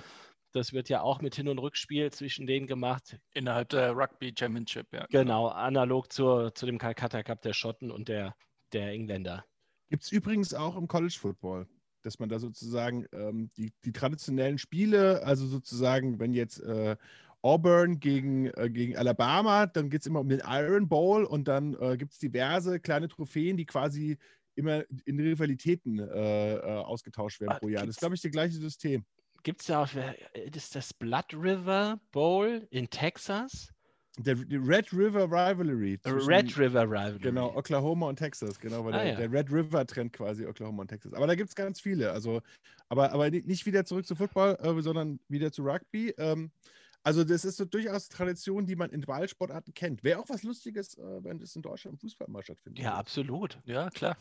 Das 0.53 0.73
wird 0.73 0.89
ja 0.89 1.03
auch 1.03 1.21
mit 1.21 1.37
Hin- 1.37 1.49
und 1.49 1.61
Rückspiel 1.61 2.11
zwischen 2.11 2.47
denen 2.47 2.67
gemacht. 2.67 3.19
Innerhalb 3.35 3.69
der 3.69 3.93
Rugby 3.93 4.35
Championship, 4.37 4.93
ja. 4.93 5.07
Genau, 5.09 5.47
analog 5.47 6.13
zur, 6.13 6.55
zu 6.55 6.67
dem 6.67 6.79
Calcutta 6.79 7.23
Cup 7.23 7.41
der 7.43 7.53
Schotten 7.53 7.91
und 7.93 8.09
der, 8.09 8.35
der 8.73 8.91
Engländer. 8.91 9.45
Gibt 9.91 10.03
es 10.03 10.13
übrigens 10.13 10.53
auch 10.53 10.77
im 10.77 10.89
College 10.89 11.17
Football, 11.19 11.69
dass 12.03 12.19
man 12.19 12.29
da 12.29 12.41
sozusagen 12.41 13.07
ähm, 13.13 13.51
die, 13.57 13.73
die 13.85 13.93
traditionellen 13.93 14.59
Spiele, 14.59 15.23
also 15.25 15.47
sozusagen, 15.47 16.19
wenn 16.19 16.33
jetzt 16.33 16.61
äh, 16.61 16.97
Auburn 17.43 18.01
gegen, 18.01 18.47
äh, 18.47 18.71
gegen 18.71 18.97
Alabama, 18.97 19.67
dann 19.67 19.89
geht 19.89 20.01
es 20.01 20.07
immer 20.07 20.21
um 20.21 20.29
den 20.29 20.43
Iron 20.45 20.89
Bowl 20.89 21.25
und 21.25 21.47
dann 21.47 21.75
äh, 21.81 21.97
gibt 21.97 22.13
es 22.13 22.19
diverse 22.19 22.81
kleine 22.81 23.09
Trophäen, 23.09 23.57
die 23.57 23.67
quasi 23.67 24.19
immer 24.61 24.85
in 25.05 25.19
Rivalitäten 25.19 25.99
äh, 25.99 26.55
äh 26.55 26.61
ausgetauscht 26.61 27.41
werden 27.41 27.53
ah, 27.53 27.59
pro 27.59 27.69
Jahr. 27.69 27.87
Das 27.87 27.97
ist, 27.97 28.01
glaube 28.01 28.15
ich, 28.15 28.21
das 28.21 28.31
gleiche 28.31 28.57
System. 28.57 29.05
Gibt 29.43 29.63
es 29.63 29.69
ja 29.69 29.83
auch, 29.83 29.89
das 29.89 30.65
ist 30.65 30.75
das 30.75 30.93
Blood 30.93 31.33
River 31.33 31.99
Bowl 32.13 32.67
in 32.71 32.89
Texas? 32.91 33.73
Der, 34.19 34.37
Red 34.37 34.93
River 34.93 35.25
Rivalry. 35.25 35.99
Red 36.05 36.59
River 36.59 36.83
Rivalry. 36.83 37.21
Genau, 37.21 37.57
Oklahoma 37.57 38.09
und 38.09 38.17
Texas, 38.17 38.59
genau, 38.59 38.85
weil 38.85 38.95
ah, 38.95 38.99
der, 38.99 39.13
ja. 39.13 39.17
der, 39.17 39.33
Red 39.33 39.51
River 39.51 39.87
trennt 39.87 40.13
quasi 40.13 40.45
Oklahoma 40.45 40.83
und 40.83 40.89
Texas. 40.89 41.15
Aber 41.15 41.27
da 41.27 41.35
gibt 41.35 41.49
es 41.49 41.55
ganz 41.55 41.81
viele. 41.81 42.11
Also, 42.13 42.43
aber, 42.89 43.13
aber 43.13 43.31
nicht 43.31 43.65
wieder 43.67 43.85
zurück 43.85 44.07
zu 44.07 44.17
Football, 44.17 44.59
äh, 44.61 44.83
sondern 44.83 45.21
wieder 45.29 45.53
zu 45.53 45.63
Rugby. 45.63 46.13
Ähm, 46.19 46.51
also 47.03 47.25
das 47.25 47.45
ist 47.45 47.57
so 47.57 47.65
durchaus 47.65 48.09
Tradition, 48.09 48.67
die 48.67 48.77
man 48.77 48.91
in 48.91 49.03
Ballsportarten 49.03 49.75
kennt. 49.75 50.05
Wäre 50.05 50.21
auch 50.21 50.29
was 50.29 50.43
Lustiges, 50.43 50.99
äh, 50.99 51.25
wenn 51.25 51.39
das 51.39 51.57
in 51.57 51.63
Deutschland 51.63 51.95
im 51.95 51.99
Fußball 52.01 52.29
mal 52.29 52.43
stattfindet. 52.43 52.83
Ja, 52.83 52.95
absolut. 52.95 53.59
Ja, 53.65 53.91
klar. 53.91 54.17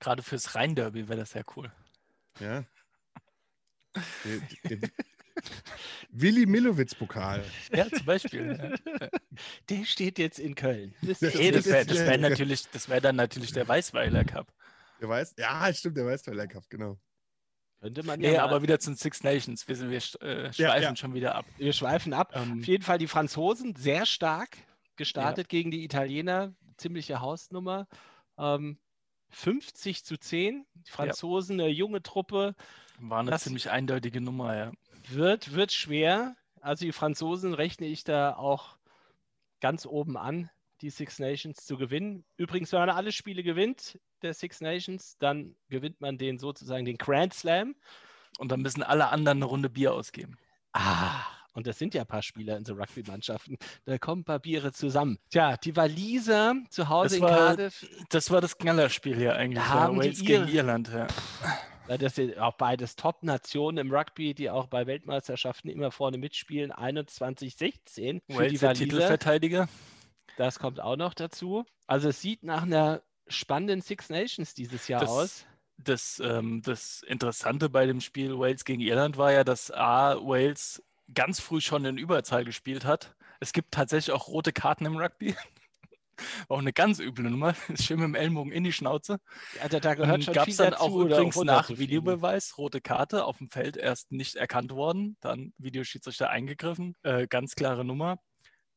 Gerade 0.00 0.22
fürs 0.22 0.54
Rhein-Derby 0.54 1.08
wäre 1.08 1.20
das 1.20 1.30
sehr 1.30 1.44
cool. 1.56 1.72
Ja. 2.40 2.64
Der, 4.24 4.76
der, 4.76 4.90
Willi 6.10 6.46
Millowitz-Pokal. 6.46 7.44
Ja, 7.72 7.88
zum 7.88 8.04
Beispiel. 8.04 8.76
Ja. 8.90 9.08
Der 9.68 9.84
steht 9.84 10.18
jetzt 10.18 10.38
in 10.38 10.54
Köln. 10.54 10.94
Das 11.02 11.20
Nee, 11.20 11.50
das 11.50 11.66
wäre 11.66 11.88
wär 11.88 12.18
natürlich, 12.18 12.68
das 12.70 12.88
wäre 12.88 13.00
dann 13.00 13.16
natürlich 13.16 13.52
der 13.52 13.66
Weißweiler 13.66 14.24
Cup. 14.24 14.52
Der 15.00 15.08
weiß, 15.08 15.34
ja, 15.38 15.72
stimmt, 15.74 15.96
der 15.96 16.06
Weißweiler 16.06 16.46
Cup, 16.46 16.68
genau. 16.70 16.98
Könnte 17.84 18.02
man 18.02 18.18
ja. 18.22 18.30
Nee, 18.30 18.38
aber 18.38 18.62
wieder 18.62 18.80
zu 18.80 18.92
den 18.92 18.96
Six 18.96 19.22
Nations. 19.22 19.68
Wir, 19.68 19.76
sind, 19.76 19.90
wir 19.90 19.98
äh, 19.98 20.50
schweifen 20.54 20.82
ja. 20.82 20.96
schon 20.96 21.12
wieder 21.12 21.34
ab. 21.34 21.44
wir 21.58 21.74
schweifen 21.74 22.14
ab. 22.14 22.32
Ähm, 22.34 22.60
Auf 22.60 22.66
jeden 22.66 22.82
Fall 22.82 22.96
die 22.96 23.06
Franzosen 23.06 23.76
sehr 23.76 24.06
stark 24.06 24.56
gestartet 24.96 25.50
gegen 25.50 25.70
die 25.70 25.84
Italiener. 25.84 26.54
Ziemliche 26.78 27.20
Hausnummer. 27.20 27.86
Ähm, 28.38 28.78
50 29.28 30.02
zu 30.02 30.16
10. 30.16 30.64
Die 30.86 30.90
Franzosen, 30.90 31.60
eine 31.60 31.68
junge 31.68 32.02
Truppe, 32.02 32.54
war 33.00 33.20
eine 33.20 33.32
das- 33.32 33.42
ziemlich 33.42 33.68
eindeutige 33.68 34.22
Nummer, 34.22 34.56
ja. 34.56 34.72
wird, 35.10 35.52
wird 35.52 35.70
schwer. 35.70 36.36
Also 36.62 36.86
die 36.86 36.92
Franzosen 36.92 37.52
rechne 37.52 37.86
ich 37.86 38.02
da 38.02 38.34
auch 38.34 38.78
ganz 39.60 39.84
oben 39.84 40.16
an, 40.16 40.48
die 40.80 40.88
Six 40.88 41.18
Nations 41.18 41.66
zu 41.66 41.76
gewinnen. 41.76 42.24
Übrigens, 42.38 42.72
wenn 42.72 42.80
man 42.80 42.88
alle 42.88 43.12
Spiele 43.12 43.42
gewinnt, 43.42 43.98
der 44.24 44.34
Six 44.34 44.60
Nations, 44.60 45.16
dann 45.18 45.54
gewinnt 45.68 46.00
man 46.00 46.18
den 46.18 46.38
sozusagen 46.38 46.84
den 46.84 46.96
Grand 46.98 47.32
Slam. 47.34 47.74
Und 48.38 48.50
dann 48.50 48.60
müssen 48.62 48.82
alle 48.82 49.08
anderen 49.10 49.38
eine 49.38 49.44
Runde 49.44 49.70
Bier 49.70 49.92
ausgeben. 49.94 50.36
Ah, 50.72 51.20
und 51.52 51.68
das 51.68 51.78
sind 51.78 51.94
ja 51.94 52.00
ein 52.00 52.06
paar 52.08 52.22
Spieler 52.22 52.56
in 52.56 52.64
so 52.64 52.74
Rugby-Mannschaften. 52.74 53.58
Da 53.84 53.96
kommen 53.98 54.22
ein 54.22 54.24
paar 54.24 54.40
Biere 54.40 54.72
zusammen. 54.72 55.18
Tja, 55.30 55.56
die 55.56 55.76
Waliser 55.76 56.56
zu 56.68 56.88
Hause 56.88 57.10
Das 57.10 57.16
in 57.18 57.22
war- 57.22 57.30
Cardiff, 57.30 57.86
Das 58.08 58.30
war 58.32 58.40
das 58.40 58.58
Knallerspiel 58.58 59.14
hier 59.16 59.36
eigentlich. 59.36 59.62
Da 59.62 59.68
ja, 59.74 59.80
haben 59.82 59.94
die 60.00 60.06
Wales 60.06 60.20
ihre- 60.20 60.46
gegen 60.46 60.56
Irland. 60.56 60.88
Ja. 60.88 61.06
weil 61.86 61.98
das 61.98 62.16
sind 62.16 62.36
auch 62.38 62.54
beides 62.54 62.96
Top-Nationen 62.96 63.76
im 63.86 63.94
Rugby, 63.94 64.34
die 64.34 64.50
auch 64.50 64.66
bei 64.66 64.86
Weltmeisterschaften 64.88 65.68
immer 65.68 65.92
vorne 65.92 66.18
mitspielen. 66.18 66.72
21-16 66.72 68.20
für 68.26 68.36
Wales 68.38 68.52
die 68.52 68.62
Waliser. 68.62 68.72
Titelverteidiger. 68.74 69.68
Das 70.36 70.58
kommt 70.58 70.80
auch 70.80 70.96
noch 70.96 71.14
dazu. 71.14 71.64
Also 71.86 72.08
es 72.08 72.20
sieht 72.20 72.42
nach 72.42 72.62
einer 72.62 73.02
spannenden 73.28 73.80
Six 73.80 74.10
Nations 74.10 74.54
dieses 74.54 74.88
Jahr 74.88 75.00
Das- 75.00 75.10
aus. 75.10 75.46
Das, 75.76 76.22
ähm, 76.24 76.62
das 76.62 77.02
Interessante 77.02 77.68
bei 77.68 77.84
dem 77.86 78.00
Spiel 78.00 78.38
Wales 78.38 78.64
gegen 78.64 78.80
Irland 78.80 79.16
war 79.16 79.32
ja, 79.32 79.42
dass 79.42 79.72
A, 79.72 80.14
Wales 80.24 80.80
ganz 81.12 81.40
früh 81.40 81.60
schon 81.60 81.84
in 81.84 81.98
Überzahl 81.98 82.44
gespielt 82.44 82.84
hat. 82.84 83.16
Es 83.40 83.52
gibt 83.52 83.72
tatsächlich 83.72 84.14
auch 84.14 84.28
rote 84.28 84.52
Karten 84.52 84.86
im 84.86 84.96
Rugby. 84.96 85.34
War 86.46 86.56
auch 86.56 86.60
eine 86.60 86.72
ganz 86.72 87.00
üble 87.00 87.28
Nummer. 87.28 87.54
Schön 87.74 87.98
mit 87.98 88.04
dem 88.06 88.14
Ellenbogen 88.14 88.52
in 88.52 88.62
die 88.62 88.72
Schnauze. 88.72 89.18
Also 89.60 89.80
da 89.80 89.94
gehört 89.94 90.22
schon 90.22 90.32
Gab 90.32 90.46
es 90.46 90.56
dann 90.58 90.74
auch 90.74 90.94
übrigens 90.94 91.34
nach. 91.42 91.68
Videobeweis 91.68 92.56
rote 92.56 92.80
Karte 92.80 93.24
auf 93.24 93.38
dem 93.38 93.50
Feld 93.50 93.76
erst 93.76 94.12
nicht 94.12 94.36
erkannt 94.36 94.70
worden. 94.70 95.16
Dann 95.20 95.52
Videoschiedsrichter 95.58 96.30
eingegriffen. 96.30 96.94
Äh, 97.02 97.26
ganz 97.26 97.56
klare 97.56 97.84
Nummer. 97.84 98.18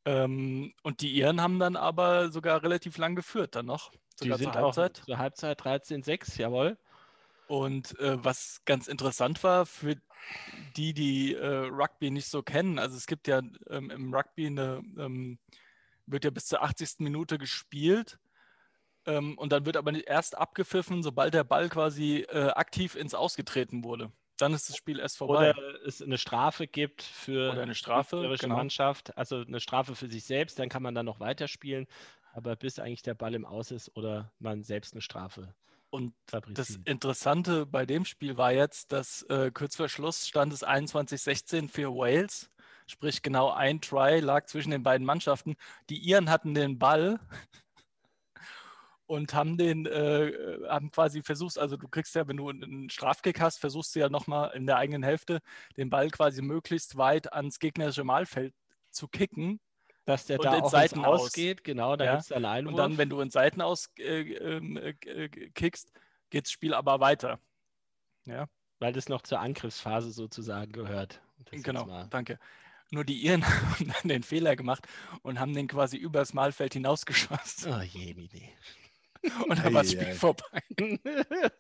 Ähm, 0.08 0.74
und 0.84 1.02
die 1.02 1.12
Iren 1.18 1.42
haben 1.42 1.60
dann 1.60 1.76
aber 1.76 2.32
sogar 2.32 2.64
relativ 2.64 2.98
lang 2.98 3.16
geführt 3.16 3.56
dann 3.56 3.66
noch. 3.66 3.92
Die 4.22 4.26
Sogar 4.26 4.38
sind 4.38 4.54
zur 4.54 4.62
Halbzeit. 4.62 5.02
auch 5.02 5.06
zur 5.06 5.18
Halbzeit 5.18 5.62
13-6, 5.62 6.40
jawohl. 6.40 6.78
Und 7.48 8.00
äh, 8.00 8.24
was 8.24 8.62
ganz 8.64 8.88
interessant 8.88 9.44
war 9.44 9.66
für 9.66 9.96
die, 10.78 10.94
die 10.94 11.36
äh, 11.36 11.68
Rugby 11.68 12.10
nicht 12.10 12.30
so 12.30 12.42
kennen, 12.42 12.80
also 12.80 12.96
es 12.96 13.06
gibt 13.06 13.28
ja 13.28 13.42
ähm, 13.70 13.92
im 13.92 14.14
Rugby 14.14 14.48
eine, 14.48 14.82
ähm, 14.98 15.40
wird 16.06 16.24
ja 16.24 16.30
bis 16.30 16.46
zur 16.46 16.64
80. 16.64 17.00
Minute 17.00 17.38
gespielt 17.38 18.18
ähm, 19.06 19.38
und 19.38 19.52
dann 19.52 19.66
wird 19.66 19.76
aber 19.76 19.92
nicht 19.92 20.08
erst 20.08 20.38
abgepfiffen, 20.38 21.04
sobald 21.04 21.34
der 21.34 21.44
Ball 21.44 21.68
quasi 21.68 22.26
äh, 22.30 22.50
aktiv 22.52 22.96
ins 22.96 23.14
Ausgetreten 23.14 23.84
wurde. 23.84 24.12
Dann 24.38 24.54
ist 24.54 24.70
das 24.70 24.78
Spiel 24.78 25.00
erst 25.00 25.18
vorbei. 25.18 25.52
Oder 25.52 25.86
es 25.86 26.02
eine 26.02 26.18
Strafe 26.18 26.68
gibt 26.68 27.02
für 27.02 27.52
Oder 27.52 27.64
eine 27.64 27.76
Strafe, 27.76 28.28
die 28.32 28.38
genau. 28.38 28.56
Mannschaft, 28.56 29.18
also 29.18 29.38
eine 29.42 29.60
Strafe 29.60 29.96
für 29.96 30.08
sich 30.08 30.24
selbst, 30.24 30.60
dann 30.60 30.70
kann 30.70 30.84
man 30.84 30.96
dann 30.96 31.06
noch 31.06 31.20
weiterspielen. 31.20 31.88
Aber 32.34 32.56
bis 32.56 32.80
eigentlich 32.80 33.02
der 33.02 33.16
Ball 33.16 33.34
im 33.34 33.46
Aus 33.46 33.72
ist 33.72 33.96
oder 33.96 34.32
man 34.40 34.64
selbst 34.64 34.94
eine 34.94 35.02
Strafe 35.02 35.56
Und 35.90 36.14
das. 36.54 36.80
Interessante 36.86 37.66
bei 37.66 37.86
dem 37.86 38.06
Spiel 38.06 38.38
war 38.38 38.52
jetzt, 38.52 38.92
dass 38.92 39.24
äh, 39.24 39.50
kurz 39.52 39.76
vor 39.76 39.90
Schluss 39.90 40.28
stand 40.28 40.54
es 40.54 40.66
21-16 40.66 41.70
für 41.70 41.90
Wales. 41.90 42.52
Sprich, 42.86 43.22
genau 43.22 43.52
ein 43.52 43.82
Try 43.82 44.20
lag 44.20 44.46
zwischen 44.46 44.72
den 44.72 44.84
beiden 44.84 45.06
Mannschaften. 45.06 45.56
Die 45.90 45.98
Iren 45.98 46.30
hatten 46.30 46.54
den 46.54 46.80
Ball 46.80 47.20
und 49.08 49.34
haben 49.34 49.58
den, 49.58 49.86
äh, 49.86 50.32
haben 50.70 50.92
quasi 50.92 51.24
versucht, 51.24 51.58
also 51.58 51.78
du 51.78 51.88
kriegst 51.88 52.14
ja, 52.16 52.28
wenn 52.28 52.38
du 52.38 52.50
einen 52.50 52.90
Strafkick 52.90 53.40
hast, 53.40 53.58
versuchst 53.60 53.96
du 53.96 54.00
ja 54.00 54.10
nochmal 54.10 54.52
in 54.56 54.66
der 54.68 54.78
eigenen 54.78 55.02
Hälfte 55.04 55.40
den 55.78 55.90
Ball 55.90 56.10
quasi 56.10 56.42
möglichst 56.42 56.98
weit 56.98 57.34
ans 57.34 57.60
gegnerische 57.60 58.04
Malfeld 58.04 58.54
zu 58.92 59.08
kicken. 59.08 59.60
Dass 60.06 60.26
der 60.26 60.38
da 60.38 60.60
auch 60.62 60.70
Seiten 60.70 61.00
ins 61.00 61.08
aus. 61.08 61.22
Ausgeht, 61.22 61.64
genau, 61.64 61.96
da 61.98 62.06
Ja. 62.06 62.12
gibt 62.12 62.24
es 62.24 62.28
dann 62.30 62.46
einen 62.46 62.68
Und 62.68 62.78
dann, 62.78 62.98
wenn 62.98 63.10
du 63.10 63.20
in 63.20 63.30
Seiten 63.30 63.62
aus 63.62 63.90
äh, 63.98 64.22
ähm, 64.22 64.78
äh, 64.78 64.94
äh, 65.06 65.30
kickst, 65.52 65.92
geht 66.30 66.46
das 66.46 66.52
Spiel 66.52 66.74
aber 66.74 67.00
weiter. 67.00 67.40
Ja. 68.26 68.48
weil 68.80 68.94
das 68.94 69.10
noch 69.10 69.22
zur 69.24 69.40
Angriffsphase 69.40 70.12
sozusagen 70.12 70.72
gehört. 70.72 71.22
Das 71.52 71.64
Genau, 71.64 72.06
danke. 72.10 72.40
Nur 72.92 73.04
die 73.04 73.22
Iren 73.26 73.44
haben 73.80 73.88
dann 73.88 74.08
den 74.10 74.24
Fehler 74.24 74.56
gemacht 74.56 74.88
und 75.24 75.40
haben 75.40 75.54
den 75.54 75.68
quasi 75.68 75.98
übers 75.98 76.34
Malfeld 76.34 76.74
hinausgeschossen. 76.74 77.74
Oh 77.74 77.82
je, 77.82 78.14
Mini. 78.14 78.54
Und 79.48 79.58
dann 79.64 79.74
war 79.74 79.84
das 79.84 79.92
Spiel 79.92 80.14
vorbei. 80.14 80.62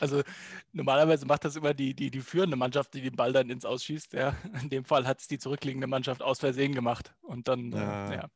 Also 0.00 0.22
normalerweise 0.72 1.24
macht 1.24 1.44
das 1.46 1.56
immer 1.56 1.72
die, 1.72 1.94
die, 1.94 2.10
die 2.10 2.20
führende 2.20 2.56
Mannschaft, 2.56 2.92
die 2.92 3.00
den 3.00 3.16
Ball 3.16 3.32
dann 3.32 3.48
ins 3.48 3.64
Ausschießt. 3.64 4.12
Ja. 4.12 4.36
In 4.60 4.68
dem 4.68 4.84
Fall 4.84 5.06
hat 5.06 5.20
es 5.20 5.26
die 5.26 5.38
zurückliegende 5.38 5.86
Mannschaft 5.86 6.22
aus 6.22 6.40
Versehen 6.40 6.74
gemacht. 6.74 7.14
Und 7.22 7.48
dann 7.48 7.72
Ah. 7.72 8.10
äh, 8.10 8.16
ja, 8.16 8.28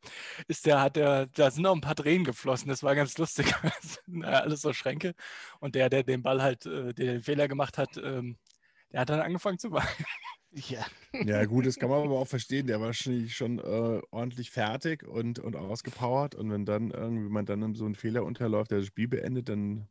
ist 0.48 0.64
der, 0.64 0.80
hat 0.80 0.96
der, 0.96 1.26
da 1.26 1.50
sind 1.50 1.64
noch 1.64 1.74
ein 1.74 1.82
paar 1.82 1.94
Tränen 1.94 2.24
geflossen. 2.24 2.68
Das 2.68 2.82
war 2.82 2.94
ganz 2.94 3.18
lustig. 3.18 3.52
Äh, 4.22 4.24
Alles 4.24 4.62
so 4.62 4.72
Schränke. 4.72 5.14
Und 5.60 5.74
der, 5.74 5.90
der 5.90 6.02
den 6.02 6.22
Ball 6.22 6.42
halt, 6.42 6.64
äh, 6.66 6.94
der 6.94 7.12
den 7.14 7.22
Fehler 7.22 7.48
gemacht 7.48 7.76
hat, 7.76 7.98
ähm, 7.98 8.38
der 8.90 9.00
hat 9.02 9.10
dann 9.10 9.20
angefangen 9.20 9.58
zu 9.58 9.70
weinen. 9.70 9.88
Ja. 10.52 10.84
Ja, 11.12 11.44
gut, 11.44 11.66
das 11.66 11.78
kann 11.78 11.90
man 11.90 12.02
aber 12.02 12.18
auch 12.18 12.26
verstehen. 12.26 12.66
Der 12.66 12.80
war 12.80 12.88
wahrscheinlich 12.88 13.36
schon 13.36 13.58
äh, 13.58 14.02
ordentlich 14.10 14.50
fertig 14.50 15.06
und, 15.06 15.38
und 15.38 15.56
ausgepowert. 15.56 16.34
Und 16.34 16.50
wenn 16.50 16.64
dann 16.66 16.90
irgendwie 16.90 17.28
man 17.28 17.46
dann 17.46 17.74
so 17.74 17.84
einen 17.84 17.94
Fehler 17.94 18.24
unterläuft, 18.24 18.70
der 18.70 18.78
das 18.78 18.86
Spiel 18.86 19.08
beendet, 19.08 19.48
dann 19.48 19.88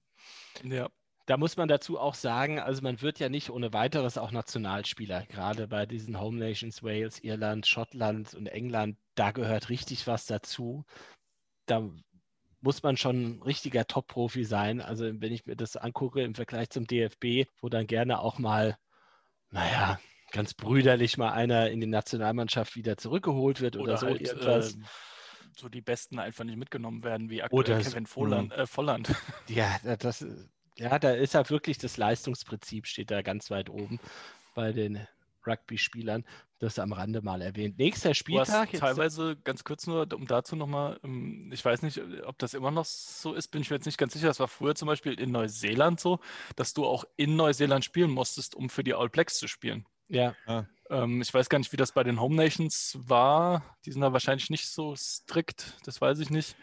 Ja. 0.63 0.89
Da 1.27 1.37
muss 1.37 1.55
man 1.55 1.67
dazu 1.67 1.99
auch 1.99 2.15
sagen, 2.15 2.59
also 2.59 2.81
man 2.81 3.01
wird 3.01 3.19
ja 3.19 3.29
nicht 3.29 3.51
ohne 3.51 3.73
weiteres 3.73 4.17
auch 4.17 4.31
Nationalspieler, 4.31 5.25
gerade 5.27 5.67
bei 5.67 5.85
diesen 5.85 6.19
Home 6.19 6.37
Nations, 6.37 6.83
Wales, 6.83 7.19
Irland, 7.23 7.67
Schottland 7.67 8.33
und 8.33 8.47
England, 8.47 8.97
da 9.15 9.31
gehört 9.31 9.69
richtig 9.69 10.07
was 10.07 10.25
dazu. 10.25 10.83
Da 11.67 11.89
muss 12.61 12.83
man 12.83 12.97
schon 12.97 13.37
ein 13.37 13.41
richtiger 13.43 13.85
Top-Profi 13.87 14.43
sein. 14.43 14.81
Also 14.81 15.05
wenn 15.05 15.31
ich 15.31 15.45
mir 15.45 15.55
das 15.55 15.77
angucke 15.77 16.23
im 16.23 16.35
Vergleich 16.35 16.69
zum 16.69 16.87
DFB, 16.87 17.47
wo 17.61 17.69
dann 17.69 17.87
gerne 17.87 18.19
auch 18.19 18.39
mal, 18.39 18.77
naja, 19.51 19.99
ganz 20.31 20.53
brüderlich 20.53 21.17
mal 21.17 21.31
einer 21.31 21.69
in 21.69 21.79
die 21.81 21.87
Nationalmannschaft 21.87 22.75
wieder 22.75 22.97
zurückgeholt 22.97 23.61
wird 23.61 23.75
oder, 23.75 23.83
Oder 23.93 23.97
so 23.97 24.07
halt 24.07 24.21
irgendwas. 24.21 24.73
äh, 24.75 24.77
so 25.57 25.69
die 25.69 25.81
Besten 25.81 26.17
einfach 26.19 26.43
nicht 26.45 26.57
mitgenommen 26.57 27.03
werden, 27.03 27.29
wie 27.29 27.41
aktuell 27.43 27.59
Oder 27.59 27.81
so- 27.83 27.89
Kevin 27.91 28.05
Volland. 28.05 28.53
Äh, 28.53 28.65
Volland. 28.65 29.13
Ja, 29.49 29.77
da- 29.83 29.97
das, 29.97 30.25
ja, 30.77 30.97
da 30.99 31.11
ist 31.11 31.33
ja 31.33 31.49
wirklich 31.49 31.77
das 31.77 31.97
Leistungsprinzip 31.97 32.87
steht 32.87 33.11
da 33.11 33.21
ganz 33.21 33.51
weit 33.51 33.69
oben 33.69 33.99
bei 34.55 34.71
den 34.71 35.05
Rugby-Spielern. 35.45 36.23
Das 36.59 36.77
am 36.77 36.93
Rande 36.93 37.23
mal 37.23 37.41
erwähnt. 37.41 37.79
Nächster 37.79 38.13
Spieltag. 38.13 38.71
jetzt- 38.71 38.81
teilweise, 38.81 39.35
ganz 39.43 39.63
kurz 39.63 39.87
nur, 39.87 40.07
um 40.13 40.27
dazu 40.27 40.55
nochmal, 40.55 40.99
ich 41.51 41.65
weiß 41.65 41.81
nicht, 41.81 41.99
ob 42.25 42.37
das 42.37 42.53
immer 42.53 42.69
noch 42.69 42.85
so 42.85 43.33
ist, 43.33 43.47
bin 43.47 43.63
ich 43.63 43.71
mir 43.71 43.77
jetzt 43.77 43.87
nicht 43.87 43.97
ganz 43.97 44.13
sicher. 44.13 44.27
Das 44.27 44.39
war 44.39 44.47
früher 44.47 44.75
zum 44.75 44.85
Beispiel 44.87 45.19
in 45.19 45.31
Neuseeland 45.31 45.99
so, 45.99 46.19
dass 46.55 46.75
du 46.75 46.85
auch 46.85 47.03
in 47.17 47.35
Neuseeland 47.35 47.83
spielen 47.83 48.11
musstest, 48.11 48.53
um 48.55 48.69
für 48.69 48.83
die 48.83 48.93
All 48.93 49.09
Blacks 49.09 49.39
zu 49.39 49.47
spielen. 49.47 49.87
Ja, 50.11 50.35
Ähm, 50.89 51.21
ich 51.21 51.33
weiß 51.33 51.49
gar 51.49 51.57
nicht, 51.59 51.71
wie 51.71 51.77
das 51.77 51.93
bei 51.93 52.03
den 52.03 52.19
Home 52.19 52.35
Nations 52.35 52.97
war. 52.99 53.63
Die 53.85 53.91
sind 53.91 54.01
da 54.01 54.13
wahrscheinlich 54.13 54.49
nicht 54.49 54.67
so 54.67 54.95
strikt, 54.95 55.77
das 55.85 56.01
weiß 56.01 56.19
ich 56.19 56.29
nicht. 56.29 56.55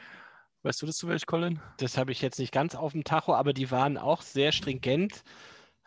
Weißt 0.63 0.83
du 0.83 0.87
das 0.87 0.97
zufällig, 0.97 1.27
Colin? 1.27 1.61
das 1.79 1.97
habe 1.97 2.13
ich 2.13 2.21
jetzt 2.21 2.39
nicht 2.39 2.53
ganz 2.53 2.75
auf 2.75 2.93
dem 2.93 3.05
Tacho, 3.05 3.35
aber 3.35 3.53
die 3.53 3.71
waren 3.71 3.97
auch 3.97 4.23
sehr 4.23 4.53
stringent. 4.53 5.23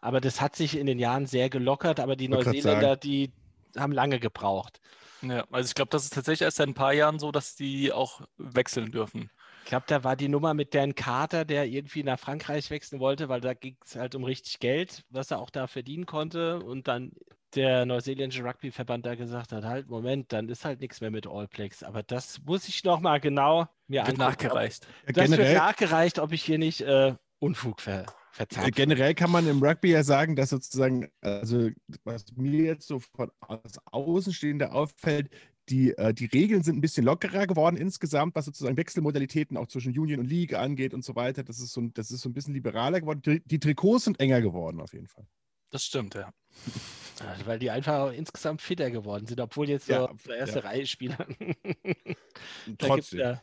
Aber 0.02 0.22
das 0.22 0.42
hat 0.42 0.56
sich 0.56 0.78
in 0.78 0.88
den 0.88 0.98
Jahren 0.98 1.28
sehr 1.28 1.50
gelockert. 1.50 2.00
Aber 2.00 2.16
die 2.16 2.28
Neuseeländer, 2.28 2.98
die 2.98 3.32
haben 3.78 3.92
lange 3.92 4.20
gebraucht. 4.20 4.82
Ja, 5.22 5.46
also 5.52 5.68
ich 5.68 5.76
glaube, 5.76 5.90
das 5.92 6.04
ist 6.06 6.14
tatsächlich 6.14 6.42
erst 6.42 6.58
seit 6.58 6.68
ein 6.68 6.74
paar 6.74 6.94
Jahren 6.94 7.20
so, 7.20 7.32
dass 7.32 7.56
die 7.56 7.92
auch 7.92 8.22
wechseln 8.38 8.92
dürfen. 8.92 9.30
Ich 9.64 9.70
glaube, 9.70 9.86
da 9.88 10.04
war 10.04 10.16
die 10.16 10.28
Nummer 10.28 10.56
mit 10.56 10.74
Dan 10.74 10.96
Carter, 10.96 11.46
der 11.46 11.68
irgendwie 11.68 12.04
nach 12.04 12.20
Frankreich 12.20 12.72
wechseln 12.72 13.00
wollte, 13.00 13.30
weil 13.30 13.42
da 13.42 13.54
ging 13.54 13.78
es 13.86 13.96
halt 13.96 14.16
um 14.16 14.24
richtig 14.24 14.60
Geld, 14.60 15.04
was 15.10 15.30
er 15.30 15.40
auch 15.40 15.52
da 15.52 15.68
verdienen 15.68 16.08
konnte. 16.08 16.60
Und 16.60 16.88
dann 16.88 17.12
der 17.56 17.86
neuseeländische 17.86 18.44
Rugbyverband 18.44 19.06
da 19.06 19.16
gesagt 19.16 19.52
hat, 19.52 19.64
halt, 19.64 19.90
Moment, 19.90 20.32
dann 20.34 20.50
ist 20.50 20.64
halt 20.66 20.80
nichts 20.82 21.02
mehr 21.02 21.12
mit 21.12 21.28
All 21.28 21.48
Blacks. 21.48 21.84
Aber 21.84 22.04
das 22.04 22.42
muss 22.46 22.68
ich 22.68 22.84
nochmal 22.84 23.20
genau 23.20 23.68
mir 23.88 23.98
Wird 24.02 24.10
angucken. 24.10 24.20
nachgereicht. 24.20 24.88
Ob, 25.08 25.14
das 25.14 25.30
wird 25.30 25.38
generell, 25.40 25.56
nachgereicht, 25.58 26.20
ob 26.20 26.32
ich 26.32 26.44
hier 26.44 26.58
nicht 26.58 26.82
äh, 26.82 27.16
Unfug 27.40 27.82
ver 27.82 28.06
verzapft. 28.34 28.76
Generell 28.76 29.14
kann 29.14 29.30
man 29.32 29.46
im 29.48 29.62
Rugby 29.62 29.92
ja 29.92 30.04
sagen, 30.04 30.38
dass 30.38 30.52
sozusagen, 30.52 31.10
also 31.20 31.70
was 32.06 32.26
mir 32.36 32.64
jetzt 32.64 32.88
so 32.88 33.00
von 33.00 33.30
als 33.42 33.78
Außenstehender 33.92 34.74
auffällt, 34.74 35.30
die, 35.68 35.92
äh, 35.98 36.14
die 36.14 36.26
Regeln 36.28 36.64
sind 36.64 36.78
ein 36.78 36.82
bisschen 36.82 37.04
lockerer 37.06 37.46
geworden 37.48 37.76
insgesamt, 37.76 38.36
was 38.36 38.46
sozusagen 38.46 38.78
Wechselmodalitäten 38.78 39.58
auch 39.58 39.68
zwischen 39.68 39.98
Union 39.98 40.22
und 40.22 40.26
League 40.28 40.54
angeht 40.54 40.94
und 40.94 41.04
so 41.04 41.16
weiter. 41.16 41.44
Das 41.44 41.60
ist 41.60 41.74
so, 41.74 41.82
ein- 41.82 41.94
das 41.94 42.10
ist 42.12 42.22
so 42.22 42.30
ein 42.30 42.34
bisschen 42.34 42.54
liberaler 42.54 43.02
geworden. 43.02 43.22
Die, 43.26 43.42
die 43.46 43.60
Trikots 43.60 44.06
sind 44.06 44.20
enger 44.22 44.42
geworden 44.42 44.80
auf 44.80 44.94
jeden 44.94 45.08
Fall. 45.08 45.28
Das 45.70 45.84
stimmt, 45.84 46.16
ja. 46.16 46.32
Weil 47.46 47.60
die 47.60 47.72
einfach 47.72 48.12
insgesamt 48.14 48.62
fitter 48.62 48.92
geworden 48.92 49.26
sind, 49.26 49.40
obwohl 49.40 49.70
jetzt 49.70 49.88
so 49.88 49.94
Ja, 49.94 50.06
auf 50.06 50.24
der 50.24 50.38
erste 50.38 50.60
ja. 50.60 50.66
Reihe 50.66 50.86
Spieler. 50.86 51.18
da 52.78 52.88
Trotzdem. 52.88 53.20
ja, 53.20 53.42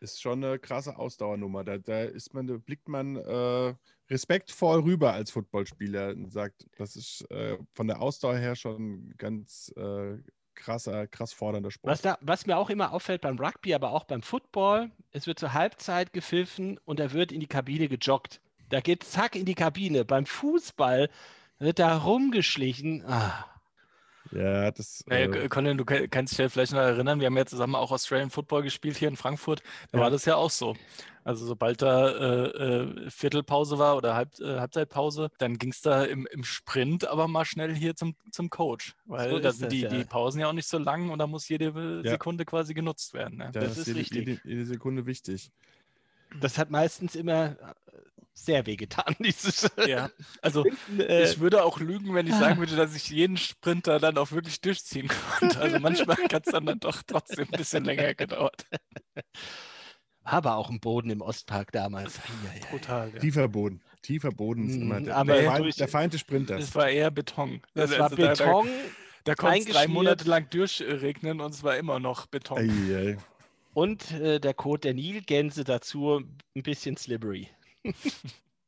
Ist 0.00 0.20
schon 0.20 0.44
eine 0.44 0.58
krasse 0.58 0.96
Ausdauernummer. 0.96 1.64
Da, 1.64 1.78
da 1.78 2.02
ist 2.02 2.34
man, 2.34 2.46
da 2.46 2.56
blickt 2.56 2.88
man 2.88 3.16
äh, 3.16 3.74
respektvoll 4.10 4.80
rüber 4.80 5.12
als 5.12 5.30
Footballspieler 5.30 6.10
und 6.10 6.32
sagt, 6.32 6.66
das 6.76 6.96
ist 6.96 7.30
äh, 7.30 7.58
von 7.72 7.86
der 7.86 8.00
Ausdauer 8.00 8.36
her 8.36 8.56
schon 8.56 9.14
ganz 9.16 9.72
äh, 9.76 10.18
krasser, 10.54 11.06
krass 11.06 11.32
fordernder 11.32 11.70
Sport. 11.70 11.90
was, 11.90 12.02
da, 12.02 12.18
was 12.20 12.46
mir 12.46 12.56
auch 12.56 12.70
immer 12.70 12.92
auffällt 12.92 13.22
beim 13.22 13.38
Rugby, 13.38 13.74
aber 13.74 13.92
auch 13.92 14.04
beim 14.04 14.22
Football, 14.22 14.90
es 15.10 15.26
wird 15.26 15.38
zur 15.38 15.52
Halbzeit 15.52 16.12
gepfiffen 16.12 16.78
und 16.84 17.00
er 17.00 17.12
wird 17.12 17.32
in 17.32 17.40
die 17.40 17.46
Kabine 17.46 17.88
gejoggt. 17.88 18.40
Da 18.68 18.80
geht 18.80 19.04
zack 19.04 19.36
in 19.36 19.44
die 19.44 19.54
Kabine. 19.54 20.04
Beim 20.04 20.26
Fußball 20.26 21.10
wird 21.58 21.78
da 21.78 21.96
rumgeschlichen. 21.98 23.04
Ah, 23.06 23.46
Ja, 24.32 24.70
das. 24.70 25.04
Naja, 25.06 25.26
äh, 25.32 25.48
Colin, 25.48 25.76
du 25.76 25.84
kann- 25.84 26.08
kannst 26.10 26.32
dich 26.32 26.38
ja 26.38 26.48
vielleicht 26.48 26.72
noch 26.72 26.80
erinnern, 26.80 27.20
wir 27.20 27.26
haben 27.26 27.36
ja 27.36 27.44
zusammen 27.46 27.74
auch 27.76 27.92
Australian 27.92 28.30
Football 28.30 28.62
gespielt 28.62 28.96
hier 28.96 29.06
in 29.08 29.16
Frankfurt. 29.16 29.62
Da 29.92 29.98
Ja. 29.98 30.04
war 30.04 30.10
das 30.10 30.24
ja 30.24 30.34
auch 30.36 30.50
so. 30.50 30.74
Also 31.24 31.46
sobald 31.46 31.82
da 31.82 32.08
äh, 32.08 32.46
äh, 32.46 33.10
Viertelpause 33.10 33.78
war 33.78 33.96
oder 33.96 34.14
Halb, 34.14 34.30
äh, 34.40 34.58
Halbzeitpause, 34.58 35.30
dann 35.38 35.56
ging 35.58 35.70
es 35.70 35.82
da 35.82 36.04
im, 36.04 36.26
im 36.32 36.42
Sprint 36.42 37.06
aber 37.06 37.28
mal 37.28 37.44
schnell 37.44 37.74
hier 37.74 37.94
zum, 37.96 38.16
zum 38.30 38.50
Coach. 38.50 38.94
Weil 39.04 39.30
So 39.30 39.38
da 39.38 39.52
sind 39.52 39.64
das, 39.66 39.72
die, 39.72 39.80
ja. 39.82 39.88
die 39.90 40.04
Pausen 40.04 40.40
ja 40.40 40.48
auch 40.48 40.52
nicht 40.52 40.68
so 40.68 40.78
lang 40.78 41.10
und 41.10 41.18
da 41.18 41.26
muss 41.26 41.48
jede 41.48 41.66
äh, 41.66 42.04
Ja. 42.04 42.12
Sekunde 42.12 42.44
quasi 42.44 42.74
genutzt 42.74 43.14
werden. 43.14 43.38
Ne? 43.38 43.50
da 43.52 43.60
das 43.60 43.78
ist 43.78 43.86
jede, 43.86 44.00
richtig. 44.00 44.26
Jede, 44.26 44.40
jede 44.44 44.64
Sekunde 44.66 45.06
wichtig. 45.06 45.50
das 46.40 46.58
hat 46.58 46.70
meistens 46.70 47.14
immer 47.14 47.56
sehr 48.34 48.66
wehgetan, 48.66 49.14
dieses. 49.20 49.70
Ja, 49.86 50.10
also 50.42 50.64
äh, 50.98 51.24
ich 51.24 51.38
würde 51.40 51.64
auch 51.64 51.80
lügen, 51.80 52.14
wenn 52.14 52.26
ich 52.26 52.34
sagen 52.34 52.58
würde, 52.58 52.76
dass 52.76 52.94
ich 52.94 53.08
jeden 53.08 53.36
Sprinter 53.36 53.98
dann 54.00 54.18
auch 54.18 54.32
wirklich 54.32 54.60
durchziehen 54.60 55.08
konnte. 55.38 55.58
Also 55.60 55.78
manchmal 55.78 56.16
hat 56.32 56.46
es 56.46 56.52
dann, 56.52 56.66
dann 56.66 56.80
doch 56.80 57.02
trotzdem 57.06 57.46
ein 57.50 57.56
bisschen 57.58 57.84
länger 57.84 58.14
gedauert. 58.14 58.64
aber 60.24 60.56
auch 60.56 60.70
ein 60.70 60.80
Boden 60.80 61.10
im 61.10 61.20
Ostpark 61.20 61.70
damals. 61.72 62.18
Eieiei. 62.20 62.60
Brutal, 62.70 63.10
ja. 63.14 63.20
Tiefer 63.20 63.48
Boden. 63.48 63.82
Tiefer 64.02 64.30
Boden 64.30 64.68
ist 64.68 64.76
Mhm, 64.76 64.82
immer 64.82 65.00
der, 65.00 65.16
aber 65.16 65.34
der, 65.34 65.42
durch- 65.42 65.52
Feind, 65.64 65.80
der 65.80 65.88
Feind 65.88 66.12
des 66.14 66.20
Sprinters. 66.20 66.62
Es 66.62 66.74
war 66.74 66.88
eher 66.88 67.10
Beton. 67.10 67.60
Das 67.74 67.90
Also 67.92 67.98
war 68.02 68.10
da- 68.10 68.16
da- 68.16 68.28
Beton. 68.28 68.68
Da, 69.24 69.34
konnte 69.34 69.58
es 69.60 69.64
drei. 69.66 69.86
Monate 69.88 70.24
lang 70.28 70.50
durchregnen 70.50 71.40
und 71.40 71.54
es 71.54 71.62
war 71.62 71.78
immer 71.78 71.98
noch 71.98 72.26
Beton. 72.26 72.58
Ei, 72.58 72.94
ei. 72.96 73.16
Und 73.72 74.10
äh, 74.12 74.38
der 74.38 74.52
Code 74.54 74.80
der 74.80 74.94
Nilgänse 74.94 75.64
dazu 75.64 76.20
ein 76.54 76.62
bisschen 76.62 76.96
slippery. 76.98 77.48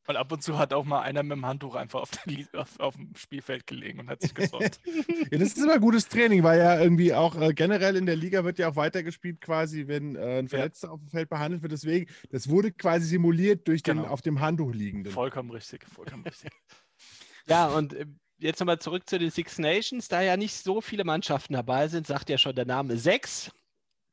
Und 0.09 0.15
ab 0.15 0.31
und 0.31 0.41
zu 0.41 0.57
hat 0.57 0.71
auch 0.71 0.85
mal 0.85 1.01
einer 1.01 1.21
mit 1.21 1.33
dem 1.35 1.45
Handtuch 1.45 1.75
einfach 1.75 1.99
auf, 2.01 2.11
der, 2.11 2.33
Lie- 2.33 2.47
auf, 2.53 2.79
auf 2.79 2.95
dem 2.95 3.13
Spielfeld 3.17 3.67
gelegen 3.67 3.99
und 3.99 4.09
hat 4.09 4.21
sich 4.21 4.33
gesorgt. 4.33 4.79
Ja, 5.31 5.37
das 5.37 5.49
ist 5.49 5.57
immer 5.57 5.79
gutes 5.79 6.07
Training, 6.07 6.43
weil 6.43 6.59
ja 6.59 6.79
irgendwie 6.81 7.13
auch 7.13 7.35
äh, 7.35 7.53
generell 7.53 7.97
in 7.97 8.05
der 8.05 8.15
Liga 8.15 8.45
wird 8.45 8.57
ja 8.57 8.69
auch 8.69 8.77
weitergespielt, 8.77 9.41
quasi, 9.41 9.87
wenn 9.87 10.15
äh, 10.15 10.39
ein 10.39 10.47
Verletzter 10.47 10.91
auf 10.93 11.01
dem 11.01 11.09
Feld 11.09 11.27
behandelt 11.29 11.61
wird. 11.61 11.73
Deswegen, 11.73 12.09
das 12.29 12.47
wurde 12.47 12.71
quasi 12.71 13.05
simuliert 13.05 13.67
durch 13.67 13.83
den 13.83 13.97
Genau. 13.97 14.07
auf 14.09 14.21
dem 14.21 14.39
Handtuch 14.39 14.71
liegenden. 14.73 15.11
vollkommen 15.11 15.51
richtig, 15.51 15.85
vollkommen 15.93 16.23
richtig. 16.23 16.51
Ja, 17.49 17.67
und 17.67 17.93
äh, 17.93 18.05
jetzt 18.39 18.59
nochmal 18.59 18.79
zurück 18.79 19.09
zu 19.09 19.17
den 19.19 19.31
Six 19.31 19.57
Nations. 19.57 20.07
Da 20.09 20.21
ja 20.21 20.35
nicht 20.37 20.53
so 20.53 20.79
viele 20.81 21.03
Mannschaften 21.05 21.53
dabei 21.53 21.87
sind, 21.89 22.07
sagt 22.07 22.29
ja 22.29 22.37
schon 22.37 22.55
der 22.55 22.65
Name 22.65 22.97
sechs, 22.97 23.51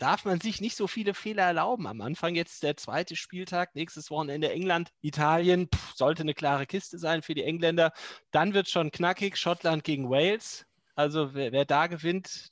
darf 0.05 0.27
man 0.27 0.39
sich 0.39 0.61
nicht 0.61 0.77
so 0.77 0.87
viele 0.87 1.15
Fehler 1.15 1.45
erlauben. 1.45 1.87
Am 1.87 2.03
Anfang 2.03 2.35
jetzt 2.35 2.63
der 2.63 2.77
zweite 2.77 3.17
Spieltag, 3.17 3.75
nächstes 3.75 4.11
Wochenende 4.11 4.53
England, 4.53 4.91
Italien, 5.01 5.67
pff, 5.75 5.95
sollte 5.95 6.23
eine 6.23 6.35
klare 6.35 6.67
Kiste 6.67 6.99
sein 6.99 7.23
für 7.23 7.35
die 7.35 7.43
Engländer. 7.43 7.91
Dann 8.31 8.53
wird 8.53 8.69
schon 8.69 8.91
knackig, 8.91 9.39
Schottland 9.39 9.83
gegen 9.83 10.11
Wales. 10.11 10.67
Also 10.95 11.33
wer, 11.33 11.53
wer 11.53 11.65
da 11.65 11.87
gewinnt, 11.87 12.51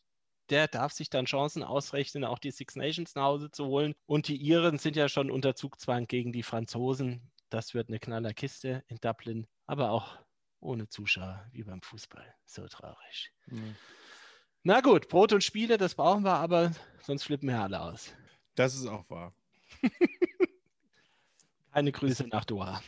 der 0.48 0.66
darf 0.66 0.92
sich 0.92 1.10
dann 1.10 1.26
Chancen 1.26 1.62
ausrechnen, 1.62 2.24
auch 2.24 2.38
die 2.38 2.52
Six 2.52 2.74
Nations 2.74 3.14
nach 3.16 3.24
Hause 3.24 3.50
zu 3.50 3.66
holen. 3.66 3.92
Und 4.06 4.28
die 4.28 4.36
Iren 4.36 4.78
sind 4.78 4.96
ja 4.96 5.10
schon 5.10 5.30
unter 5.30 5.54
Zugzwang 5.54 6.06
gegen 6.06 6.32
die 6.32 6.42
Franzosen. 6.42 7.30
Das 7.50 7.74
wird 7.74 7.90
eine 7.90 8.00
knaller 8.00 8.32
Kiste 8.32 8.82
in 8.88 8.96
Dublin, 9.02 9.46
aber 9.66 9.90
auch 9.90 10.16
ohne 10.60 10.88
Zuschauer, 10.88 11.46
wie 11.52 11.64
beim 11.64 11.82
Fußball. 11.82 12.34
So 12.46 12.66
traurig. 12.66 13.30
Mhm. 13.44 13.76
Na 14.64 14.80
gut, 14.80 15.08
Brot 15.08 15.32
und 15.32 15.42
Spiele, 15.42 15.76
das 15.78 15.94
brauchen 15.94 16.24
wir, 16.24 16.34
aber 16.34 16.70
sonst 17.02 17.24
flippen 17.24 17.48
wir 17.48 17.60
alle 17.60 17.80
aus. 17.80 18.12
Das 18.54 18.74
ist 18.74 18.86
auch 18.86 19.08
wahr. 19.10 19.32
Keine 21.72 21.90
Grüße 21.92 22.28
nach 22.28 22.44
Doha. 22.44 22.82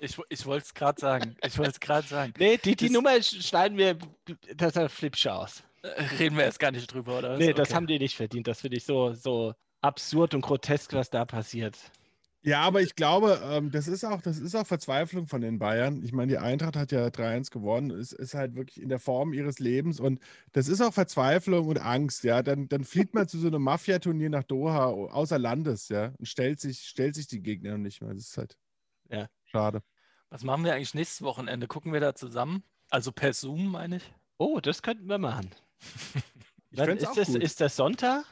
Ich, 0.00 0.18
ich 0.28 0.44
wollte 0.46 0.64
es 0.66 0.74
gerade 0.74 1.00
sagen. 1.00 1.36
Ich 1.44 1.56
wollte 1.58 1.72
es 1.72 1.80
gerade 1.80 2.06
sagen. 2.06 2.32
Nee, 2.38 2.56
die, 2.58 2.76
die 2.76 2.86
Das- 2.86 2.92
Nummer 2.92 3.10
sch- 3.12 3.42
schneiden 3.46 3.78
wir, 3.78 3.96
das 4.54 4.74
du 5.26 5.32
aus. 5.32 5.62
Äh, 5.82 5.88
Reden 6.18 6.36
wir 6.36 6.44
erst 6.44 6.58
gar 6.58 6.70
nicht 6.72 6.92
drüber, 6.92 7.18
oder? 7.18 7.30
was? 7.32 7.38
Nee, 7.38 7.52
das 7.52 7.68
Okay. 7.68 7.76
haben 7.76 7.86
die 7.86 7.98
nicht 7.98 8.16
verdient. 8.16 8.46
Das 8.46 8.60
finde 8.60 8.76
ich 8.76 8.84
so, 8.84 9.12
so 9.14 9.54
absurd 9.80 10.34
und 10.34 10.40
grotesk, 10.42 10.92
was 10.92 11.10
da 11.10 11.24
passiert. 11.24 11.78
Ja, 12.42 12.60
aber 12.62 12.80
ich 12.82 12.94
glaube, 12.94 13.40
ähm, 13.44 13.70
das, 13.72 13.88
ist 13.88 14.04
auch, 14.04 14.22
das 14.22 14.38
ist 14.38 14.54
auch 14.54 14.66
Verzweiflung 14.66 15.26
von 15.26 15.40
den 15.40 15.58
Bayern. 15.58 16.02
Ich 16.04 16.12
meine, 16.12 16.30
die 16.30 16.38
Eintracht 16.38 16.76
hat 16.76 16.92
ja 16.92 17.10
3-1 17.10 17.50
gewonnen, 17.50 17.90
ist, 17.90 18.12
ist 18.12 18.34
halt 18.34 18.54
wirklich 18.54 18.80
in 18.80 18.88
der 18.88 19.00
Form 19.00 19.32
ihres 19.32 19.58
Lebens 19.58 19.98
und 19.98 20.20
das 20.52 20.68
ist 20.68 20.80
auch 20.80 20.94
Verzweiflung 20.94 21.66
und 21.66 21.78
Angst, 21.78 22.22
ja. 22.22 22.42
Dann, 22.42 22.68
dann 22.68 22.84
fliegt 22.84 23.12
man 23.14 23.26
zu 23.28 23.38
so 23.38 23.48
einem 23.48 23.62
Mafia-Turnier 23.62 24.30
nach 24.30 24.44
Doha, 24.44 24.86
außer 24.86 25.38
Landes, 25.38 25.88
ja, 25.88 26.12
und 26.16 26.26
stellt 26.26 26.60
sich, 26.60 26.82
stellt 26.82 27.16
sich 27.16 27.26
die 27.26 27.42
Gegner 27.42 27.72
noch 27.72 27.78
nicht 27.78 28.00
mehr. 28.00 28.14
Das 28.14 28.22
ist 28.22 28.38
halt 28.38 28.56
Ja. 29.10 29.26
schade. 29.44 29.82
Was 30.30 30.44
machen 30.44 30.64
wir 30.64 30.74
eigentlich 30.74 30.94
nächstes 30.94 31.22
Wochenende? 31.22 31.66
Gucken 31.66 31.92
wir 31.92 32.00
da 32.00 32.14
zusammen? 32.14 32.62
Also 32.90 33.12
per 33.12 33.32
Zoom, 33.32 33.72
meine 33.72 33.96
ich? 33.96 34.14
Oh, 34.38 34.60
das 34.60 34.82
könnten 34.82 35.08
wir 35.08 35.18
machen. 35.18 35.50
Ich 36.70 36.78
ist, 36.78 37.06
auch 37.06 37.14
das, 37.14 37.28
gut. 37.28 37.42
ist 37.42 37.60
das 37.60 37.76
Sonntag? 37.76 38.24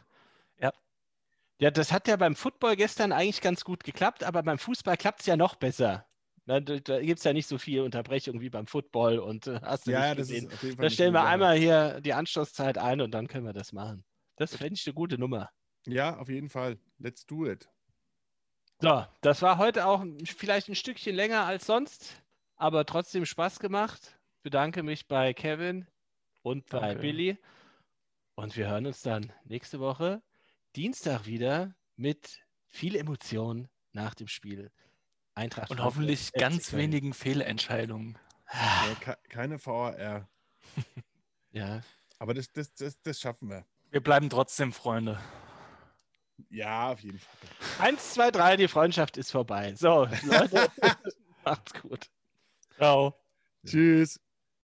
Ja. 1.59 1.71
Das 1.71 1.93
hat 1.93 2.07
ja 2.09 2.17
beim 2.17 2.37
Football 2.37 2.77
gestern 2.77 3.13
eigentlich 3.13 3.41
ganz 3.41 3.65
gut 3.65 3.85
geklappt, 3.85 4.25
aber 4.25 4.43
beim 4.43 4.59
Fußball 4.59 4.97
klappt 4.97 5.21
es 5.21 5.27
ja 5.27 5.37
noch 5.37 5.55
besser. 5.55 6.07
Da, 6.47 6.61
da, 6.61 7.01
gibt 7.01 7.19
es 7.19 7.25
ja 7.25 7.33
nicht 7.33 7.49
so 7.49 7.59
viel 7.59 7.81
Unterbrechung 7.81 8.41
wie 8.41 8.51
beim 8.51 8.69
Football 8.69 9.19
und 9.19 9.49
äh, 9.49 9.59
hast 9.63 9.89
du 9.89 9.91
ja, 9.91 10.15
nicht 10.15 10.19
gesehen. 10.19 10.49
Da 10.79 10.89
stellen 10.91 11.13
wir 11.13 11.25
einmal 11.25 11.57
hier 11.57 12.01
die 12.01 12.13
Anschlusszeit 12.13 12.79
ein 12.79 13.01
und 13.01 13.11
dann 13.11 13.27
können 13.27 13.45
wir 13.45 13.53
das 13.53 13.73
machen. 13.73 14.05
Das 14.37 14.55
fände 14.55 14.75
ich 14.75 14.87
eine 14.87 14.95
gute 14.95 15.19
Nummer. 15.19 15.51
Ja, 15.87 16.17
auf 16.19 16.29
jeden 16.29 16.49
Fall. 16.49 16.79
Let's 16.99 17.27
do 17.27 17.47
it. 17.47 17.69
So, 18.81 19.05
das 19.23 19.43
war 19.43 19.59
heute 19.59 19.87
auch 19.87 20.05
vielleicht 20.25 20.69
ein 20.69 20.77
Stückchen 20.77 21.17
länger 21.17 21.45
als 21.45 21.67
sonst, 21.67 22.23
aber 22.57 22.87
trotzdem 22.87 23.25
Spaß 23.25 23.59
gemacht. 23.59 24.21
Bedanke 24.43 24.85
mich 24.85 25.09
bei 25.09 25.35
Kevin 25.35 25.89
und 26.43 26.67
bei 26.67 26.81
Danke. 26.81 27.01
Billy. 27.01 27.39
Und 28.37 28.57
wir 28.57 28.69
hören 28.69 28.87
uns 28.87 29.03
dann 29.03 29.33
nächste 29.45 29.81
Woche 29.81 30.23
Dienstag 30.77 31.25
wieder 31.27 31.75
mit 31.97 32.39
viel 32.69 32.97
Emotion 32.97 33.69
nach 33.93 34.15
dem 34.15 34.29
Spiel. 34.29 34.71
Eintracht 35.35 35.71
Und 35.71 35.83
hoffentlich 35.83 36.27
FC 36.29 36.35
ganz 36.39 36.71
Köln. 36.71 36.83
wenigen 36.83 37.15
Fehlentscheidungen. 37.15 38.19
Ja, 38.53 38.95
ke- 39.01 39.19
keine 39.29 39.59
VAR. 39.65 40.29
Ja, 41.53 41.81
Aber 42.19 42.35
das, 42.35 42.53
das, 42.53 42.75
das, 42.75 43.01
das 43.01 43.19
schaffen 43.19 43.49
wir. 43.49 43.65
Wir 43.91 44.03
bleiben 44.03 44.29
trotzdem 44.29 44.75
Freunde. 44.75 45.19
Ja, 46.51 46.93
auf 46.93 47.01
jeden 47.01 47.19
Fall. 47.19 47.35
eins, 47.79 48.13
zwei, 48.13 48.31
drei, 48.31 48.59
die 48.59 48.69
Freundschaft 48.69 49.17
ist 49.17 49.31
vorbei. 49.31 49.75
So, 49.75 50.07
Leute, 50.25 50.69
macht's 51.47 51.73
gut. 51.81 52.11
Ciao. 52.77 53.19
Tschüss. 53.65 54.21